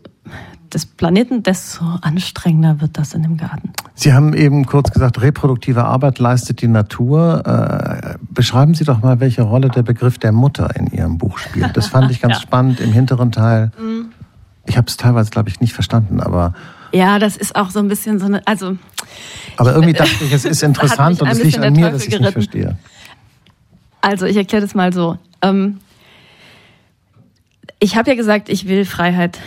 des 0.72 0.86
Planeten, 0.86 1.42
desto 1.42 1.84
anstrengender 2.02 2.80
wird 2.80 2.98
das 2.98 3.14
in 3.14 3.22
dem 3.22 3.36
Garten. 3.36 3.72
Sie 3.94 4.12
haben 4.12 4.34
eben 4.34 4.66
kurz 4.66 4.90
gesagt, 4.90 5.22
reproduktive 5.22 5.84
Arbeit 5.84 6.18
leistet 6.18 6.60
die 6.62 6.68
Natur. 6.68 7.42
Äh, 7.46 8.18
beschreiben 8.28 8.74
Sie 8.74 8.84
doch 8.84 9.00
mal, 9.00 9.20
welche 9.20 9.42
Rolle 9.42 9.68
der 9.68 9.82
Begriff 9.82 10.18
der 10.18 10.32
Mutter 10.32 10.74
in 10.76 10.88
Ihrem 10.88 11.18
Buch 11.18 11.38
spielt. 11.38 11.76
Das 11.76 11.86
fand 11.86 12.10
ich 12.10 12.20
ganz 12.22 12.34
ja. 12.34 12.40
spannend 12.40 12.80
im 12.80 12.92
hinteren 12.92 13.30
Teil. 13.30 13.70
Mhm. 13.80 14.06
Ich 14.66 14.76
habe 14.76 14.88
es 14.88 14.96
teilweise, 14.96 15.30
glaube 15.30 15.48
ich, 15.48 15.60
nicht 15.60 15.74
verstanden, 15.74 16.20
aber 16.20 16.54
ja, 16.94 17.18
das 17.18 17.36
ist 17.36 17.56
auch 17.56 17.70
so 17.70 17.80
ein 17.80 17.88
bisschen 17.88 18.20
so 18.20 18.26
eine, 18.26 18.46
also. 18.46 18.76
Aber 19.56 19.72
irgendwie 19.72 19.94
dachte 19.94 20.24
ich, 20.24 20.32
es 20.32 20.44
ist 20.44 20.62
interessant 20.62 21.20
und 21.20 21.28
es 21.28 21.42
liegt 21.42 21.58
an 21.58 21.72
mir, 21.72 21.90
dass 21.90 22.06
ich 22.06 22.14
es 22.14 22.20
nicht 22.20 22.32
verstehe. 22.32 22.76
Also 24.00 24.26
ich 24.26 24.36
erkläre 24.36 24.62
das 24.62 24.76
mal 24.76 24.92
so. 24.92 25.18
Ähm, 25.42 25.80
ich 27.78 27.96
habe 27.96 28.10
ja 28.10 28.16
gesagt, 28.16 28.48
ich 28.48 28.66
will 28.68 28.84
Freiheit 28.84 29.38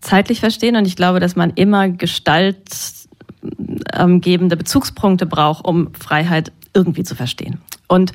zeitlich 0.00 0.40
verstehen 0.40 0.76
und 0.76 0.86
ich 0.86 0.96
glaube, 0.96 1.20
dass 1.20 1.36
man 1.36 1.50
immer 1.50 1.88
gestaltgebende 1.88 4.56
Bezugspunkte 4.56 5.26
braucht, 5.26 5.64
um 5.64 5.94
Freiheit 5.94 6.52
irgendwie 6.74 7.04
zu 7.04 7.14
verstehen. 7.14 7.60
Und 7.88 8.12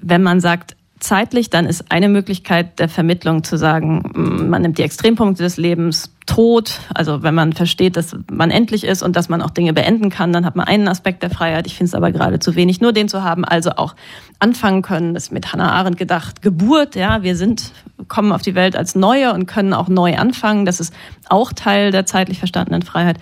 wenn 0.00 0.22
man 0.22 0.40
sagt, 0.40 0.76
zeitlich, 1.00 1.50
dann 1.50 1.66
ist 1.66 1.90
eine 1.90 2.08
Möglichkeit 2.08 2.78
der 2.78 2.88
Vermittlung 2.88 3.44
zu 3.44 3.56
sagen, 3.56 4.02
mm, 4.14 4.48
man 4.48 4.62
nimmt 4.62 4.78
die 4.78 4.82
Extrempunkte 4.82 5.42
des 5.42 5.56
Lebens, 5.56 6.14
Tod, 6.26 6.80
also 6.94 7.22
wenn 7.22 7.34
man 7.34 7.54
versteht, 7.54 7.96
dass 7.96 8.14
man 8.30 8.50
endlich 8.50 8.84
ist 8.84 9.02
und 9.02 9.16
dass 9.16 9.30
man 9.30 9.40
auch 9.40 9.50
Dinge 9.50 9.72
beenden 9.72 10.10
kann, 10.10 10.32
dann 10.32 10.44
hat 10.44 10.56
man 10.56 10.66
einen 10.66 10.86
Aspekt 10.86 11.22
der 11.22 11.30
Freiheit. 11.30 11.66
Ich 11.66 11.74
finde 11.74 11.88
es 11.88 11.94
aber 11.94 12.12
gerade 12.12 12.38
zu 12.38 12.54
wenig, 12.54 12.82
nur 12.82 12.92
den 12.92 13.08
zu 13.08 13.22
haben, 13.22 13.46
also 13.46 13.70
auch 13.70 13.94
anfangen 14.38 14.82
können. 14.82 15.14
Das 15.14 15.24
ist 15.24 15.32
mit 15.32 15.52
Hannah 15.52 15.72
Arendt 15.72 15.96
gedacht, 15.96 16.42
Geburt, 16.42 16.96
ja, 16.96 17.22
wir 17.22 17.34
sind, 17.34 17.72
kommen 18.06 18.32
auf 18.32 18.42
die 18.42 18.54
Welt 18.54 18.76
als 18.76 18.94
Neue 18.94 19.32
und 19.32 19.46
können 19.46 19.74
auch 19.74 19.88
neu 19.88 20.16
anfangen. 20.16 20.64
Das 20.64 20.80
ist 20.80 20.94
auch 21.28 21.52
Teil 21.52 21.90
der 21.90 22.06
zeitlich 22.06 22.38
verstandenen 22.38 22.82
Freiheit. 22.82 23.18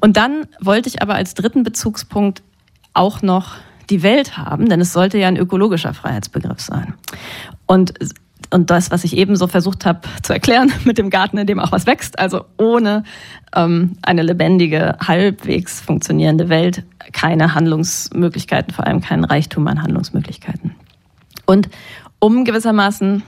Und 0.00 0.16
dann 0.16 0.46
wollte 0.60 0.88
ich 0.88 1.02
aber 1.02 1.14
als 1.14 1.34
dritten 1.34 1.64
Bezugspunkt 1.64 2.42
auch 2.94 3.22
noch 3.22 3.56
die 3.90 4.02
Welt 4.02 4.36
haben, 4.36 4.68
denn 4.68 4.80
es 4.80 4.92
sollte 4.92 5.18
ja 5.18 5.28
ein 5.28 5.36
ökologischer 5.36 5.94
Freiheitsbegriff 5.94 6.60
sein. 6.60 6.94
Und 7.66 7.94
und 8.50 8.70
das, 8.70 8.92
was 8.92 9.02
ich 9.02 9.16
eben 9.16 9.34
so 9.34 9.48
versucht 9.48 9.84
habe 9.84 10.02
zu 10.22 10.32
erklären 10.32 10.72
mit 10.84 10.98
dem 10.98 11.10
Garten, 11.10 11.38
in 11.38 11.46
dem 11.46 11.58
auch 11.58 11.72
was 11.72 11.86
wächst, 11.86 12.18
also 12.18 12.44
ohne 12.56 13.02
ähm, 13.54 13.96
eine 14.02 14.22
lebendige, 14.22 14.96
halbwegs 15.04 15.80
funktionierende 15.80 16.48
Welt 16.48 16.84
keine 17.12 17.54
Handlungsmöglichkeiten, 17.54 18.72
vor 18.72 18.86
allem 18.86 19.00
keinen 19.00 19.24
Reichtum 19.24 19.66
an 19.66 19.82
Handlungsmöglichkeiten. 19.82 20.74
Und 21.44 21.68
um 22.18 22.44
gewissermaßen 22.44 23.22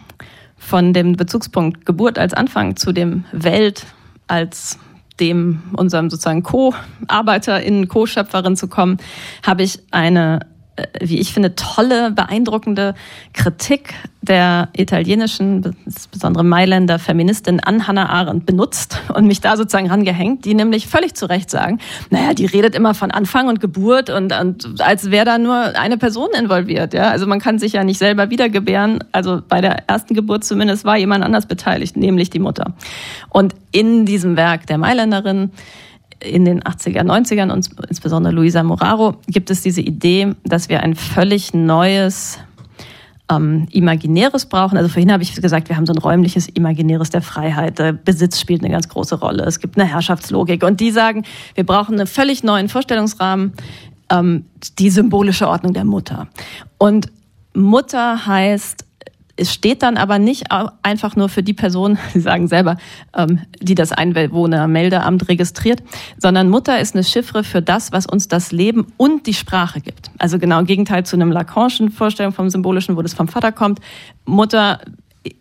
von 0.59 0.93
dem 0.93 1.15
Bezugspunkt 1.15 1.87
Geburt 1.87 2.19
als 2.19 2.35
Anfang 2.35 2.77
zu 2.77 2.93
dem 2.93 3.25
Welt 3.33 3.87
als 4.27 4.79
dem 5.21 5.63
unserem 5.73 6.11
sozusagen 6.11 6.43
Co-Arbeiterin, 6.43 7.89
Co-Schöpferin 7.89 8.57
zu 8.57 8.69
kommen, 8.69 8.99
habe 9.45 9.63
ich 9.63 9.81
eine 9.91 10.41
wie 11.01 11.19
ich 11.19 11.33
finde, 11.33 11.55
tolle, 11.55 12.11
beeindruckende 12.11 12.95
Kritik 13.33 13.95
der 14.21 14.69
italienischen, 14.77 15.77
insbesondere 15.87 16.45
Mailänder 16.45 16.99
Feministin 16.99 17.61
an 17.61 17.87
Hannah 17.87 18.09
Arendt 18.09 18.47
benutzt 18.47 19.01
und 19.15 19.27
mich 19.27 19.41
da 19.41 19.57
sozusagen 19.57 19.89
rangehängt, 19.89 20.45
die 20.45 20.55
nämlich 20.55 20.87
völlig 20.87 21.15
zu 21.15 21.27
Recht 21.27 21.51
sagen, 21.51 21.79
naja, 22.11 22.35
die 22.35 22.47
redet 22.47 22.75
immer 22.75 22.95
von 22.95 23.11
Anfang 23.11 23.49
und 23.49 23.61
Geburt 23.61 24.11
und, 24.11 24.33
und 24.39 24.81
als 24.81 25.11
wäre 25.11 25.25
da 25.25 25.39
nur 25.39 25.57
eine 25.79 25.99
Person 25.99 26.29
involviert. 26.39 26.95
Ja? 26.95 27.11
Also 27.11 27.27
man 27.27 27.41
kann 27.41 27.59
sich 27.59 27.73
ja 27.73 27.85
nicht 27.85 27.99
selber 27.99 28.31
wiedergebären. 28.31 29.05
Also 29.13 29.41
bei 29.47 29.61
der 29.61 29.89
ersten 29.89 30.15
Geburt 30.15 30.45
zumindest 30.45 30.85
war 30.85 30.97
jemand 30.97 31.25
anders 31.25 31.47
beteiligt, 31.47 31.97
nämlich 31.97 32.31
die 32.31 32.41
Mutter. 32.41 32.75
Und 33.31 33.55
in 33.73 34.05
diesem 34.05 34.37
Werk 34.37 34.67
der 34.67 34.79
Mailänderin 34.79 35.51
in 36.21 36.45
den 36.45 36.63
80er, 36.63 37.03
90ern 37.03 37.53
und 37.53 37.69
insbesondere 37.89 38.33
Luisa 38.33 38.63
Moraro 38.63 39.17
gibt 39.27 39.51
es 39.51 39.63
diese 39.63 39.81
Idee, 39.81 40.35
dass 40.45 40.69
wir 40.69 40.83
ein 40.83 40.95
völlig 40.95 41.55
neues 41.55 42.39
ähm, 43.31 43.67
Imaginäres 43.71 44.47
brauchen. 44.47 44.77
Also 44.77 44.89
vorhin 44.89 45.13
habe 45.13 45.23
ich 45.23 45.35
gesagt, 45.35 45.69
wir 45.69 45.77
haben 45.77 45.87
so 45.87 45.93
ein 45.93 45.99
räumliches 45.99 46.49
Imaginäres 46.49 47.11
der 47.11 47.23
Freiheit. 47.23 47.81
Besitz 48.05 48.41
spielt 48.41 48.63
eine 48.63 48.73
ganz 48.73 48.89
große 48.89 49.17
Rolle. 49.17 49.45
Es 49.45 49.61
gibt 49.61 49.79
eine 49.79 49.89
Herrschaftslogik. 49.89 50.65
Und 50.65 50.81
die 50.81 50.91
sagen, 50.91 51.25
wir 51.55 51.65
brauchen 51.65 51.95
einen 51.95 52.07
völlig 52.07 52.43
neuen 52.43 52.69
Vorstellungsrahmen, 52.69 53.53
ähm, 54.11 54.45
die 54.79 54.91
symbolische 54.91 55.49
Ordnung 55.49 55.73
der 55.75 55.85
Mutter. 55.85 56.29
Und 56.79 57.11
Mutter 57.55 58.27
heißt 58.27 58.88
es 59.39 59.55
steht 59.55 59.83
dann 59.83 59.97
aber 59.97 60.19
nicht 60.19 60.47
einfach 60.83 61.17
nur 61.17 61.29
für 61.29 61.43
die 61.43 61.55
Person, 61.55 61.97
Sie 62.13 62.21
sagen 62.21 62.49
selber, 62.49 62.77
ähm, 63.17 63.41
die 63.61 63.75
das 63.75 63.93
Einwohnermeldeamt 63.93 65.29
registriert, 65.29 65.83
sondern 66.19 66.51
Mutter 66.51 66.81
ist 66.81 66.95
eine 66.95 67.05
Chiffre 67.05 67.45
für 67.45 67.63
das, 67.63 67.93
was 67.93 68.07
uns 68.07 68.29
das 68.29 68.53
Leben 68.53 68.93
und 68.97 69.27
die 69.27 69.35
Sprache 69.35 69.81
gibt. 69.81 70.11
Also 70.19 70.39
genau 70.39 70.59
im 70.59 70.67
Gegenteil 70.67 71.07
zu 71.07 71.17
einem 71.17 71.33
Lacanischen 71.33 71.91
Vorstellung 71.91 72.33
vom 72.33 72.51
Symbolischen, 72.51 72.97
wo 72.97 73.03
das 73.03 73.15
vom 73.15 73.29
Vater 73.29 73.53
kommt. 73.53 73.81
Mutter 74.25 74.81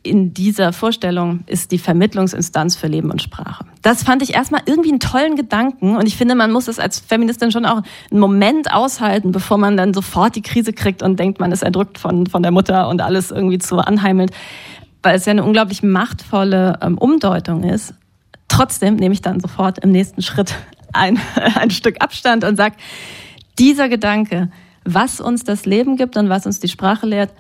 in 0.04 0.34
dieser 0.34 0.74
Vorstellung 0.74 1.44
ist 1.46 1.72
die 1.72 1.78
Vermittlungsinstanz 1.78 2.76
für 2.76 2.88
Leben 2.88 3.12
und 3.12 3.22
Sprache. 3.22 3.66
Das 3.82 4.04
fand 4.04 4.22
ich 4.22 4.34
erstmal 4.34 4.62
irgendwie 4.66 4.90
einen 4.90 5.00
tollen 5.00 5.36
Gedanken 5.36 5.96
und 5.96 6.08
ich 6.08 6.18
finde, 6.18 6.36
man 6.36 6.52
muss 6.52 6.68
es 6.68 6.80
als 6.80 7.00
Feministin 7.00 7.52
schon 7.52 7.66
auch 7.66 7.82
einen 8.12 8.20
Moment 8.20 8.74
aushalten, 8.74 9.32
bevor 9.32 9.58
man 9.58 9.78
dann 9.78 9.94
sofort 9.94 10.36
die 10.36 10.42
Krise 10.42 10.74
kriegt 10.74 11.04
und 11.04 11.20
denkt, 11.20 11.40
man 11.40 11.52
ist 11.52 11.64
erdrückt 11.64 11.98
von, 11.98 12.28
von 12.28 12.42
der 12.42 12.52
Mutter 12.52 12.90
und 12.90 13.02
alles 13.02 13.32
irgendwie 13.32 13.60
zu 13.60 13.78
anheimelt, 13.78 14.32
weil 15.04 15.16
es 15.16 15.26
ja 15.26 15.32
eine 15.32 15.44
unglaublich 15.44 15.84
machtvolle 15.84 16.80
ähm, 16.82 16.98
Umdeutung 16.98 17.64
ist. 17.64 17.94
Trotzdem 18.48 18.96
nehme 18.96 19.14
ich 19.14 19.22
dann 19.22 19.40
sofort 19.40 19.80
im 19.80 19.92
nächsten 19.92 20.22
Schritt 20.22 20.56
ein, 20.94 21.20
ein 21.56 21.70
Stück 21.72 22.02
Abstand 22.02 22.44
und 22.44 22.56
sage, 22.56 22.76
dieser 23.60 23.90
Gedanke, 23.90 24.52
was 24.84 25.20
uns 25.22 25.44
das 25.44 25.66
Leben 25.66 25.98
gibt 25.98 26.18
und 26.18 26.30
was 26.30 26.46
uns 26.46 26.60
die 26.60 26.68
Sprache 26.68 27.06
lehrt, 27.06 27.32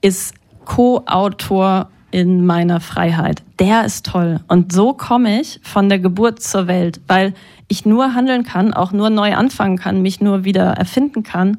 ist 0.00 0.34
Co-Autor 0.64 1.88
in 2.10 2.46
meiner 2.46 2.80
Freiheit. 2.80 3.42
Der 3.58 3.84
ist 3.84 4.06
toll. 4.06 4.40
Und 4.46 4.72
so 4.72 4.92
komme 4.92 5.40
ich 5.40 5.60
von 5.62 5.88
der 5.88 5.98
Geburt 5.98 6.40
zur 6.40 6.66
Welt, 6.68 7.00
weil 7.08 7.34
ich 7.68 7.84
nur 7.84 8.14
handeln 8.14 8.44
kann, 8.44 8.72
auch 8.72 8.92
nur 8.92 9.10
neu 9.10 9.34
anfangen 9.34 9.78
kann, 9.78 10.02
mich 10.02 10.20
nur 10.20 10.44
wieder 10.44 10.72
erfinden 10.72 11.22
kann, 11.22 11.58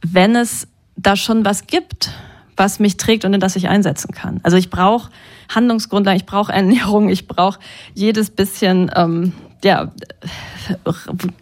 wenn 0.00 0.36
es 0.36 0.68
da 0.96 1.16
schon 1.16 1.44
was 1.44 1.66
gibt, 1.66 2.12
was 2.56 2.78
mich 2.78 2.96
trägt 2.98 3.24
und 3.24 3.34
in 3.34 3.40
das 3.40 3.56
ich 3.56 3.68
einsetzen 3.68 4.12
kann. 4.14 4.40
Also 4.42 4.56
ich 4.56 4.70
brauche 4.70 5.10
Handlungsgrundlagen, 5.52 6.20
ich 6.20 6.26
brauche 6.26 6.52
Ernährung, 6.52 7.08
ich 7.08 7.26
brauche 7.26 7.58
jedes 7.94 8.30
bisschen 8.30 8.90
ähm, 8.94 9.32
ja, 9.64 9.90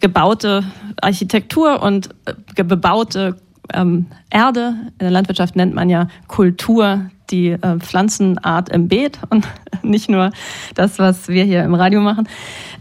gebaute 0.01 0.65
Architektur 1.01 1.83
und 1.83 2.11
äh, 2.57 2.65
bebaute 2.65 3.37
ähm, 3.75 4.07
Erde. 4.31 4.75
In 4.87 4.99
der 4.99 5.11
Landwirtschaft 5.11 5.57
nennt 5.57 5.75
man 5.75 5.91
ja 5.91 6.09
Kultur 6.29 7.11
die 7.31 7.51
äh, 7.51 7.79
Pflanzenart 7.79 8.69
im 8.69 8.89
Beet 8.89 9.19
und 9.31 9.47
nicht 9.83 10.09
nur 10.09 10.31
das, 10.75 10.99
was 10.99 11.29
wir 11.29 11.45
hier 11.45 11.65
im 11.65 11.75
Radio 11.75 12.01
machen. 12.01 12.29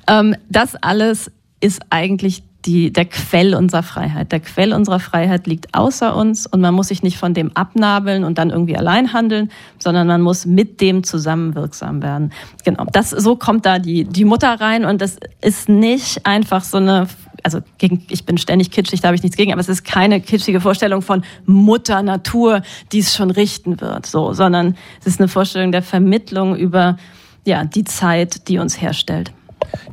Ähm, 0.07 0.35
das 0.49 0.75
alles 0.75 1.31
ist 1.61 1.81
eigentlich 1.89 2.43
die, 2.65 2.93
der 2.93 3.05
Quell 3.05 3.55
unserer 3.55 3.83
Freiheit. 3.83 4.31
Der 4.31 4.39
Quell 4.39 4.73
unserer 4.73 4.99
Freiheit 4.99 5.47
liegt 5.47 5.73
außer 5.73 6.15
uns 6.15 6.45
und 6.45 6.61
man 6.61 6.73
muss 6.73 6.89
sich 6.89 7.01
nicht 7.01 7.17
von 7.17 7.33
dem 7.33 7.55
abnabeln 7.55 8.23
und 8.23 8.37
dann 8.37 8.49
irgendwie 8.49 8.77
allein 8.77 9.13
handeln, 9.13 9.51
sondern 9.79 10.07
man 10.07 10.21
muss 10.21 10.45
mit 10.45 10.79
dem 10.81 11.03
zusammenwirksam 11.03 12.03
werden. 12.03 12.31
Genau, 12.63 12.85
das, 12.91 13.09
so 13.09 13.35
kommt 13.35 13.65
da 13.65 13.79
die, 13.79 14.03
die 14.03 14.25
Mutter 14.25 14.59
rein 14.59 14.85
und 14.85 15.01
das 15.01 15.17
ist 15.41 15.69
nicht 15.69 16.25
einfach 16.25 16.63
so 16.63 16.77
eine 16.77 17.07
also 17.43 17.59
gegen, 17.77 18.05
ich 18.09 18.25
bin 18.25 18.37
ständig 18.37 18.71
kitschig, 18.71 19.01
da 19.01 19.07
habe 19.07 19.15
ich 19.15 19.23
nichts 19.23 19.37
gegen, 19.37 19.51
aber 19.51 19.61
es 19.61 19.69
ist 19.69 19.83
keine 19.83 20.21
kitschige 20.21 20.61
Vorstellung 20.61 21.01
von 21.01 21.23
Mutter 21.45 22.01
Natur, 22.03 22.61
die 22.91 22.99
es 22.99 23.15
schon 23.15 23.31
richten 23.31 23.81
wird, 23.81 24.05
so, 24.05 24.33
sondern 24.33 24.75
es 24.99 25.07
ist 25.07 25.19
eine 25.19 25.27
Vorstellung 25.27 25.71
der 25.71 25.81
Vermittlung 25.81 26.55
über 26.55 26.97
ja, 27.45 27.63
die 27.63 27.83
Zeit, 27.83 28.47
die 28.47 28.59
uns 28.59 28.81
herstellt. 28.81 29.31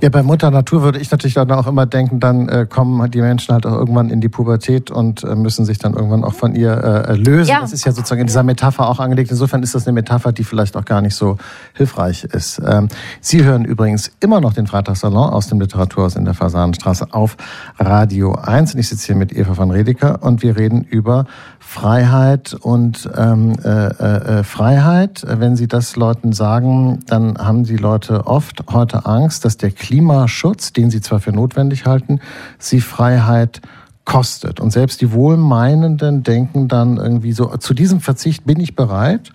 Ja, 0.01 0.11
bei 0.11 0.23
Mutter 0.23 0.51
Natur 0.51 0.83
würde 0.83 0.99
ich 1.01 1.11
natürlich 1.11 1.35
dann 1.35 1.51
auch 1.51 1.67
immer 1.67 1.87
denken, 1.87 2.21
dann 2.21 2.49
äh, 2.49 2.67
kommen 2.69 3.11
die 3.11 3.21
Menschen 3.21 3.53
halt 3.53 3.67
auch 3.67 3.73
irgendwann 3.73 4.11
in 4.11 4.21
die 4.21 4.29
Pubertät 4.29 4.91
und 4.91 5.25
äh, 5.25 5.35
müssen 5.35 5.65
sich 5.65 5.79
dann 5.79 5.95
irgendwann 5.95 6.23
auch 6.25 6.35
von 6.35 6.55
ihr 6.55 6.73
äh, 6.73 7.15
lösen. 7.15 7.51
Ja. 7.51 7.61
Das 7.61 7.73
ist 7.73 7.85
ja 7.85 7.93
sozusagen 7.93 8.21
in 8.21 8.27
dieser 8.29 8.45
Metapher 8.45 8.89
auch 8.89 9.01
angelegt. 9.01 9.31
Insofern 9.31 9.63
ist 9.63 9.75
das 9.75 9.87
eine 9.87 9.95
Metapher, 9.95 10.33
die 10.33 10.45
vielleicht 10.45 10.77
auch 10.77 10.85
gar 10.85 11.01
nicht 11.01 11.15
so 11.15 11.37
hilfreich 11.75 12.25
ist. 12.25 12.61
Ähm, 12.65 12.89
Sie 13.21 13.45
hören 13.45 13.65
übrigens 13.65 14.13
immer 14.21 14.41
noch 14.41 14.53
den 14.53 14.67
Freitagssalon 14.67 15.31
aus 15.31 15.49
dem 15.49 15.61
Literaturhaus 15.61 16.15
in 16.15 16.25
der 16.25 16.35
Fasanenstraße 16.35 17.09
auf 17.11 17.37
Radio 17.79 18.35
1. 18.35 18.75
Und 18.75 18.81
ich 18.81 18.89
sitze 18.89 19.07
hier 19.07 19.17
mit 19.17 19.33
Eva 19.33 19.57
van 19.57 19.71
Redeker 19.71 20.23
und 20.23 20.43
wir 20.43 20.57
reden 20.57 20.83
über 20.83 21.27
Freiheit 21.69 22.55
und 22.55 23.11
ähm, 23.15 23.53
äh, 23.63 23.69
äh, 23.69 24.39
äh, 24.39 24.43
Freiheit. 24.43 25.23
Wenn 25.29 25.55
Sie 25.55 25.69
das 25.69 25.97
Leuten 25.97 26.33
sagen, 26.33 27.01
dann 27.07 27.37
haben 27.37 27.65
die 27.65 27.77
Leute 27.77 28.27
oft 28.27 28.65
heute 28.73 29.05
Angst, 29.05 29.45
dass 29.45 29.59
der 29.59 29.71
Klimaschutz, 29.71 30.73
den 30.73 30.91
sie 30.91 31.03
zwar 31.03 31.21
für 31.21 31.31
notwendig 31.31 31.85
halten, 31.85 32.21
sie 32.59 32.81
Freiheit 32.81 33.61
kostet. 34.07 34.61
Und 34.61 34.71
selbst 34.71 35.03
die 35.03 35.13
Wohlmeinenden 35.13 36.23
denken 36.23 36.69
dann 36.69 36.97
irgendwie 36.97 37.33
so, 37.33 37.55
zu 37.59 37.75
diesem 37.75 38.01
Verzicht 38.01 38.47
bin 38.47 38.59
ich 38.61 38.75
bereit. 38.75 39.31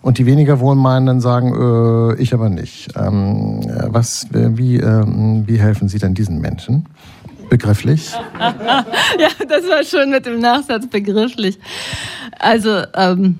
Und 0.00 0.16
die 0.16 0.24
weniger 0.24 0.60
Wohlmeinenden 0.60 1.20
sagen, 1.20 1.52
äh, 1.52 2.14
ich 2.14 2.32
aber 2.32 2.48
nicht. 2.48 2.94
Ähm, 2.96 3.60
was, 3.88 4.24
äh, 4.32 4.56
wie, 4.56 4.78
äh, 4.78 5.04
wie 5.46 5.60
helfen 5.60 5.88
Sie 5.88 5.98
denn 5.98 6.14
diesen 6.14 6.40
Menschen? 6.40 6.86
Begrifflich? 7.48 8.12
ja, 8.38 8.84
das 9.48 9.68
war 9.68 9.84
schon 9.84 10.10
mit 10.10 10.26
dem 10.26 10.40
Nachsatz 10.40 10.88
begrifflich. 10.88 11.58
Also 12.38 12.82
ähm, 12.94 13.38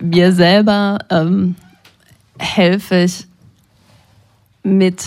mir 0.00 0.32
selber 0.32 0.98
ähm, 1.10 1.56
helfe 2.38 3.04
ich 3.04 3.26
mit 4.62 5.04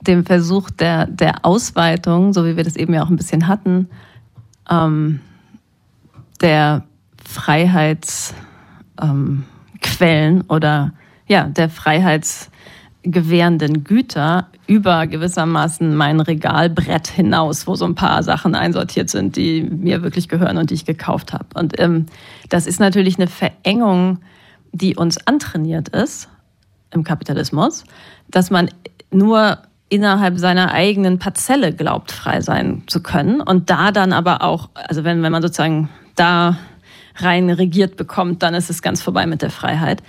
dem 0.00 0.24
Versuch 0.24 0.70
der, 0.70 1.06
der 1.06 1.44
Ausweitung, 1.44 2.32
so 2.32 2.46
wie 2.46 2.56
wir 2.56 2.64
das 2.64 2.76
eben 2.76 2.94
ja 2.94 3.02
auch 3.02 3.10
ein 3.10 3.16
bisschen 3.16 3.48
hatten, 3.48 3.88
ähm, 4.70 5.20
der 6.40 6.84
Freiheitsquellen 7.24 8.34
ähm, 9.00 10.44
oder 10.48 10.92
ja, 11.26 11.44
der 11.44 11.68
freiheitsgewährenden 11.68 13.84
Güter 13.84 14.48
über 14.70 15.08
gewissermaßen 15.08 15.96
mein 15.96 16.20
Regalbrett 16.20 17.08
hinaus, 17.08 17.66
wo 17.66 17.74
so 17.74 17.84
ein 17.84 17.96
paar 17.96 18.22
Sachen 18.22 18.54
einsortiert 18.54 19.10
sind, 19.10 19.34
die 19.34 19.62
mir 19.62 20.04
wirklich 20.04 20.28
gehören 20.28 20.58
und 20.58 20.70
die 20.70 20.74
ich 20.74 20.84
gekauft 20.84 21.32
habe. 21.32 21.46
Und 21.54 21.80
ähm, 21.80 22.06
das 22.50 22.68
ist 22.68 22.78
natürlich 22.78 23.18
eine 23.18 23.26
Verengung, 23.26 24.20
die 24.70 24.94
uns 24.94 25.26
antrainiert 25.26 25.88
ist 25.88 26.28
im 26.92 27.02
Kapitalismus, 27.02 27.82
dass 28.28 28.52
man 28.52 28.70
nur 29.10 29.58
innerhalb 29.88 30.38
seiner 30.38 30.70
eigenen 30.70 31.18
Parzelle 31.18 31.72
glaubt, 31.72 32.12
frei 32.12 32.40
sein 32.40 32.84
zu 32.86 33.02
können 33.02 33.40
und 33.40 33.70
da 33.70 33.90
dann 33.90 34.12
aber 34.12 34.42
auch, 34.42 34.70
also 34.74 35.02
wenn, 35.02 35.20
wenn 35.24 35.32
man 35.32 35.42
sozusagen 35.42 35.88
da 36.14 36.56
rein 37.16 37.50
regiert 37.50 37.96
bekommt, 37.96 38.44
dann 38.44 38.54
ist 38.54 38.70
es 38.70 38.82
ganz 38.82 39.02
vorbei 39.02 39.26
mit 39.26 39.42
der 39.42 39.50
Freiheit. 39.50 40.00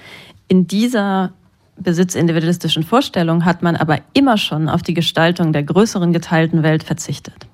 In 0.48 0.68
dieser 0.68 1.32
besitzindividualistischen 1.78 2.84
Vorstellung 2.84 3.46
hat 3.46 3.64
man 3.64 3.76
aber 3.76 4.00
immer 4.14 4.38
schon 4.38 4.70
auf 4.70 4.82
die 4.82 4.94
Gestaltung 4.94 5.54
der 5.54 5.64
größeren 5.64 6.14
geteilten 6.14 6.64
Welt 6.64 6.84
verzichtet. 6.84 7.48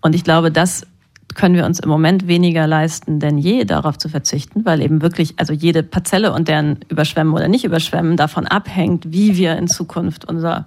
Und 0.00 0.14
ich 0.14 0.24
glaube, 0.24 0.50
das 0.50 0.86
können 1.34 1.54
wir 1.54 1.64
uns 1.64 1.80
im 1.80 1.88
Moment 1.88 2.26
weniger 2.26 2.66
leisten 2.66 3.18
denn 3.18 3.38
je, 3.38 3.64
darauf 3.64 3.98
zu 3.98 4.08
verzichten, 4.08 4.64
weil 4.64 4.82
eben 4.82 5.02
wirklich, 5.02 5.34
also 5.38 5.52
jede 5.52 5.82
Parzelle 5.82 6.32
und 6.32 6.48
deren 6.48 6.80
Überschwemmen 6.88 7.32
oder 7.32 7.48
nicht 7.48 7.64
Überschwemmen 7.64 8.16
davon 8.16 8.46
abhängt, 8.46 9.12
wie 9.12 9.36
wir 9.36 9.56
in 9.56 9.68
Zukunft 9.68 10.24
unser, 10.24 10.66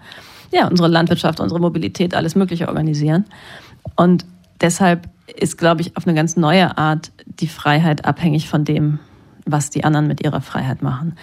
ja, 0.52 0.68
unsere 0.68 0.88
Landwirtschaft, 0.88 1.40
unsere 1.40 1.60
Mobilität, 1.60 2.16
alles 2.16 2.36
Mögliche 2.36 2.68
organisieren. 2.68 3.26
Und 3.96 4.26
deshalb 4.62 5.08
ist, 5.28 5.58
glaube 5.58 5.82
ich, 5.82 5.98
auf 5.98 6.08
eine 6.08 6.16
ganz 6.16 6.38
neue 6.38 6.78
Art 6.78 7.12
die 7.26 7.48
Freiheit 7.48 8.06
abhängig 8.06 8.50
von 8.50 8.64
dem, 8.66 9.00
was 9.46 9.70
die 9.70 9.84
anderen 9.84 10.08
mit 10.08 10.24
ihrer 10.24 10.42
Freiheit 10.42 10.82
machen. 10.82 11.16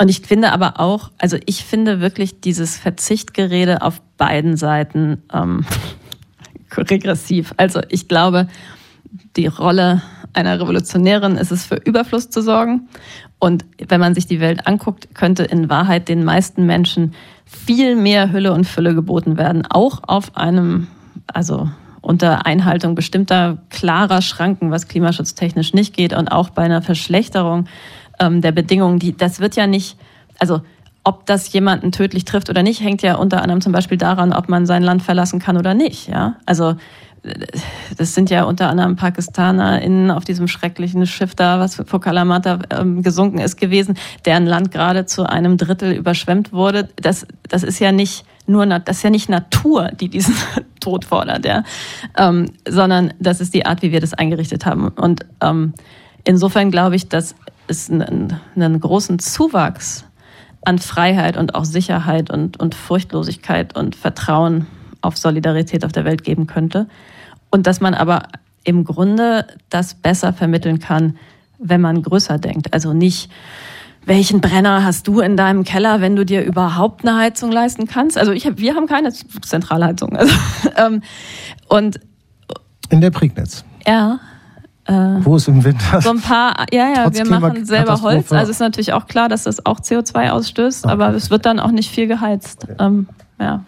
Und 0.00 0.08
ich 0.08 0.20
finde 0.20 0.52
aber 0.52 0.78
auch, 0.78 1.10
also 1.18 1.36
ich 1.46 1.64
finde 1.64 2.00
wirklich 2.00 2.40
dieses 2.40 2.76
Verzichtgerede 2.76 3.82
auf 3.82 4.00
beiden 4.16 4.56
Seiten 4.56 5.22
ähm, 5.32 5.64
regressiv. 6.76 7.52
Also 7.56 7.80
ich 7.88 8.06
glaube, 8.06 8.48
die 9.36 9.46
Rolle 9.46 10.02
einer 10.34 10.60
Revolutionärin 10.60 11.36
ist 11.36 11.50
es 11.50 11.66
für 11.66 11.76
Überfluss 11.76 12.30
zu 12.30 12.42
sorgen. 12.42 12.88
Und 13.40 13.64
wenn 13.88 14.00
man 14.00 14.14
sich 14.14 14.26
die 14.26 14.40
Welt 14.40 14.66
anguckt, 14.66 15.14
könnte 15.14 15.44
in 15.44 15.68
Wahrheit 15.68 16.08
den 16.08 16.24
meisten 16.24 16.66
Menschen 16.66 17.14
viel 17.44 17.96
mehr 17.96 18.32
Hülle 18.32 18.52
und 18.52 18.66
Fülle 18.66 18.94
geboten 18.94 19.36
werden, 19.36 19.66
auch 19.68 20.02
auf 20.06 20.36
einem, 20.36 20.86
also 21.26 21.68
unter 22.00 22.46
Einhaltung 22.46 22.94
bestimmter 22.94 23.58
klarer 23.70 24.22
Schranken, 24.22 24.70
was 24.70 24.88
klimaschutztechnisch 24.88 25.74
nicht 25.74 25.94
geht 25.94 26.12
und 26.12 26.28
auch 26.28 26.50
bei 26.50 26.62
einer 26.62 26.82
Verschlechterung 26.82 27.66
ähm, 28.20 28.40
der 28.40 28.52
Bedingungen, 28.52 28.98
die, 28.98 29.16
das 29.16 29.40
wird 29.40 29.56
ja 29.56 29.66
nicht, 29.66 29.96
also 30.38 30.62
ob 31.04 31.26
das 31.26 31.52
jemanden 31.52 31.92
tödlich 31.92 32.24
trifft 32.24 32.50
oder 32.50 32.62
nicht, 32.62 32.80
hängt 32.80 33.02
ja 33.02 33.16
unter 33.16 33.42
anderem 33.42 33.60
zum 33.60 33.72
Beispiel 33.72 33.96
daran, 33.98 34.32
ob 34.32 34.48
man 34.48 34.66
sein 34.66 34.82
Land 34.82 35.02
verlassen 35.02 35.38
kann 35.38 35.56
oder 35.56 35.74
nicht. 35.74 36.08
Ja, 36.08 36.36
also 36.44 36.74
das 37.96 38.14
sind 38.14 38.30
ja 38.30 38.44
unter 38.44 38.68
anderem 38.68 38.96
PakistanerInnen 38.96 40.10
auf 40.10 40.24
diesem 40.24 40.48
schrecklichen 40.48 41.06
Schiff 41.06 41.34
da, 41.34 41.58
was 41.58 41.76
vor 41.86 42.00
Kalamata 42.00 42.60
ähm, 42.70 43.02
gesunken 43.02 43.38
ist 43.38 43.56
gewesen, 43.56 43.96
deren 44.24 44.46
Land 44.46 44.70
gerade 44.70 45.06
zu 45.06 45.28
einem 45.28 45.56
Drittel 45.56 45.92
überschwemmt 45.92 46.52
wurde. 46.52 46.88
Das, 46.96 47.26
das 47.48 47.62
ist 47.62 47.78
ja 47.78 47.92
nicht 47.92 48.24
nur, 48.46 48.66
das 48.66 48.98
ist 48.98 49.02
ja 49.02 49.10
nicht 49.10 49.28
Natur, 49.28 49.90
die 50.00 50.08
diesen 50.08 50.34
Tod 50.80 51.04
fordert, 51.04 51.44
ja, 51.44 51.64
ähm, 52.16 52.46
sondern 52.66 53.12
das 53.18 53.40
ist 53.40 53.52
die 53.54 53.66
Art, 53.66 53.82
wie 53.82 53.92
wir 53.92 54.00
das 54.00 54.14
eingerichtet 54.14 54.64
haben. 54.64 54.88
Und 54.88 55.26
ähm, 55.42 55.74
insofern 56.24 56.70
glaube 56.70 56.96
ich, 56.96 57.08
dass 57.08 57.34
es 57.70 57.90
einen, 57.90 58.40
einen 58.54 58.80
großen 58.80 59.18
Zuwachs 59.18 60.04
an 60.64 60.78
Freiheit 60.78 61.36
und 61.36 61.54
auch 61.54 61.64
Sicherheit 61.64 62.30
und, 62.30 62.58
und 62.58 62.74
Furchtlosigkeit 62.74 63.76
und 63.76 63.96
Vertrauen 63.96 64.66
auf 65.00 65.16
Solidarität 65.16 65.84
auf 65.84 65.92
der 65.92 66.04
Welt 66.04 66.24
geben 66.24 66.46
könnte. 66.46 66.88
Und 67.50 67.66
dass 67.66 67.80
man 67.80 67.94
aber 67.94 68.24
im 68.64 68.84
Grunde 68.84 69.46
das 69.70 69.94
besser 69.94 70.32
vermitteln 70.32 70.78
kann, 70.78 71.16
wenn 71.58 71.80
man 71.80 72.02
größer 72.02 72.38
denkt. 72.38 72.74
Also 72.74 72.92
nicht, 72.92 73.30
welchen 74.04 74.40
Brenner 74.40 74.84
hast 74.84 75.06
du 75.06 75.20
in 75.20 75.36
deinem 75.36 75.64
Keller, 75.64 76.00
wenn 76.00 76.16
du 76.16 76.24
dir 76.24 76.42
überhaupt 76.42 77.06
eine 77.06 77.16
Heizung 77.18 77.50
leisten 77.52 77.86
kannst? 77.86 78.18
Also 78.18 78.32
ich 78.32 78.46
hab, 78.46 78.58
wir 78.58 78.74
haben 78.74 78.86
keine 78.86 79.12
Zentralheizung. 79.12 80.16
Also, 80.16 80.34
ähm, 80.76 81.02
und 81.68 82.00
in 82.90 83.00
der 83.00 83.10
Prignitz. 83.10 83.64
Ja. 83.86 84.18
Äh, 84.88 84.92
Wo 85.20 85.36
ist 85.36 85.48
im 85.48 85.62
Winter? 85.62 86.00
So 86.00 86.10
ein 86.10 86.20
paar, 86.20 86.66
ja, 86.72 86.88
ja, 86.88 87.12
wir 87.12 87.26
machen 87.26 87.66
selber 87.66 88.00
Holz. 88.00 88.32
Also 88.32 88.50
ist 88.50 88.58
natürlich 88.58 88.94
auch 88.94 89.06
klar, 89.06 89.28
dass 89.28 89.44
das 89.44 89.64
auch 89.66 89.80
CO2 89.80 90.30
ausstößt, 90.30 90.86
okay. 90.86 90.92
aber 90.92 91.10
es 91.14 91.30
wird 91.30 91.44
dann 91.44 91.60
auch 91.60 91.70
nicht 91.70 91.90
viel 91.90 92.06
geheizt. 92.06 92.64
Okay. 92.64 92.74
Ähm, 92.78 93.08
ja. 93.38 93.64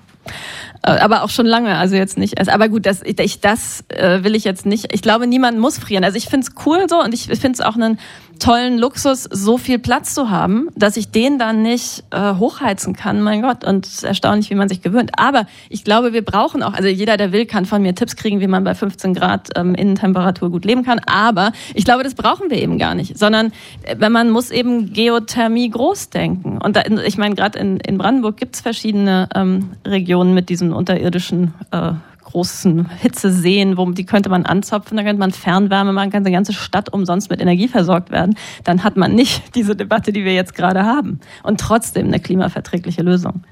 Äh, 0.83 0.93
aber 0.93 1.23
auch 1.23 1.29
schon 1.29 1.45
lange, 1.45 1.77
also 1.77 1.95
jetzt 1.95 2.16
nicht. 2.16 2.49
Aber 2.49 2.71
gut, 2.71 2.87
das, 2.87 3.03
ich, 3.05 3.41
das 3.41 3.85
äh, 3.89 4.25
will 4.25 4.35
ich 4.35 4.45
jetzt 4.45 4.64
nicht. 4.64 4.95
Ich 4.95 5.03
glaube, 5.03 5.27
niemand 5.27 5.59
muss 5.59 5.79
frieren. 5.79 6.05
Also 6.05 6.16
ich 6.16 6.27
finde 6.27 6.47
es 6.47 6.66
cool 6.66 6.87
so 6.89 7.03
und 7.03 7.12
ich 7.12 7.27
finde 7.27 7.53
es 7.53 7.61
auch 7.61 7.75
einen 7.75 7.99
tollen 8.41 8.78
Luxus, 8.78 9.24
so 9.24 9.59
viel 9.59 9.78
Platz 9.78 10.14
zu 10.14 10.30
haben, 10.30 10.68
dass 10.74 10.97
ich 10.97 11.11
den 11.11 11.38
dann 11.38 11.62
nicht 11.62 12.03
äh, 12.11 12.34
hochheizen 12.34 12.97
kann. 12.97 13.20
Mein 13.20 13.43
Gott, 13.43 13.64
und 13.64 14.03
erstaunlich, 14.03 14.51
wie 14.51 14.57
man 14.57 14.68
sich 14.68 14.82
gewöhnt. 14.82 15.12
Aber 15.16 15.47
ich 15.68 15.84
glaube, 15.84 16.12
wir 16.12 16.24
brauchen 16.24 16.62
auch, 16.62 16.72
also 16.72 16.88
jeder, 16.88 17.16
der 17.16 17.32
will, 17.32 17.47
kann 17.47 17.66
von 17.66 17.82
mir 17.82 17.95
Tipps 17.95 18.16
kriegen, 18.16 18.41
wie 18.41 18.49
man 18.49 18.64
bei 18.64 18.74
15 18.74 19.14
Grad 19.14 19.51
ähm, 19.57 19.74
Innentemperatur 19.74 20.51
gut 20.51 20.64
leben 20.64 20.82
kann. 20.82 21.01
Aber 21.07 21.53
ich 21.74 21.84
glaube, 21.84 22.03
das 22.03 22.14
brauchen 22.14 22.51
wir 22.51 22.59
eben 22.59 22.78
gar 22.78 22.95
nicht, 22.95 23.16
sondern 23.16 23.53
äh, 23.82 23.97
wenn 23.99 24.12
man 24.12 24.30
muss 24.30 24.51
eben 24.51 24.93
Geothermie 24.93 25.70
groß 25.70 26.11
denken. 26.11 26.59
Und 26.59 26.76
da, 26.76 26.82
ich 27.05 27.18
meine, 27.18 27.34
gerade 27.34 27.59
in, 27.59 27.76
in 27.78 27.99
Brandenburg 27.99 28.38
gibt's 28.38 28.61
verschiedene 28.61 29.28
ähm, 29.34 29.70
Regionen 29.86 30.34
mit 30.34 30.49
diesen 30.49 30.72
unterirdischen 30.72 31.55
äh, 31.70 31.93
großen 32.31 32.89
Hitzeseen, 32.91 33.76
wo 33.76 33.91
die 33.91 34.05
könnte 34.05 34.28
man 34.28 34.47
anzapfen, 34.47 34.97
da 34.97 35.03
könnte 35.03 35.20
man 35.20 35.33
Fernwärme 35.33 35.93
machen, 35.93 36.11
kann 36.11 36.24
die 36.24 36.31
ganze 36.31 36.53
Stadt 36.53 36.93
umsonst 36.93 37.31
mit 37.31 37.41
Energie 37.41 37.68
versorgt 37.68 38.11
werden. 38.11 38.37
Dann 38.64 38.83
hat 38.85 38.97
man 38.97 39.14
nicht 39.14 39.43
diese 39.55 39.76
Debatte, 39.76 40.12
die 40.12 40.24
wir 40.24 40.35
jetzt 40.35 40.55
gerade 40.55 40.85
haben. 40.85 41.20
Und 41.43 41.61
trotzdem 41.61 42.07
eine 42.07 42.20
klimaverträgliche 42.20 43.03
Lösung. 43.03 43.43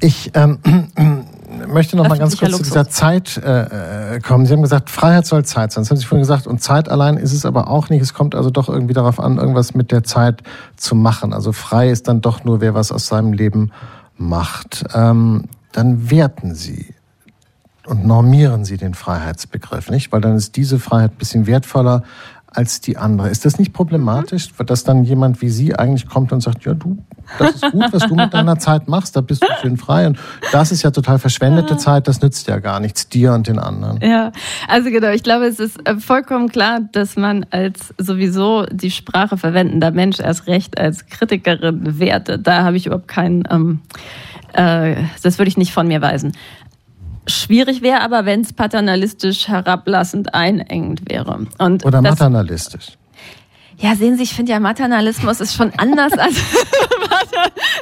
Ich 0.00 0.32
ähm, 0.34 0.58
möchte 1.68 1.96
noch 1.96 2.08
mal 2.08 2.18
ganz 2.18 2.36
kurz 2.36 2.50
Luxus. 2.50 2.68
zu 2.68 2.72
dieser 2.72 2.88
Zeit 2.88 3.36
äh, 3.38 4.20
kommen. 4.20 4.46
Sie 4.46 4.52
haben 4.52 4.62
gesagt, 4.62 4.90
Freiheit 4.90 5.26
soll 5.26 5.44
Zeit 5.44 5.72
sein. 5.72 5.82
Das 5.82 5.90
haben 5.90 5.98
Sie 5.98 6.04
vorhin 6.04 6.22
gesagt. 6.22 6.46
Und 6.46 6.62
Zeit 6.62 6.88
allein 6.88 7.16
ist 7.16 7.32
es 7.32 7.46
aber 7.46 7.68
auch 7.68 7.88
nicht. 7.88 8.02
Es 8.02 8.14
kommt 8.14 8.34
also 8.34 8.50
doch 8.50 8.68
irgendwie 8.68 8.94
darauf 8.94 9.20
an, 9.20 9.38
irgendwas 9.38 9.74
mit 9.74 9.92
der 9.92 10.02
Zeit 10.02 10.42
zu 10.76 10.94
machen. 10.94 11.32
Also 11.32 11.52
frei 11.52 11.90
ist 11.90 12.08
dann 12.08 12.20
doch 12.20 12.44
nur, 12.44 12.60
wer 12.60 12.74
was 12.74 12.90
aus 12.90 13.06
seinem 13.06 13.32
Leben 13.32 13.70
macht. 14.16 14.84
Ähm, 14.94 15.44
dann 15.72 16.10
werten 16.10 16.54
Sie 16.54 16.94
und 17.86 18.06
normieren 18.06 18.64
Sie 18.64 18.76
den 18.76 18.94
Freiheitsbegriff, 18.94 19.90
nicht? 19.90 20.12
Weil 20.12 20.20
dann 20.20 20.36
ist 20.36 20.56
diese 20.56 20.78
Freiheit 20.78 21.12
ein 21.12 21.18
bisschen 21.18 21.46
wertvoller 21.46 22.02
als 22.54 22.80
die 22.80 22.96
andere. 22.96 23.30
Ist 23.30 23.44
das 23.44 23.58
nicht 23.58 23.72
problematisch, 23.72 24.48
mhm. 24.58 24.66
dass 24.66 24.84
dann 24.84 25.04
jemand 25.04 25.40
wie 25.40 25.48
Sie 25.48 25.74
eigentlich 25.74 26.06
kommt 26.08 26.32
und 26.32 26.40
sagt, 26.42 26.64
ja, 26.64 26.74
du, 26.74 26.98
das 27.38 27.56
ist 27.56 27.70
gut, 27.72 27.92
was 27.92 28.06
du 28.06 28.14
mit 28.14 28.34
deiner 28.34 28.58
Zeit 28.58 28.88
machst, 28.88 29.16
da 29.16 29.20
bist 29.20 29.42
du 29.42 29.46
schön 29.60 29.76
frei 29.76 30.06
und 30.06 30.18
das 30.52 30.72
ist 30.72 30.82
ja 30.82 30.90
total 30.90 31.18
verschwendete 31.18 31.76
Zeit, 31.76 32.08
das 32.08 32.20
nützt 32.20 32.48
ja 32.48 32.58
gar 32.58 32.80
nichts 32.80 33.08
dir 33.08 33.32
und 33.32 33.48
den 33.48 33.58
anderen. 33.58 34.00
Ja, 34.02 34.32
also 34.68 34.90
genau, 34.90 35.08
ich 35.08 35.22
glaube, 35.22 35.46
es 35.46 35.58
ist 35.58 35.78
äh, 35.88 35.96
vollkommen 35.96 36.48
klar, 36.48 36.80
dass 36.92 37.16
man 37.16 37.46
als 37.50 37.94
sowieso 37.98 38.66
die 38.66 38.90
Sprache 38.90 39.38
verwendender 39.38 39.90
Mensch 39.90 40.20
erst 40.20 40.46
recht 40.46 40.78
als 40.78 41.06
Kritikerin 41.06 41.98
wertet. 41.98 42.46
Da 42.46 42.64
habe 42.64 42.76
ich 42.76 42.86
überhaupt 42.86 43.08
keinen, 43.08 43.44
ähm, 43.50 43.80
äh, 44.52 44.96
das 45.22 45.38
würde 45.38 45.48
ich 45.48 45.56
nicht 45.56 45.72
von 45.72 45.88
mir 45.88 46.02
weisen. 46.02 46.32
Schwierig 47.26 47.82
wäre 47.82 48.00
aber, 48.00 48.26
wenn 48.26 48.40
es 48.40 48.52
paternalistisch 48.52 49.48
herablassend 49.48 50.34
einengend 50.34 51.08
wäre. 51.08 51.46
Und 51.58 51.84
Oder 51.84 52.02
maternalistisch. 52.02 52.98
Ja, 53.78 53.96
sehen 53.96 54.16
Sie, 54.16 54.22
ich 54.22 54.34
finde 54.34 54.52
ja, 54.52 54.60
Maternalismus 54.60 55.40
ist 55.40 55.54
schon 55.54 55.72
anders 55.76 56.12
als 56.12 56.36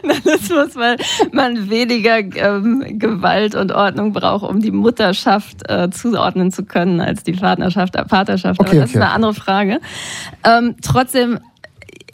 Maternalismus, 0.02 0.74
weil 0.76 0.96
man 1.32 1.68
weniger 1.68 2.18
ähm, 2.18 2.98
Gewalt 2.98 3.54
und 3.54 3.72
Ordnung 3.72 4.12
braucht, 4.12 4.48
um 4.48 4.60
die 4.60 4.70
Mutterschaft 4.70 5.68
äh, 5.68 5.90
zuordnen 5.90 6.52
zu 6.52 6.64
können, 6.64 7.00
als 7.02 7.22
die 7.22 7.32
Partnerschaft, 7.32 7.96
äh, 7.96 8.06
Vaterschaft. 8.06 8.60
Okay, 8.60 8.70
Aber 8.70 8.80
das 8.80 8.90
okay, 8.90 8.98
ist 8.98 9.04
eine 9.04 9.12
andere 9.12 9.34
Frage. 9.34 9.80
Ähm, 10.42 10.76
trotzdem 10.80 11.40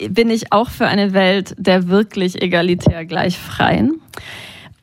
bin 0.09 0.29
ich 0.29 0.51
auch 0.51 0.69
für 0.69 0.87
eine 0.87 1.13
Welt 1.13 1.55
der 1.57 1.87
wirklich 1.87 2.41
egalitär 2.41 3.05
gleich 3.05 3.37
Freien. 3.37 4.01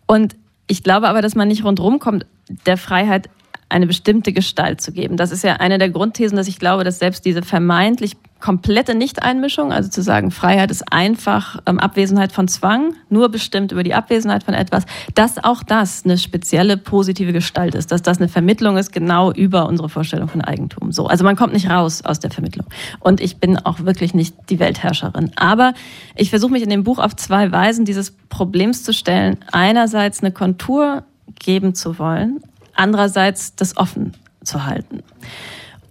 Und 0.06 0.34
ich 0.66 0.82
glaube 0.82 1.08
aber, 1.08 1.20
dass 1.20 1.34
man 1.34 1.48
nicht 1.48 1.64
rundherum 1.64 1.98
kommt, 1.98 2.26
der 2.66 2.76
Freiheit 2.76 3.28
eine 3.68 3.86
bestimmte 3.86 4.32
Gestalt 4.32 4.80
zu 4.80 4.92
geben. 4.92 5.16
Das 5.16 5.32
ist 5.32 5.42
ja 5.42 5.54
eine 5.54 5.78
der 5.78 5.90
Grundthesen, 5.90 6.36
dass 6.36 6.48
ich 6.48 6.58
glaube, 6.58 6.84
dass 6.84 6.98
selbst 6.98 7.24
diese 7.24 7.42
vermeintlich 7.42 8.16
komplette 8.38 8.94
Nichteinmischung, 8.94 9.72
also 9.72 9.88
zu 9.88 10.02
sagen, 10.02 10.30
Freiheit 10.30 10.70
ist 10.70 10.92
einfach 10.92 11.60
ähm, 11.64 11.80
Abwesenheit 11.80 12.30
von 12.30 12.46
Zwang, 12.46 12.94
nur 13.08 13.30
bestimmt 13.30 13.72
über 13.72 13.82
die 13.82 13.94
Abwesenheit 13.94 14.44
von 14.44 14.52
etwas, 14.52 14.84
dass 15.14 15.42
auch 15.42 15.62
das 15.62 16.04
eine 16.04 16.18
spezielle 16.18 16.76
positive 16.76 17.32
Gestalt 17.32 17.74
ist, 17.74 17.90
dass 17.90 18.02
das 18.02 18.18
eine 18.18 18.28
Vermittlung 18.28 18.76
ist, 18.76 18.92
genau 18.92 19.32
über 19.32 19.66
unsere 19.66 19.88
Vorstellung 19.88 20.28
von 20.28 20.42
Eigentum. 20.42 20.92
So, 20.92 21.06
also 21.06 21.24
man 21.24 21.36
kommt 21.36 21.54
nicht 21.54 21.70
raus 21.70 22.04
aus 22.04 22.20
der 22.20 22.30
Vermittlung. 22.30 22.66
Und 23.00 23.22
ich 23.22 23.38
bin 23.38 23.56
auch 23.56 23.80
wirklich 23.80 24.12
nicht 24.12 24.36
die 24.50 24.58
Weltherrscherin. 24.58 25.30
Aber 25.36 25.72
ich 26.14 26.28
versuche 26.28 26.52
mich 26.52 26.62
in 26.62 26.70
dem 26.70 26.84
Buch 26.84 26.98
auf 26.98 27.16
zwei 27.16 27.50
Weisen 27.50 27.86
dieses 27.86 28.10
Problems 28.28 28.84
zu 28.84 28.92
stellen. 28.92 29.38
Einerseits 29.52 30.20
eine 30.20 30.32
Kontur 30.32 31.04
geben 31.38 31.74
zu 31.74 31.98
wollen, 31.98 32.40
andererseits 32.74 33.54
das 33.56 33.76
offen 33.76 34.12
zu 34.42 34.64
halten. 34.64 35.02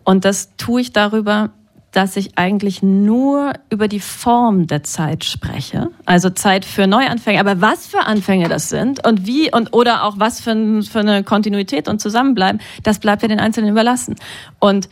Und 0.04 0.26
das 0.26 0.56
tue 0.58 0.82
ich 0.82 0.94
darüber, 0.94 1.52
dass 1.94 2.18
ich 2.18 2.38
eigentlich 2.40 2.82
nur 2.82 3.54
über 3.70 3.88
die 3.88 4.00
Form 4.00 4.66
der 4.66 4.84
Zeit 4.84 5.24
spreche. 5.24 5.90
Also 6.06 6.32
Zeit 6.32 6.66
für 6.66 6.88
Neuanfänge. 6.88 7.40
Aber 7.40 7.62
was 7.62 7.86
für 7.86 8.02
Anfänge 8.02 8.50
das 8.50 8.70
sind 8.70 9.06
und 9.06 9.28
wie 9.28 9.54
und 9.54 9.74
oder 9.74 10.04
auch 10.04 10.16
was 10.18 10.42
für, 10.42 10.82
für 10.82 11.00
eine 11.00 11.24
Kontinuität 11.24 11.88
und 11.88 12.02
Zusammenbleiben, 12.02 12.60
das 12.82 12.98
bleibt 12.98 13.22
ja 13.22 13.28
den 13.28 13.40
Einzelnen 13.40 13.70
überlassen. 13.70 14.16
Und 14.60 14.90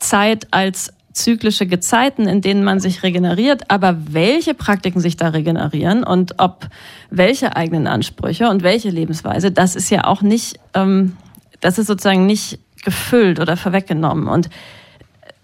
Zeit 0.00 0.48
als 0.50 0.92
zyklische 1.12 1.66
Gezeiten, 1.66 2.28
in 2.28 2.40
denen 2.40 2.62
man 2.62 2.80
sich 2.80 3.02
regeneriert, 3.02 3.70
aber 3.70 3.96
welche 4.10 4.54
Praktiken 4.54 5.00
sich 5.00 5.16
da 5.16 5.28
regenerieren 5.28 6.04
und 6.04 6.34
ob 6.38 6.68
welche 7.10 7.56
eigenen 7.56 7.86
Ansprüche 7.86 8.48
und 8.48 8.62
welche 8.62 8.90
Lebensweise, 8.90 9.50
das 9.50 9.76
ist 9.76 9.90
ja 9.90 10.04
auch 10.04 10.22
nicht, 10.22 10.60
ähm, 10.74 11.16
das 11.60 11.78
ist 11.78 11.88
sozusagen 11.88 12.26
nicht 12.26 12.60
gefüllt 12.84 13.40
oder 13.40 13.56
vorweggenommen. 13.56 14.28
Und 14.28 14.48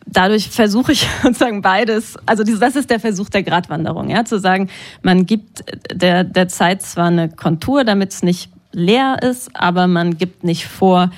dadurch 0.06 0.48
versuche 0.48 0.92
ich 0.92 1.08
sozusagen 1.22 1.62
beides, 1.62 2.16
also 2.26 2.44
das 2.44 2.76
ist 2.76 2.90
der 2.90 3.00
Versuch 3.00 3.28
der 3.28 3.42
Gratwanderung, 3.42 4.08
ja, 4.08 4.24
zu 4.24 4.38
sagen, 4.38 4.70
man 5.02 5.26
gibt 5.26 5.64
der, 5.92 6.24
der 6.24 6.48
Zeit 6.48 6.82
zwar 6.82 7.06
eine 7.06 7.28
Kontur, 7.28 7.84
damit 7.84 8.12
es 8.12 8.22
nicht 8.22 8.50
leer 8.72 9.18
ist, 9.22 9.50
aber 9.54 9.86
man 9.86 10.16
gibt 10.16 10.44
nicht 10.44 10.66
vor, 10.66 11.10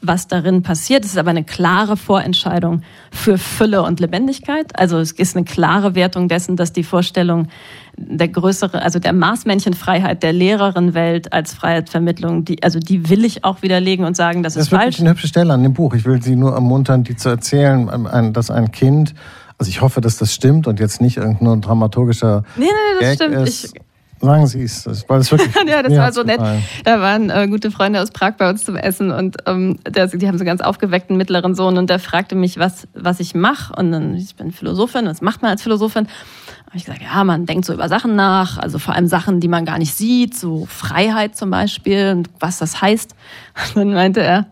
was 0.00 0.28
darin 0.28 0.62
passiert. 0.62 1.04
Es 1.04 1.12
ist 1.12 1.18
aber 1.18 1.30
eine 1.30 1.44
klare 1.44 1.96
Vorentscheidung 1.96 2.82
für 3.10 3.38
Fülle 3.38 3.82
und 3.82 4.00
Lebendigkeit. 4.00 4.78
Also 4.78 4.98
es 4.98 5.12
ist 5.12 5.36
eine 5.36 5.44
klare 5.44 5.94
Wertung 5.94 6.28
dessen, 6.28 6.56
dass 6.56 6.72
die 6.72 6.84
Vorstellung 6.84 7.48
der 7.96 8.28
größere, 8.28 8.80
also 8.82 8.98
der 8.98 9.12
Maßmännchenfreiheit 9.12 10.22
der 10.22 10.32
Lehrerinwelt 10.32 11.32
als 11.32 11.52
Freiheitsvermittlung, 11.52 12.44
die, 12.44 12.62
also 12.62 12.78
die 12.78 13.08
will 13.10 13.24
ich 13.24 13.44
auch 13.44 13.62
widerlegen 13.62 14.04
und 14.04 14.16
sagen, 14.16 14.42
das, 14.42 14.54
das 14.54 14.64
ist 14.64 14.68
falsch. 14.68 14.84
Das 14.86 14.94
ist 14.96 15.00
eine 15.00 15.10
hübsche 15.10 15.28
Stelle 15.28 15.52
an 15.52 15.62
dem 15.62 15.74
Buch. 15.74 15.94
Ich 15.94 16.04
will 16.04 16.22
Sie 16.22 16.36
nur 16.36 16.52
ermuntern, 16.52 17.04
die 17.04 17.16
zu 17.16 17.28
erzählen, 17.28 18.32
dass 18.32 18.50
ein 18.50 18.70
Kind 18.72 19.14
also 19.58 19.70
ich 19.70 19.80
hoffe, 19.80 20.00
dass 20.00 20.16
das 20.16 20.32
stimmt 20.32 20.68
und 20.68 20.78
jetzt 20.78 21.00
nicht 21.00 21.16
irgendein 21.16 21.60
dramaturgischer. 21.60 22.44
Nee, 22.56 22.66
nee, 22.66 22.70
das 23.00 23.00
Gag 23.00 23.14
stimmt. 23.16 23.48
Ist. 23.48 23.64
Ich, 23.64 23.80
Sagen 24.20 24.46
Sie 24.46 24.62
es, 24.62 24.84
das 24.84 25.08
war 25.08 25.18
das 25.18 25.30
wirklich. 25.30 25.54
ja, 25.68 25.82
das 25.82 25.96
war 25.96 26.12
so 26.12 26.22
nett. 26.22 26.40
Da 26.84 27.00
waren 27.00 27.30
äh, 27.30 27.46
gute 27.48 27.70
Freunde 27.70 28.02
aus 28.02 28.10
Prag 28.10 28.32
bei 28.36 28.50
uns 28.50 28.64
zum 28.64 28.76
Essen 28.76 29.10
und 29.10 29.36
ähm, 29.46 29.78
der, 29.88 30.08
die 30.08 30.26
haben 30.26 30.38
so 30.38 30.44
ganz 30.44 30.60
aufgeweckten 30.60 31.16
mittleren 31.16 31.54
Sohn 31.54 31.78
und 31.78 31.88
der 31.88 31.98
fragte 31.98 32.34
mich, 32.34 32.58
was, 32.58 32.88
was 32.94 33.20
ich 33.20 33.34
mache. 33.34 33.74
Und 33.76 33.92
dann, 33.92 34.14
ich 34.16 34.34
bin 34.34 34.50
Philosophin, 34.50 35.06
was 35.06 35.20
macht 35.20 35.42
man 35.42 35.52
als 35.52 35.62
Philosophin? 35.62 36.04
Und 36.04 36.74
ich 36.74 36.84
gesagt, 36.84 37.02
ja, 37.02 37.24
man 37.24 37.46
denkt 37.46 37.64
so 37.64 37.72
über 37.72 37.88
Sachen 37.88 38.16
nach, 38.16 38.58
also 38.58 38.78
vor 38.78 38.94
allem 38.94 39.06
Sachen, 39.06 39.40
die 39.40 39.48
man 39.48 39.64
gar 39.64 39.78
nicht 39.78 39.94
sieht, 39.94 40.36
so 40.36 40.66
Freiheit 40.66 41.36
zum 41.36 41.50
Beispiel 41.50 42.12
und 42.16 42.30
was 42.40 42.58
das 42.58 42.80
heißt. 42.80 43.14
Und 43.74 43.76
dann 43.76 43.94
meinte 43.94 44.20
er, 44.20 44.46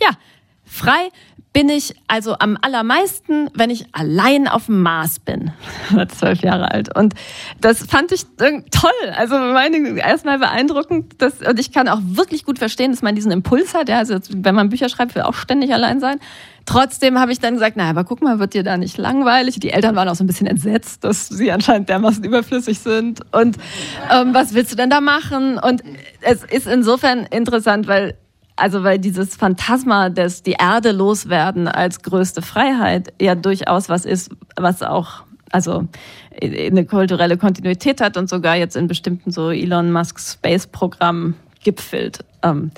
ja, 0.00 0.10
frei 0.64 1.08
bin 1.54 1.68
ich 1.68 1.94
also 2.08 2.36
am 2.40 2.58
allermeisten, 2.60 3.48
wenn 3.54 3.70
ich 3.70 3.86
allein 3.92 4.48
auf 4.48 4.66
dem 4.66 4.82
Mars 4.82 5.20
bin. 5.20 5.52
war 5.90 6.08
zwölf 6.08 6.40
Jahre 6.40 6.72
alt. 6.72 6.94
Und 6.94 7.14
das 7.60 7.86
fand 7.86 8.10
ich 8.10 8.26
toll. 8.36 9.10
Also 9.16 9.38
meine, 9.38 9.96
erstmal 10.00 10.40
beeindruckend. 10.40 11.22
Dass, 11.22 11.40
und 11.40 11.60
ich 11.60 11.70
kann 11.70 11.88
auch 11.88 12.00
wirklich 12.02 12.44
gut 12.44 12.58
verstehen, 12.58 12.90
dass 12.90 13.02
man 13.02 13.14
diesen 13.14 13.30
Impuls 13.30 13.72
hat. 13.72 13.88
Ja, 13.88 13.98
also 13.98 14.18
wenn 14.30 14.54
man 14.56 14.68
Bücher 14.68 14.88
schreibt, 14.88 15.14
will 15.14 15.22
auch 15.22 15.34
ständig 15.34 15.72
allein 15.72 16.00
sein. 16.00 16.18
Trotzdem 16.66 17.20
habe 17.20 17.30
ich 17.30 17.38
dann 17.38 17.54
gesagt, 17.54 17.76
naja, 17.76 17.90
aber 17.90 18.02
guck 18.02 18.20
mal, 18.20 18.40
wird 18.40 18.54
dir 18.54 18.64
da 18.64 18.76
nicht 18.76 18.98
langweilig? 18.98 19.60
Die 19.60 19.70
Eltern 19.70 19.94
waren 19.94 20.08
auch 20.08 20.16
so 20.16 20.24
ein 20.24 20.26
bisschen 20.26 20.48
entsetzt, 20.48 21.04
dass 21.04 21.28
sie 21.28 21.52
anscheinend 21.52 21.88
dermaßen 21.88 22.24
überflüssig 22.24 22.80
sind. 22.80 23.20
Und 23.32 23.58
ähm, 24.10 24.34
was 24.34 24.54
willst 24.54 24.72
du 24.72 24.76
denn 24.76 24.90
da 24.90 25.00
machen? 25.00 25.58
Und 25.58 25.84
es 26.20 26.42
ist 26.42 26.66
insofern 26.66 27.26
interessant, 27.30 27.86
weil 27.86 28.16
also 28.56 28.84
weil 28.84 28.98
dieses 28.98 29.36
Phantasma 29.36 30.10
des 30.10 30.42
die 30.42 30.56
Erde 30.58 30.92
loswerden 30.92 31.68
als 31.68 32.02
größte 32.02 32.42
Freiheit 32.42 33.12
ja 33.20 33.34
durchaus 33.34 33.88
was 33.88 34.04
ist, 34.04 34.30
was 34.56 34.82
auch 34.82 35.24
also 35.50 35.86
eine 36.42 36.84
kulturelle 36.84 37.36
Kontinuität 37.36 38.00
hat 38.00 38.16
und 38.16 38.28
sogar 38.28 38.56
jetzt 38.56 38.76
in 38.76 38.88
bestimmten 38.88 39.30
so 39.30 39.50
Elon 39.50 39.92
Musk 39.92 40.18
Space 40.18 40.66
Programm 40.66 41.34
gipfelt. 41.62 42.24
Ähm, 42.42 42.70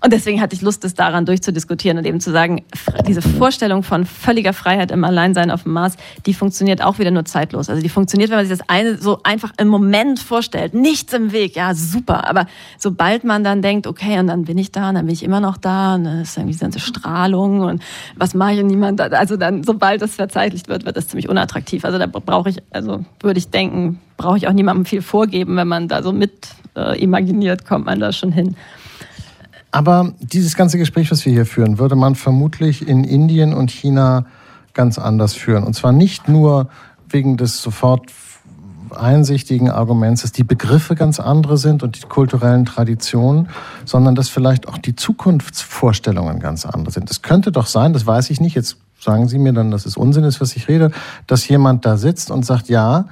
und 0.00 0.12
deswegen 0.12 0.40
hatte 0.40 0.54
ich 0.54 0.62
Lust, 0.62 0.84
das 0.84 0.94
daran 0.94 1.26
durchzudiskutieren 1.26 1.98
und 1.98 2.06
eben 2.06 2.20
zu 2.20 2.30
sagen, 2.30 2.64
diese 3.06 3.20
Vorstellung 3.20 3.82
von 3.82 4.04
völliger 4.06 4.52
Freiheit 4.52 4.90
im 4.92 5.02
Alleinsein 5.04 5.50
auf 5.50 5.64
dem 5.64 5.72
Mars, 5.72 5.96
die 6.24 6.34
funktioniert 6.34 6.82
auch 6.82 6.98
wieder 6.98 7.10
nur 7.10 7.24
zeitlos. 7.24 7.68
Also 7.68 7.82
die 7.82 7.88
funktioniert, 7.88 8.30
wenn 8.30 8.38
man 8.38 8.46
sich 8.46 8.56
das 8.56 8.68
eine 8.68 8.96
so 8.98 9.20
einfach 9.24 9.52
im 9.58 9.68
Moment 9.68 10.20
vorstellt. 10.20 10.72
Nichts 10.74 11.12
im 11.12 11.32
Weg, 11.32 11.56
ja, 11.56 11.74
super. 11.74 12.28
Aber 12.28 12.46
sobald 12.78 13.24
man 13.24 13.42
dann 13.42 13.60
denkt, 13.60 13.86
okay, 13.86 14.18
und 14.20 14.28
dann 14.28 14.44
bin 14.44 14.56
ich 14.56 14.70
da, 14.70 14.90
und 14.90 14.94
dann 14.94 15.06
bin 15.06 15.12
ich 15.12 15.24
immer 15.24 15.40
noch 15.40 15.56
da, 15.56 15.96
und 15.96 16.04
dann 16.04 16.20
ist 16.20 16.36
irgendwie 16.36 16.52
diese 16.52 16.64
ganze 16.64 16.80
Strahlung 16.80 17.60
und 17.60 17.82
was 18.14 18.34
mache 18.34 18.52
ich 18.52 18.60
und 18.60 18.68
niemand, 18.68 19.00
also 19.00 19.36
dann, 19.36 19.64
sobald 19.64 20.00
das 20.00 20.14
verzeitlicht 20.14 20.68
wird, 20.68 20.84
wird 20.84 20.96
das 20.96 21.08
ziemlich 21.08 21.28
unattraktiv. 21.28 21.84
Also 21.84 21.98
da 21.98 22.06
brauche 22.06 22.50
ich, 22.50 22.58
also 22.70 23.04
würde 23.20 23.38
ich 23.38 23.50
denken, 23.50 24.00
brauche 24.16 24.36
ich 24.36 24.46
auch 24.46 24.52
niemandem 24.52 24.84
viel 24.84 25.02
vorgeben, 25.02 25.56
wenn 25.56 25.68
man 25.68 25.88
da 25.88 26.02
so 26.02 26.12
mit 26.12 26.48
äh, 26.76 27.00
imaginiert, 27.02 27.66
kommt 27.66 27.86
man 27.86 27.98
da 27.98 28.12
schon 28.12 28.32
hin. 28.32 28.56
Aber 29.70 30.12
dieses 30.20 30.56
ganze 30.56 30.78
Gespräch, 30.78 31.10
was 31.10 31.24
wir 31.24 31.32
hier 31.32 31.46
führen, 31.46 31.78
würde 31.78 31.96
man 31.96 32.14
vermutlich 32.14 32.86
in 32.86 33.04
Indien 33.04 33.52
und 33.52 33.70
China 33.70 34.26
ganz 34.72 34.98
anders 34.98 35.34
führen. 35.34 35.64
Und 35.64 35.74
zwar 35.74 35.92
nicht 35.92 36.28
nur 36.28 36.68
wegen 37.08 37.36
des 37.36 37.60
sofort 37.60 38.10
einsichtigen 38.94 39.70
Arguments, 39.70 40.22
dass 40.22 40.32
die 40.32 40.44
Begriffe 40.44 40.94
ganz 40.94 41.20
andere 41.20 41.58
sind 41.58 41.82
und 41.82 41.96
die 41.96 42.06
kulturellen 42.06 42.64
Traditionen, 42.64 43.48
sondern 43.84 44.14
dass 44.14 44.28
vielleicht 44.28 44.68
auch 44.68 44.78
die 44.78 44.96
Zukunftsvorstellungen 44.96 46.40
ganz 46.40 46.64
andere 46.64 46.92
sind. 46.92 47.10
Es 47.10 47.22
könnte 47.22 47.52
doch 47.52 47.66
sein, 47.66 47.92
das 47.92 48.06
weiß 48.06 48.30
ich 48.30 48.40
nicht, 48.40 48.54
jetzt 48.54 48.78
sagen 49.00 49.28
Sie 49.28 49.38
mir 49.38 49.52
dann, 49.52 49.70
dass 49.70 49.86
es 49.86 49.96
Unsinn 49.96 50.24
ist, 50.24 50.40
was 50.40 50.56
ich 50.56 50.68
rede, 50.68 50.90
dass 51.26 51.46
jemand 51.48 51.84
da 51.84 51.96
sitzt 51.96 52.30
und 52.30 52.44
sagt, 52.44 52.68
ja, 52.68 53.06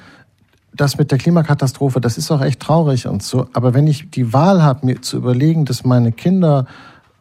das 0.76 0.98
mit 0.98 1.10
der 1.10 1.18
Klimakatastrophe, 1.18 2.00
das 2.00 2.18
ist 2.18 2.30
auch 2.30 2.42
echt 2.42 2.60
traurig 2.60 3.06
und 3.06 3.22
so. 3.22 3.48
Aber 3.52 3.74
wenn 3.74 3.86
ich 3.86 4.10
die 4.10 4.32
Wahl 4.32 4.62
habe, 4.62 4.86
mir 4.86 5.02
zu 5.02 5.16
überlegen, 5.16 5.64
dass 5.64 5.84
meine 5.84 6.12
Kinder 6.12 6.66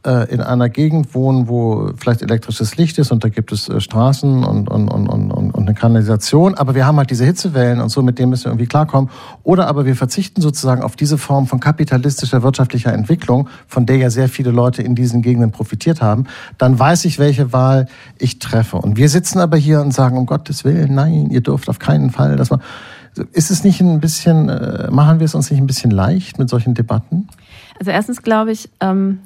äh, 0.06 0.32
in 0.32 0.41
einer 0.41 0.70
Gegend 0.70 1.16
wohnen, 1.16 1.47
wo 1.47 1.89
vielleicht 1.97 2.22
elektrisches 2.22 2.78
Licht 2.78 2.97
ist 2.99 3.12
und 3.12 3.24
da 3.24 3.30
gibt 3.30 3.51
es 3.51 3.68
äh, 3.68 3.82
Straßen 3.82 4.43
und, 4.43 4.70
und, 4.70 4.88
und, 4.88 5.08
und, 5.08 5.32
und 5.32 5.56
eine 5.56 5.74
Kanalisation, 5.74 6.53
aber 6.53 6.76
wir 6.76 6.86
haben 6.86 6.97
halt 6.97 7.10
diese 7.10 7.26
Hitzewellen 7.26 7.82
und 7.82 7.89
so, 7.89 8.03
mit 8.03 8.20
denen 8.20 8.30
müssen 8.30 8.45
wir 8.45 8.51
irgendwie 8.51 8.68
klarkommen. 8.68 9.10
Oder 9.43 9.68
aber 9.68 9.86
wir 9.86 9.95
verzichten 9.95 10.41
sozusagen 10.41 10.84
auf 10.84 10.95
diese 10.95 11.18
Form 11.18 11.47
von 11.47 11.60
kapitalistischer 11.60 12.43
wirtschaftlicher 12.43 12.93
Entwicklung, 12.93 13.49
von 13.68 13.86
der 13.86 13.97
ja 13.97 14.10
sehr 14.10 14.30
viele 14.30 14.51
Leute 14.51 14.84
in 14.84 14.95
diesen 14.95 15.22
Gegenden 15.22 15.51
profitiert 15.51 16.01
haben, 16.01 16.26
dann 16.58 16.78
weiß 16.78 17.06
ich, 17.06 17.18
welche 17.18 17.51
Wahl 17.51 17.88
ich 18.20 18.39
treffe. 18.39 18.78
Und 18.78 18.97
wir 18.97 19.10
sitzen 19.10 19.39
aber 19.39 19.58
hier 19.58 19.82
und 19.82 19.91
sagen, 19.91 20.18
um 20.18 20.26
Gottes 20.26 20.64
Willen, 20.64 20.93
nein, 20.93 21.30
ihr 21.32 21.41
dürft 21.41 21.68
auf 21.68 21.80
keinen 21.80 22.12
Fall 22.12 22.36
das 22.36 22.51
machen. 22.51 22.62
Ist 23.32 23.51
es 23.51 23.63
nicht 23.63 23.82
ein 23.82 23.99
bisschen, 23.99 24.49
äh, 24.49 24.89
machen 24.91 25.20
wir 25.20 25.26
es 25.26 25.36
uns 25.36 25.49
nicht 25.51 25.59
ein 25.59 25.68
bisschen 25.68 25.91
leicht 25.91 26.39
mit 26.39 26.49
solchen 26.49 26.74
Debatten? 26.74 27.28
Also 27.80 27.91
erstens 27.91 28.22
glaube 28.22 28.51
ich, 28.51 28.70
ähm, 28.80 29.20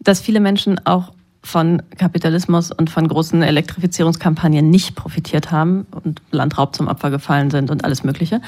dass 0.00 0.20
viele 0.20 0.40
Menschen 0.40 0.84
auch 0.86 1.12
von 1.42 1.80
Kapitalismus 1.96 2.72
und 2.72 2.90
von 2.90 3.06
großen 3.06 3.40
Elektrifizierungskampagnen 3.42 4.68
nicht 4.68 4.96
profitiert 4.96 5.52
haben 5.52 5.86
und 5.92 6.20
Landraub 6.32 6.74
zum 6.74 6.88
Opfer 6.88 7.10
gefallen 7.10 7.50
sind 7.50 7.70
und 7.70 7.84
alles 7.84 8.02
Mögliche. 8.02 8.40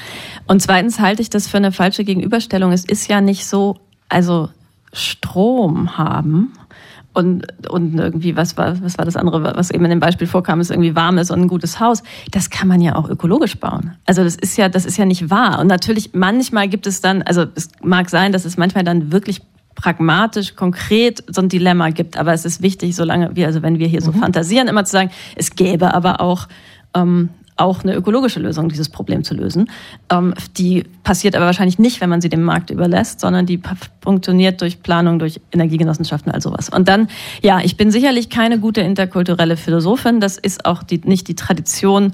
Und 0.47 0.61
zweitens 0.61 0.99
halte 0.99 1.21
ich 1.21 1.29
das 1.29 1.47
für 1.47 1.57
eine 1.57 1.71
falsche 1.71 2.03
Gegenüberstellung. 2.03 2.73
Es 2.73 2.83
ist 2.83 3.07
ja 3.07 3.21
nicht 3.21 3.45
so, 3.47 3.77
also 4.09 4.49
Strom 4.91 5.97
haben 5.97 6.51
und, 7.19 7.69
und 7.69 7.99
irgendwie, 7.99 8.35
was 8.35 8.57
war, 8.57 8.81
was 8.81 8.97
war 8.97 9.05
das 9.05 9.15
andere, 9.15 9.43
was 9.43 9.69
eben 9.71 9.83
in 9.83 9.89
dem 9.89 9.99
Beispiel 9.99 10.25
vorkam, 10.25 10.61
ist 10.61 10.71
irgendwie 10.71 10.95
warm 10.95 11.17
ist 11.17 11.31
und 11.31 11.41
ein 11.41 11.47
gutes 11.47 11.79
Haus. 11.79 12.01
Das 12.31 12.49
kann 12.49 12.67
man 12.67 12.79
ja 12.81 12.95
auch 12.95 13.09
ökologisch 13.09 13.57
bauen. 13.57 13.95
Also 14.05 14.23
das 14.23 14.35
ist 14.35 14.57
ja, 14.57 14.69
das 14.69 14.85
ist 14.85 14.97
ja 14.97 15.05
nicht 15.05 15.29
wahr. 15.29 15.59
Und 15.59 15.67
natürlich, 15.67 16.11
manchmal 16.13 16.69
gibt 16.69 16.87
es 16.87 17.01
dann, 17.01 17.21
also 17.23 17.45
es 17.55 17.69
mag 17.83 18.09
sein, 18.09 18.31
dass 18.31 18.45
es 18.45 18.57
manchmal 18.57 18.85
dann 18.85 19.11
wirklich 19.11 19.41
pragmatisch, 19.75 20.55
konkret 20.55 21.23
so 21.27 21.41
ein 21.41 21.49
Dilemma 21.49 21.89
gibt. 21.89 22.17
Aber 22.17 22.33
es 22.33 22.45
ist 22.45 22.61
wichtig, 22.61 22.95
solange 22.95 23.35
wir, 23.35 23.47
also 23.47 23.61
wenn 23.61 23.79
wir 23.79 23.87
hier 23.87 24.01
so 24.01 24.11
mhm. 24.11 24.19
fantasieren, 24.19 24.67
immer 24.67 24.85
zu 24.85 24.91
sagen, 24.91 25.11
es 25.35 25.55
gäbe 25.55 25.93
aber 25.93 26.21
auch 26.21 26.47
ähm, 26.95 27.29
auch 27.59 27.83
eine 27.83 27.95
ökologische 27.95 28.39
Lösung, 28.39 28.69
dieses 28.69 28.89
Problem 28.89 29.23
zu 29.23 29.33
lösen. 29.33 29.69
Ähm, 30.11 30.33
die 30.57 30.83
passiert 31.03 31.35
aber 31.35 31.45
wahrscheinlich 31.45 31.79
nicht, 31.79 32.01
wenn 32.01 32.09
man 32.09 32.21
sie 32.21 32.29
dem 32.29 32.43
Markt 32.43 32.69
überlässt, 32.69 33.19
sondern 33.19 33.45
die 33.45 33.61
funktioniert 34.01 34.61
durch 34.61 34.81
Planung, 34.81 35.19
durch 35.19 35.41
Energiegenossenschaften, 35.51 36.31
all 36.31 36.41
sowas. 36.41 36.69
Und 36.69 36.87
dann, 36.87 37.09
ja, 37.41 37.59
ich 37.61 37.77
bin 37.77 37.91
sicherlich 37.91 38.29
keine 38.29 38.59
gute 38.59 38.81
interkulturelle 38.81 39.57
Philosophin. 39.57 40.19
Das 40.19 40.37
ist 40.37 40.65
auch 40.65 40.83
die, 40.83 41.01
nicht 41.03 41.27
die 41.27 41.35
Tradition, 41.35 42.13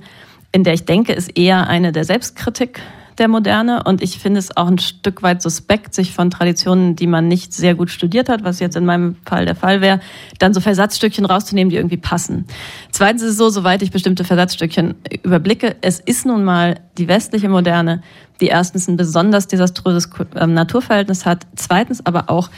in 0.51 0.63
der 0.63 0.73
ich 0.73 0.85
denke, 0.85 1.13
ist 1.13 1.37
eher 1.37 1.67
eine 1.67 1.91
der 1.91 2.05
Selbstkritik 2.05 2.81
der 3.17 3.27
Moderne. 3.27 3.83
Und 3.83 4.01
ich 4.01 4.19
finde 4.19 4.39
es 4.39 4.55
auch 4.55 4.67
ein 4.67 4.79
Stück 4.79 5.23
weit 5.23 5.41
suspekt, 5.41 5.93
sich 5.93 6.13
von 6.13 6.29
Traditionen, 6.29 6.95
die 6.95 7.07
man 7.07 7.27
nicht 7.27 7.53
sehr 7.53 7.75
gut 7.75 7.89
studiert 7.89 8.29
hat, 8.29 8.43
was 8.43 8.59
jetzt 8.59 8.75
in 8.75 8.85
meinem 8.85 9.15
Fall 9.25 9.45
der 9.45 9.55
Fall 9.55 9.81
wäre, 9.81 9.99
dann 10.39 10.53
so 10.53 10.61
Versatzstückchen 10.61 11.25
rauszunehmen, 11.25 11.69
die 11.69 11.77
irgendwie 11.77 11.97
passen. 11.97 12.45
Zweitens 12.91 13.21
ist 13.21 13.31
es 13.31 13.37
so, 13.37 13.49
soweit 13.49 13.81
ich 13.81 13.91
bestimmte 13.91 14.23
Versatzstückchen 14.23 14.95
überblicke, 15.23 15.75
es 15.81 15.99
ist 15.99 16.25
nun 16.25 16.43
mal 16.43 16.79
die 16.97 17.07
westliche 17.07 17.49
Moderne, 17.49 18.01
die 18.41 18.47
erstens 18.47 18.87
ein 18.87 18.97
besonders 18.97 19.47
desaströses 19.47 20.09
ähm, 20.35 20.53
Naturverhältnis 20.53 21.25
hat, 21.25 21.47
zweitens 21.55 22.05
aber 22.05 22.29
auch 22.29 22.49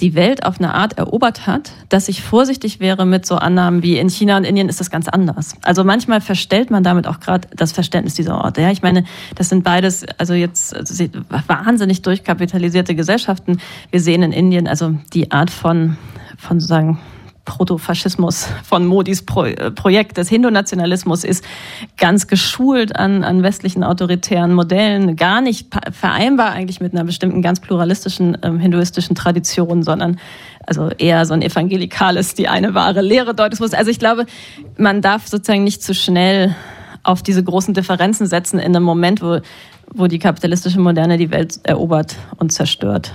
die 0.00 0.14
Welt 0.14 0.44
auf 0.44 0.58
eine 0.58 0.74
Art 0.74 0.98
erobert 0.98 1.46
hat, 1.46 1.72
dass 1.88 2.08
ich 2.08 2.22
vorsichtig 2.22 2.80
wäre 2.80 3.06
mit 3.06 3.26
so 3.26 3.36
Annahmen 3.36 3.82
wie 3.82 3.98
in 3.98 4.08
China 4.08 4.36
und 4.36 4.44
Indien 4.44 4.68
ist 4.68 4.80
das 4.80 4.90
ganz 4.90 5.08
anders. 5.08 5.54
Also 5.62 5.84
manchmal 5.84 6.20
verstellt 6.20 6.70
man 6.70 6.82
damit 6.82 7.06
auch 7.06 7.20
gerade 7.20 7.48
das 7.56 7.72
Verständnis 7.72 8.14
dieser 8.14 8.42
Orte. 8.42 8.62
Ja, 8.62 8.70
ich 8.70 8.82
meine, 8.82 9.04
das 9.34 9.48
sind 9.48 9.64
beides 9.64 10.04
also 10.18 10.34
jetzt 10.34 10.74
also 10.74 11.04
wahnsinnig 11.46 12.02
durchkapitalisierte 12.02 12.94
Gesellschaften. 12.94 13.60
Wir 13.90 14.00
sehen 14.00 14.22
in 14.22 14.32
Indien 14.32 14.68
also 14.68 14.94
die 15.12 15.30
Art 15.30 15.50
von 15.50 15.96
von 16.38 16.60
sozusagen 16.60 16.98
Protofaschismus 17.48 18.46
von 18.62 18.84
Modis 18.84 19.24
Pro 19.24 19.44
äh, 19.44 19.70
Projekt 19.70 20.18
des 20.18 20.28
Hindu-Nationalismus 20.28 21.24
ist 21.24 21.42
ganz 21.96 22.26
geschult 22.26 22.94
an, 22.94 23.24
an 23.24 23.42
westlichen 23.42 23.82
autoritären 23.82 24.52
Modellen, 24.52 25.16
gar 25.16 25.40
nicht 25.40 25.68
vereinbar 25.90 26.50
eigentlich 26.50 26.80
mit 26.80 26.92
einer 26.92 27.04
bestimmten 27.04 27.40
ganz 27.40 27.60
pluralistischen 27.60 28.36
ähm, 28.42 28.60
hinduistischen 28.60 29.16
Tradition, 29.16 29.82
sondern 29.82 30.20
also 30.66 30.90
eher 30.98 31.24
so 31.24 31.32
ein 31.32 31.40
evangelikales, 31.40 32.34
die 32.34 32.48
eine 32.48 32.74
wahre 32.74 33.00
Lehre 33.00 33.34
Deutungsmus. 33.34 33.72
Also 33.72 33.90
ich 33.90 33.98
glaube, 33.98 34.26
man 34.76 35.00
darf 35.00 35.26
sozusagen 35.26 35.64
nicht 35.64 35.82
zu 35.82 35.94
schnell 35.94 36.54
auf 37.02 37.22
diese 37.22 37.42
großen 37.42 37.72
Differenzen 37.72 38.26
setzen 38.26 38.58
in 38.58 38.76
einem 38.76 38.84
Moment, 38.84 39.22
wo, 39.22 39.40
wo 39.94 40.06
die 40.06 40.18
kapitalistische 40.18 40.80
Moderne 40.80 41.16
die 41.16 41.30
Welt 41.30 41.60
erobert 41.62 42.16
und 42.36 42.52
zerstört. 42.52 43.14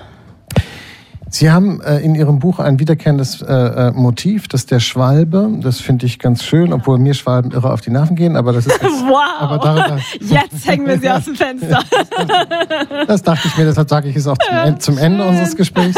Sie 1.36 1.49
haben 1.49 1.81
äh, 1.81 1.97
in 1.97 2.13
Ihrem 2.13 2.38
Buch 2.38 2.59
ein 2.59 2.77
wiederkehrendes 2.77 3.41
äh, 3.41 3.51
äh, 3.51 3.91
Motiv, 3.91 4.47
das 4.47 4.67
der 4.67 4.79
Schwalbe. 4.79 5.49
Das 5.61 5.79
finde 5.79 6.05
ich 6.05 6.19
ganz 6.19 6.43
schön, 6.43 6.71
obwohl 6.71 6.99
mir 6.99 7.15
Schwalben 7.15 7.49
irre 7.49 7.73
auf 7.73 7.81
die 7.81 7.89
Nerven 7.89 8.15
gehen. 8.15 8.36
Aber 8.36 8.53
das 8.53 8.67
ist 8.67 8.79
jetzt, 8.84 9.03
wow. 9.07 9.17
Aber 9.39 9.57
darüber, 9.57 9.99
jetzt 10.19 10.67
hängen 10.67 10.86
wir 10.86 10.99
sie 10.99 11.09
aus 11.09 11.25
dem 11.25 11.34
Fenster. 11.34 11.79
das, 11.89 12.27
das 13.07 13.23
dachte 13.23 13.47
ich 13.47 13.57
mir. 13.57 13.65
Deshalb 13.65 13.89
sage 13.89 14.09
ich 14.09 14.15
es 14.15 14.27
auch 14.27 14.38
zum, 14.38 14.79
zum 14.79 14.97
Ende 14.99 15.23
unseres 15.23 15.55
Gesprächs. 15.55 15.97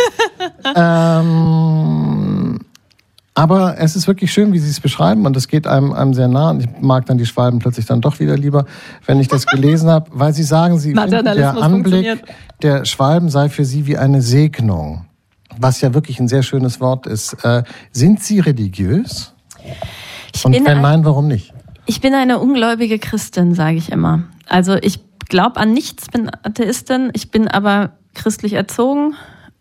Ähm, 0.73 2.61
aber 3.33 3.77
es 3.77 3.97
ist 3.97 4.07
wirklich 4.07 4.31
schön, 4.31 4.53
wie 4.53 4.59
Sie 4.59 4.69
es 4.69 4.79
beschreiben 4.79 5.25
und 5.25 5.35
es 5.35 5.49
geht 5.49 5.67
einem, 5.67 5.91
einem 5.91 6.13
sehr 6.13 6.29
nah 6.29 6.51
und 6.51 6.61
ich 6.61 6.69
mag 6.79 7.07
dann 7.07 7.17
die 7.17 7.25
Schwalben 7.25 7.59
plötzlich 7.59 7.85
dann 7.85 7.99
doch 7.99 8.21
wieder 8.21 8.37
lieber, 8.37 8.63
wenn 9.05 9.19
ich 9.19 9.27
das 9.27 9.45
gelesen 9.45 9.89
habe, 9.89 10.09
weil 10.13 10.33
Sie 10.33 10.43
sagen, 10.43 10.79
Sie 10.79 10.93
finden, 10.93 11.25
der 11.25 11.57
Anblick 11.61 12.23
der 12.61 12.85
Schwalben 12.85 13.27
sei 13.27 13.49
für 13.49 13.65
Sie 13.65 13.85
wie 13.85 13.97
eine 13.97 14.21
Segnung 14.21 15.05
was 15.59 15.81
ja 15.81 15.93
wirklich 15.93 16.19
ein 16.19 16.27
sehr 16.27 16.43
schönes 16.43 16.79
Wort 16.79 17.07
ist. 17.07 17.33
Äh, 17.43 17.63
sind 17.91 18.21
Sie 18.21 18.39
religiös? 18.39 19.33
Ich 20.33 20.45
Und 20.45 20.53
wenn 20.53 20.81
nein, 20.81 21.05
warum 21.05 21.27
nicht? 21.27 21.53
Ich 21.85 22.01
bin 22.01 22.13
eine 22.13 22.39
ungläubige 22.39 22.99
Christin, 22.99 23.53
sage 23.53 23.77
ich 23.77 23.91
immer. 23.91 24.23
Also 24.47 24.75
ich 24.75 24.99
glaube 25.29 25.57
an 25.57 25.73
nichts, 25.73 26.07
bin 26.09 26.29
Atheistin. 26.43 27.11
Ich 27.13 27.31
bin 27.31 27.47
aber 27.47 27.91
christlich 28.13 28.53
erzogen 28.53 29.15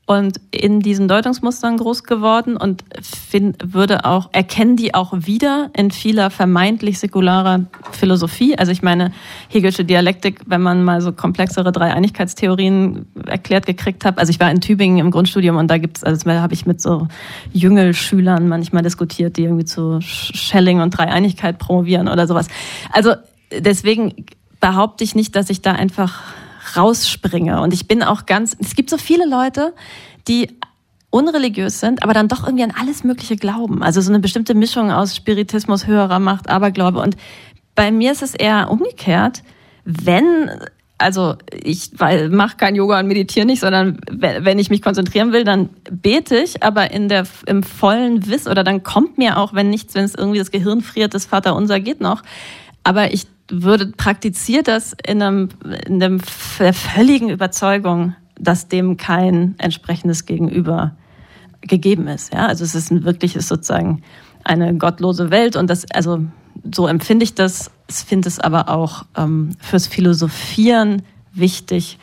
und 0.07 0.39
in 0.51 0.81
diesen 0.81 1.09
Deutungsmustern 1.09 1.79
groß 1.79 2.05
geworden 2.05 2.59
und 2.59 2.85
find, 3.01 3.73
würde 3.73 4.05
auch, 4.05 4.29
erkennen 4.33 4.77
die 4.77 4.95
auch 4.95 5.15
wieder 5.15 5.71
in 5.75 5.91
vieler 5.91 6.29
vermeintlich 6.29 6.99
säkularer 6.99 7.65
Philosophie. 7.93 8.59
Also 8.59 8.71
ich 8.71 8.83
meine, 8.83 9.13
Hegelsche 9.49 9.85
Dialektik, 9.85 10.43
wenn 10.47 10.61
man 10.61 10.85
mal 10.85 11.01
so 11.01 11.13
komplexere 11.13 11.73
Dreieinigkeitstheorien 11.73 13.07
erklärt 13.27 13.65
gekriegt 13.65 14.05
hat. 14.05 14.19
Also 14.19 14.29
ich 14.29 14.41
war 14.41 14.51
in 14.51 14.61
Tübingen 14.61 14.99
im 14.99 15.11
Grundstudium 15.11 15.57
und 15.57 15.71
da 15.71 15.79
gibt's, 15.79 16.05
also 16.05 16.23
da 16.29 16.43
habe 16.43 16.53
ich 16.53 16.67
mit 16.67 16.83
so 16.83 17.09
Jüngelschülern 17.55 18.47
manchmal 18.47 18.83
diskutiert, 18.83 19.39
die 19.39 19.45
irgendwie 19.45 19.65
zu 19.65 20.01
Schelling 20.03 20.81
und 20.81 20.91
Dreieinigkeit 20.91 21.59
promovieren 21.59 22.09
oder 22.09 22.27
sowas. 22.27 22.49
Also 22.93 23.15
deswegen 23.59 24.27
behaupte 24.61 25.03
ich 25.03 25.15
nicht, 25.15 25.35
dass 25.35 25.49
ich 25.49 25.63
da 25.63 25.73
einfach 25.73 26.23
rausspringe. 26.77 27.61
Und 27.61 27.72
ich 27.72 27.89
bin 27.89 28.03
auch 28.03 28.27
ganz, 28.27 28.57
es 28.61 28.75
gibt 28.75 28.91
so 28.91 28.99
viele 28.99 29.27
Leute, 29.27 29.75
die 30.29 30.59
unreligiös 31.11 31.81
sind, 31.81 32.03
aber 32.03 32.12
dann 32.12 32.29
doch 32.29 32.45
irgendwie 32.45 32.64
an 32.64 32.72
alles 32.79 33.05
Mögliche 33.05 33.37
glauben. 33.37 33.83
Also 33.83 34.01
so 34.01 34.11
eine 34.11 34.18
bestimmte 34.18 34.55
Mischung 34.55 34.91
aus 34.91 35.14
Spiritismus, 35.14 35.87
höherer 35.87 36.18
Macht, 36.18 36.51
Aberglaube. 36.51 37.01
Und 37.01 37.16
bei 37.75 37.91
mir 37.93 38.12
ist 38.12 38.22
es 38.22 38.35
eher 38.35 38.70
umgekehrt. 38.70 39.43
Wenn 39.85 40.51
also 40.97 41.35
ich 41.53 41.91
mache 42.31 42.57
kein 42.57 42.77
Yoga 42.77 43.01
und 43.01 43.09
meditiere 43.09 43.47
nicht, 43.47 43.61
sondern 43.61 43.99
wenn 44.09 44.59
ich 44.59 44.70
mich 44.70 44.81
konzentrieren 44.81 45.33
will, 45.33 45.45
dann 45.45 45.68
bete 45.91 46.37
ich, 46.37 46.62
aber 46.62 46.93
in 46.93 47.09
der 47.09 47.27
im 47.47 47.62
vollen 47.62 48.27
Wiss 48.29 48.47
oder 48.47 48.62
dann 48.62 48.85
kommt 48.85 49.18
mir 49.18 49.39
auch, 49.39 49.53
wenn 49.53 49.70
nichts, 49.70 49.95
wenn 49.95 50.05
es 50.05 50.14
irgendwie 50.14 50.39
das 50.39 50.53
Gehirn 50.53 50.81
friert, 50.83 51.12
das 51.12 51.27
Vater 51.27 51.57
unser 51.57 51.81
geht 51.81 52.01
noch. 52.01 52.22
Aber 52.85 53.12
ich 53.12 53.27
würde 53.49 53.87
praktiziert 53.89 54.69
das 54.69 54.95
in 55.07 55.23
einem, 55.23 55.49
in 55.87 56.03
einem 56.03 56.21
völligen 56.21 57.29
Überzeugung, 57.29 58.15
dass 58.39 58.69
dem 58.69 58.97
kein 58.97 59.55
entsprechendes 59.59 60.27
Gegenüber 60.27 60.97
gegeben 61.61 62.09
ist. 62.09 62.33
Ja, 62.33 62.47
also 62.47 62.65
es 62.65 62.75
ist 62.75 62.91
ein 62.91 63.05
wirkliches 63.05 63.49
sozusagen 63.49 64.03
eine 64.45 64.75
gottlose 64.77 65.31
Welt 65.31 65.57
und 65.57 65.71
das, 65.71 65.91
also 65.93 66.25
so 66.75 66.87
empfinde 66.87 67.25
ich 67.25 67.35
das. 67.35 67.71
Ich 67.89 67.97
finde 67.97 68.29
es 68.29 68.39
aber 68.39 68.69
auch 68.69 69.05
ähm, 69.17 69.51
fürs 69.59 69.87
Philosophieren 69.87 71.03
wichtig, 71.33 71.99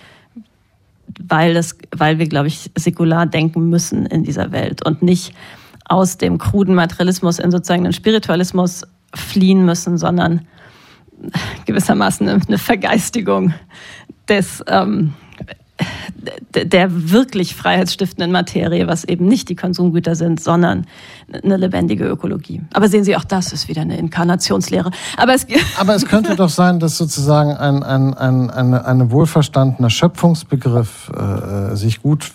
weil 1.19 1.53
das, 1.53 1.77
weil 1.95 2.19
wir, 2.19 2.27
glaube 2.27 2.47
ich, 2.47 2.71
säkular 2.75 3.25
denken 3.25 3.69
müssen 3.69 4.05
in 4.05 4.23
dieser 4.23 4.51
Welt 4.51 4.85
und 4.85 5.01
nicht 5.01 5.33
aus 5.85 6.17
dem 6.17 6.37
kruden 6.37 6.75
Materialismus 6.75 7.39
in 7.39 7.51
sozusagen 7.51 7.83
den 7.83 7.93
Spiritualismus 7.93 8.83
fliehen 9.13 9.65
müssen, 9.65 9.97
sondern 9.97 10.47
gewissermaßen 11.65 12.27
eine 12.29 12.57
Vergeistigung 12.57 13.53
des, 14.27 14.63
ähm, 14.67 15.13
der 16.53 17.11
wirklich 17.11 17.55
freiheitsstiftenden 17.55 18.31
Materie, 18.31 18.87
was 18.87 19.03
eben 19.03 19.25
nicht 19.25 19.49
die 19.49 19.55
Konsumgüter 19.55 20.15
sind, 20.15 20.41
sondern 20.41 20.85
eine 21.43 21.57
lebendige 21.57 22.05
Ökologie. 22.05 22.61
Aber 22.73 22.87
sehen 22.87 23.03
Sie, 23.03 23.15
auch 23.15 23.23
das 23.23 23.53
ist 23.53 23.67
wieder 23.67 23.81
eine 23.81 23.97
Inkarnationslehre. 23.97 24.91
Aber 25.17 25.33
es, 25.33 25.47
Aber 25.79 25.95
es 25.95 26.05
könnte 26.05 26.35
doch 26.35 26.49
sein, 26.49 26.79
dass 26.79 26.97
sozusagen 26.97 27.53
ein, 27.53 27.83
ein, 27.83 28.13
ein, 28.13 28.49
eine, 28.49 28.85
eine 28.85 29.11
wohlverstandener 29.11 29.89
Schöpfungsbegriff 29.89 31.09
äh, 31.09 31.75
sich 31.75 32.01
gut 32.01 32.31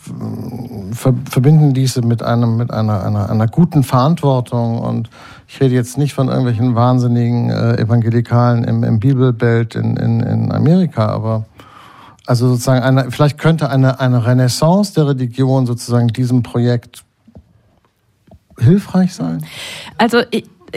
verbinden 0.97 1.75
ließe 1.75 2.03
mit, 2.03 2.23
einem, 2.23 2.57
mit 2.57 2.73
einer, 2.73 3.05
einer, 3.05 3.31
einer 3.31 3.47
guten 3.47 3.83
Verantwortung 3.83 4.79
und 4.79 5.11
ich 5.47 5.61
rede 5.61 5.75
jetzt 5.75 5.99
nicht 5.99 6.15
von 6.15 6.29
irgendwelchen 6.29 6.75
wahnsinnigen 6.75 7.51
äh, 7.51 7.77
Evangelikalen 7.77 8.65
im, 8.65 8.83
im 8.83 8.99
Bibelbelt 8.99 9.75
in, 9.75 9.97
in, 9.97 10.21
in 10.21 10.53
Amerika, 10.53 11.07
aber 11.07 11.45
also 12.27 12.49
sozusagen 12.49 12.83
eine, 12.83 13.11
vielleicht 13.11 13.39
könnte 13.39 13.71
eine, 13.71 14.01
eine 14.01 14.27
Renaissance 14.27 14.95
der 14.95 15.07
Religion 15.09 15.67
sozusagen 15.67 16.09
diesem 16.09 16.43
Projekt 16.43 17.05
hilfreich 18.59 19.15
sein? 19.15 19.45
Also 19.99 20.23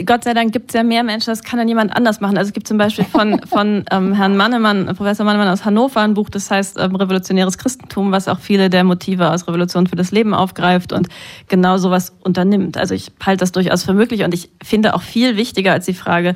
Gott 0.05 0.23
sei 0.23 0.33
Dank 0.33 0.51
gibt 0.51 0.71
es 0.71 0.75
ja 0.75 0.83
mehr 0.83 1.03
Menschen, 1.03 1.31
das 1.31 1.43
kann 1.43 1.59
dann 1.59 1.67
jemand 1.67 1.95
anders 1.95 2.21
machen. 2.21 2.37
Also 2.37 2.49
es 2.49 2.53
gibt 2.53 2.67
zum 2.67 2.77
Beispiel 2.77 3.05
von, 3.05 3.41
von 3.47 3.85
ähm, 3.91 4.13
Herrn 4.13 4.37
Mannemann, 4.37 4.85
Professor 4.95 5.25
Mannemann 5.25 5.47
aus 5.47 5.65
Hannover, 5.65 6.01
ein 6.01 6.13
Buch, 6.13 6.29
das 6.29 6.49
heißt 6.49 6.77
ähm, 6.79 6.95
Revolutionäres 6.95 7.57
Christentum, 7.57 8.11
was 8.11 8.27
auch 8.27 8.39
viele 8.39 8.69
der 8.69 8.83
Motive 8.83 9.31
aus 9.31 9.47
Revolution 9.47 9.87
für 9.87 9.95
das 9.95 10.11
Leben 10.11 10.33
aufgreift 10.33 10.93
und 10.93 11.07
genau 11.47 11.77
sowas 11.77 12.15
unternimmt. 12.21 12.77
Also 12.77 12.93
ich 12.95 13.11
halte 13.25 13.41
das 13.41 13.51
durchaus 13.51 13.83
für 13.83 13.93
möglich 13.93 14.23
und 14.23 14.33
ich 14.33 14.49
finde 14.63 14.93
auch 14.93 15.01
viel 15.01 15.37
wichtiger 15.37 15.73
als 15.73 15.85
die 15.85 15.93
Frage 15.93 16.35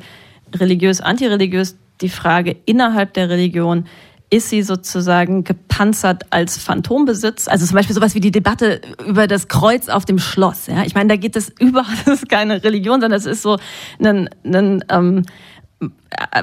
religiös, 0.54 1.00
antireligiös, 1.00 1.76
die 2.00 2.08
Frage 2.08 2.56
innerhalb 2.66 3.14
der 3.14 3.28
Religion, 3.28 3.86
ist 4.34 4.48
sie 4.48 4.62
sozusagen 4.62 5.44
gepanzert 5.44 6.24
als 6.30 6.58
Phantombesitz. 6.58 7.46
Also 7.46 7.66
zum 7.66 7.76
Beispiel 7.76 7.94
sowas 7.94 8.16
wie 8.16 8.20
die 8.20 8.32
Debatte 8.32 8.80
über 9.06 9.28
das 9.28 9.46
Kreuz 9.46 9.88
auf 9.88 10.04
dem 10.04 10.18
Schloss. 10.18 10.66
Ja, 10.66 10.82
ich 10.84 10.96
meine, 10.96 11.08
da 11.08 11.16
geht 11.16 11.36
es 11.36 11.50
überhaupt, 11.60 12.04
das 12.04 12.22
ist 12.22 12.28
keine 12.28 12.64
Religion, 12.64 13.00
sondern 13.00 13.18
es 13.18 13.26
ist 13.26 13.42
so 13.42 13.58
ein, 14.02 14.28
ein 14.44 14.84
ähm, 14.88 15.22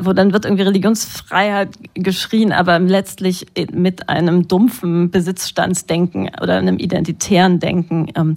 wo 0.01 0.13
dann 0.13 0.31
wird 0.31 0.45
irgendwie 0.45 0.63
Religionsfreiheit 0.63 1.69
geschrien, 1.95 2.53
aber 2.53 2.79
letztlich 2.79 3.47
mit 3.73 4.07
einem 4.07 4.47
dumpfen 4.47 5.11
Besitzstandsdenken 5.11 6.29
oder 6.41 6.57
einem 6.57 6.77
identitären 6.77 7.59
Denken, 7.59 8.07
ähm, 8.15 8.35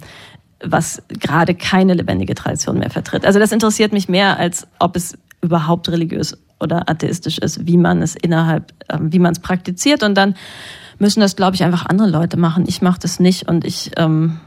was 0.61 1.01
gerade 1.07 1.55
keine 1.55 1.93
lebendige 1.93 2.35
Tradition 2.35 2.79
mehr 2.79 2.89
vertritt. 2.89 3.25
Also 3.25 3.39
das 3.39 3.53
interessiert 3.53 3.93
mich 3.93 4.09
mehr, 4.09 4.37
als 4.37 4.67
ob 4.79 4.97
es 4.97 5.17
überhaupt 5.41 5.87
religiös 5.89 6.37
oder 6.59 6.89
atheistisch 6.89 7.37
ist, 7.37 7.67
wie 7.67 7.77
man 7.77 8.01
es 8.01 8.15
innerhalb, 8.15 8.73
äh, 8.87 8.97
wie 8.99 9.19
man 9.19 9.31
es 9.31 9.39
praktiziert. 9.39 10.03
Und 10.03 10.15
dann 10.15 10.35
müssen 10.99 11.19
das, 11.19 11.35
glaube 11.35 11.55
ich, 11.55 11.63
einfach 11.63 11.85
andere 11.85 12.09
Leute 12.09 12.37
machen. 12.37 12.65
Ich 12.67 12.81
mache 12.81 12.99
das 12.99 13.19
nicht 13.19 13.47
und 13.47 13.65
ich 13.65 13.91
ähm, 13.97 14.39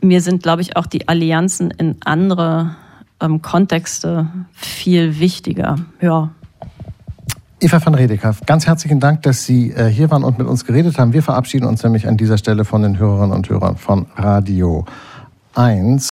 mir 0.00 0.20
sind, 0.20 0.42
glaube 0.42 0.62
ich, 0.62 0.76
auch 0.76 0.86
die 0.86 1.08
Allianzen 1.08 1.70
in 1.70 1.96
andere 2.04 2.76
ähm, 3.20 3.42
Kontexte 3.42 4.28
viel 4.52 5.18
wichtiger. 5.18 5.76
Ja. 6.00 6.30
Eva 7.60 7.84
van 7.84 7.94
Redeker, 7.94 8.36
ganz 8.46 8.68
herzlichen 8.68 9.00
Dank, 9.00 9.22
dass 9.22 9.44
Sie 9.44 9.72
äh, 9.72 9.86
hier 9.88 10.10
waren 10.12 10.22
und 10.22 10.38
mit 10.38 10.46
uns 10.46 10.64
geredet 10.64 10.98
haben. 10.98 11.12
Wir 11.12 11.24
verabschieden 11.24 11.66
uns 11.66 11.82
nämlich 11.82 12.06
an 12.06 12.16
dieser 12.16 12.38
Stelle 12.38 12.64
von 12.64 12.82
den 12.82 12.98
Hörerinnen 12.98 13.34
und 13.34 13.48
Hörern 13.48 13.76
von 13.76 14.06
Radio 14.14 14.84
1. 15.54 16.06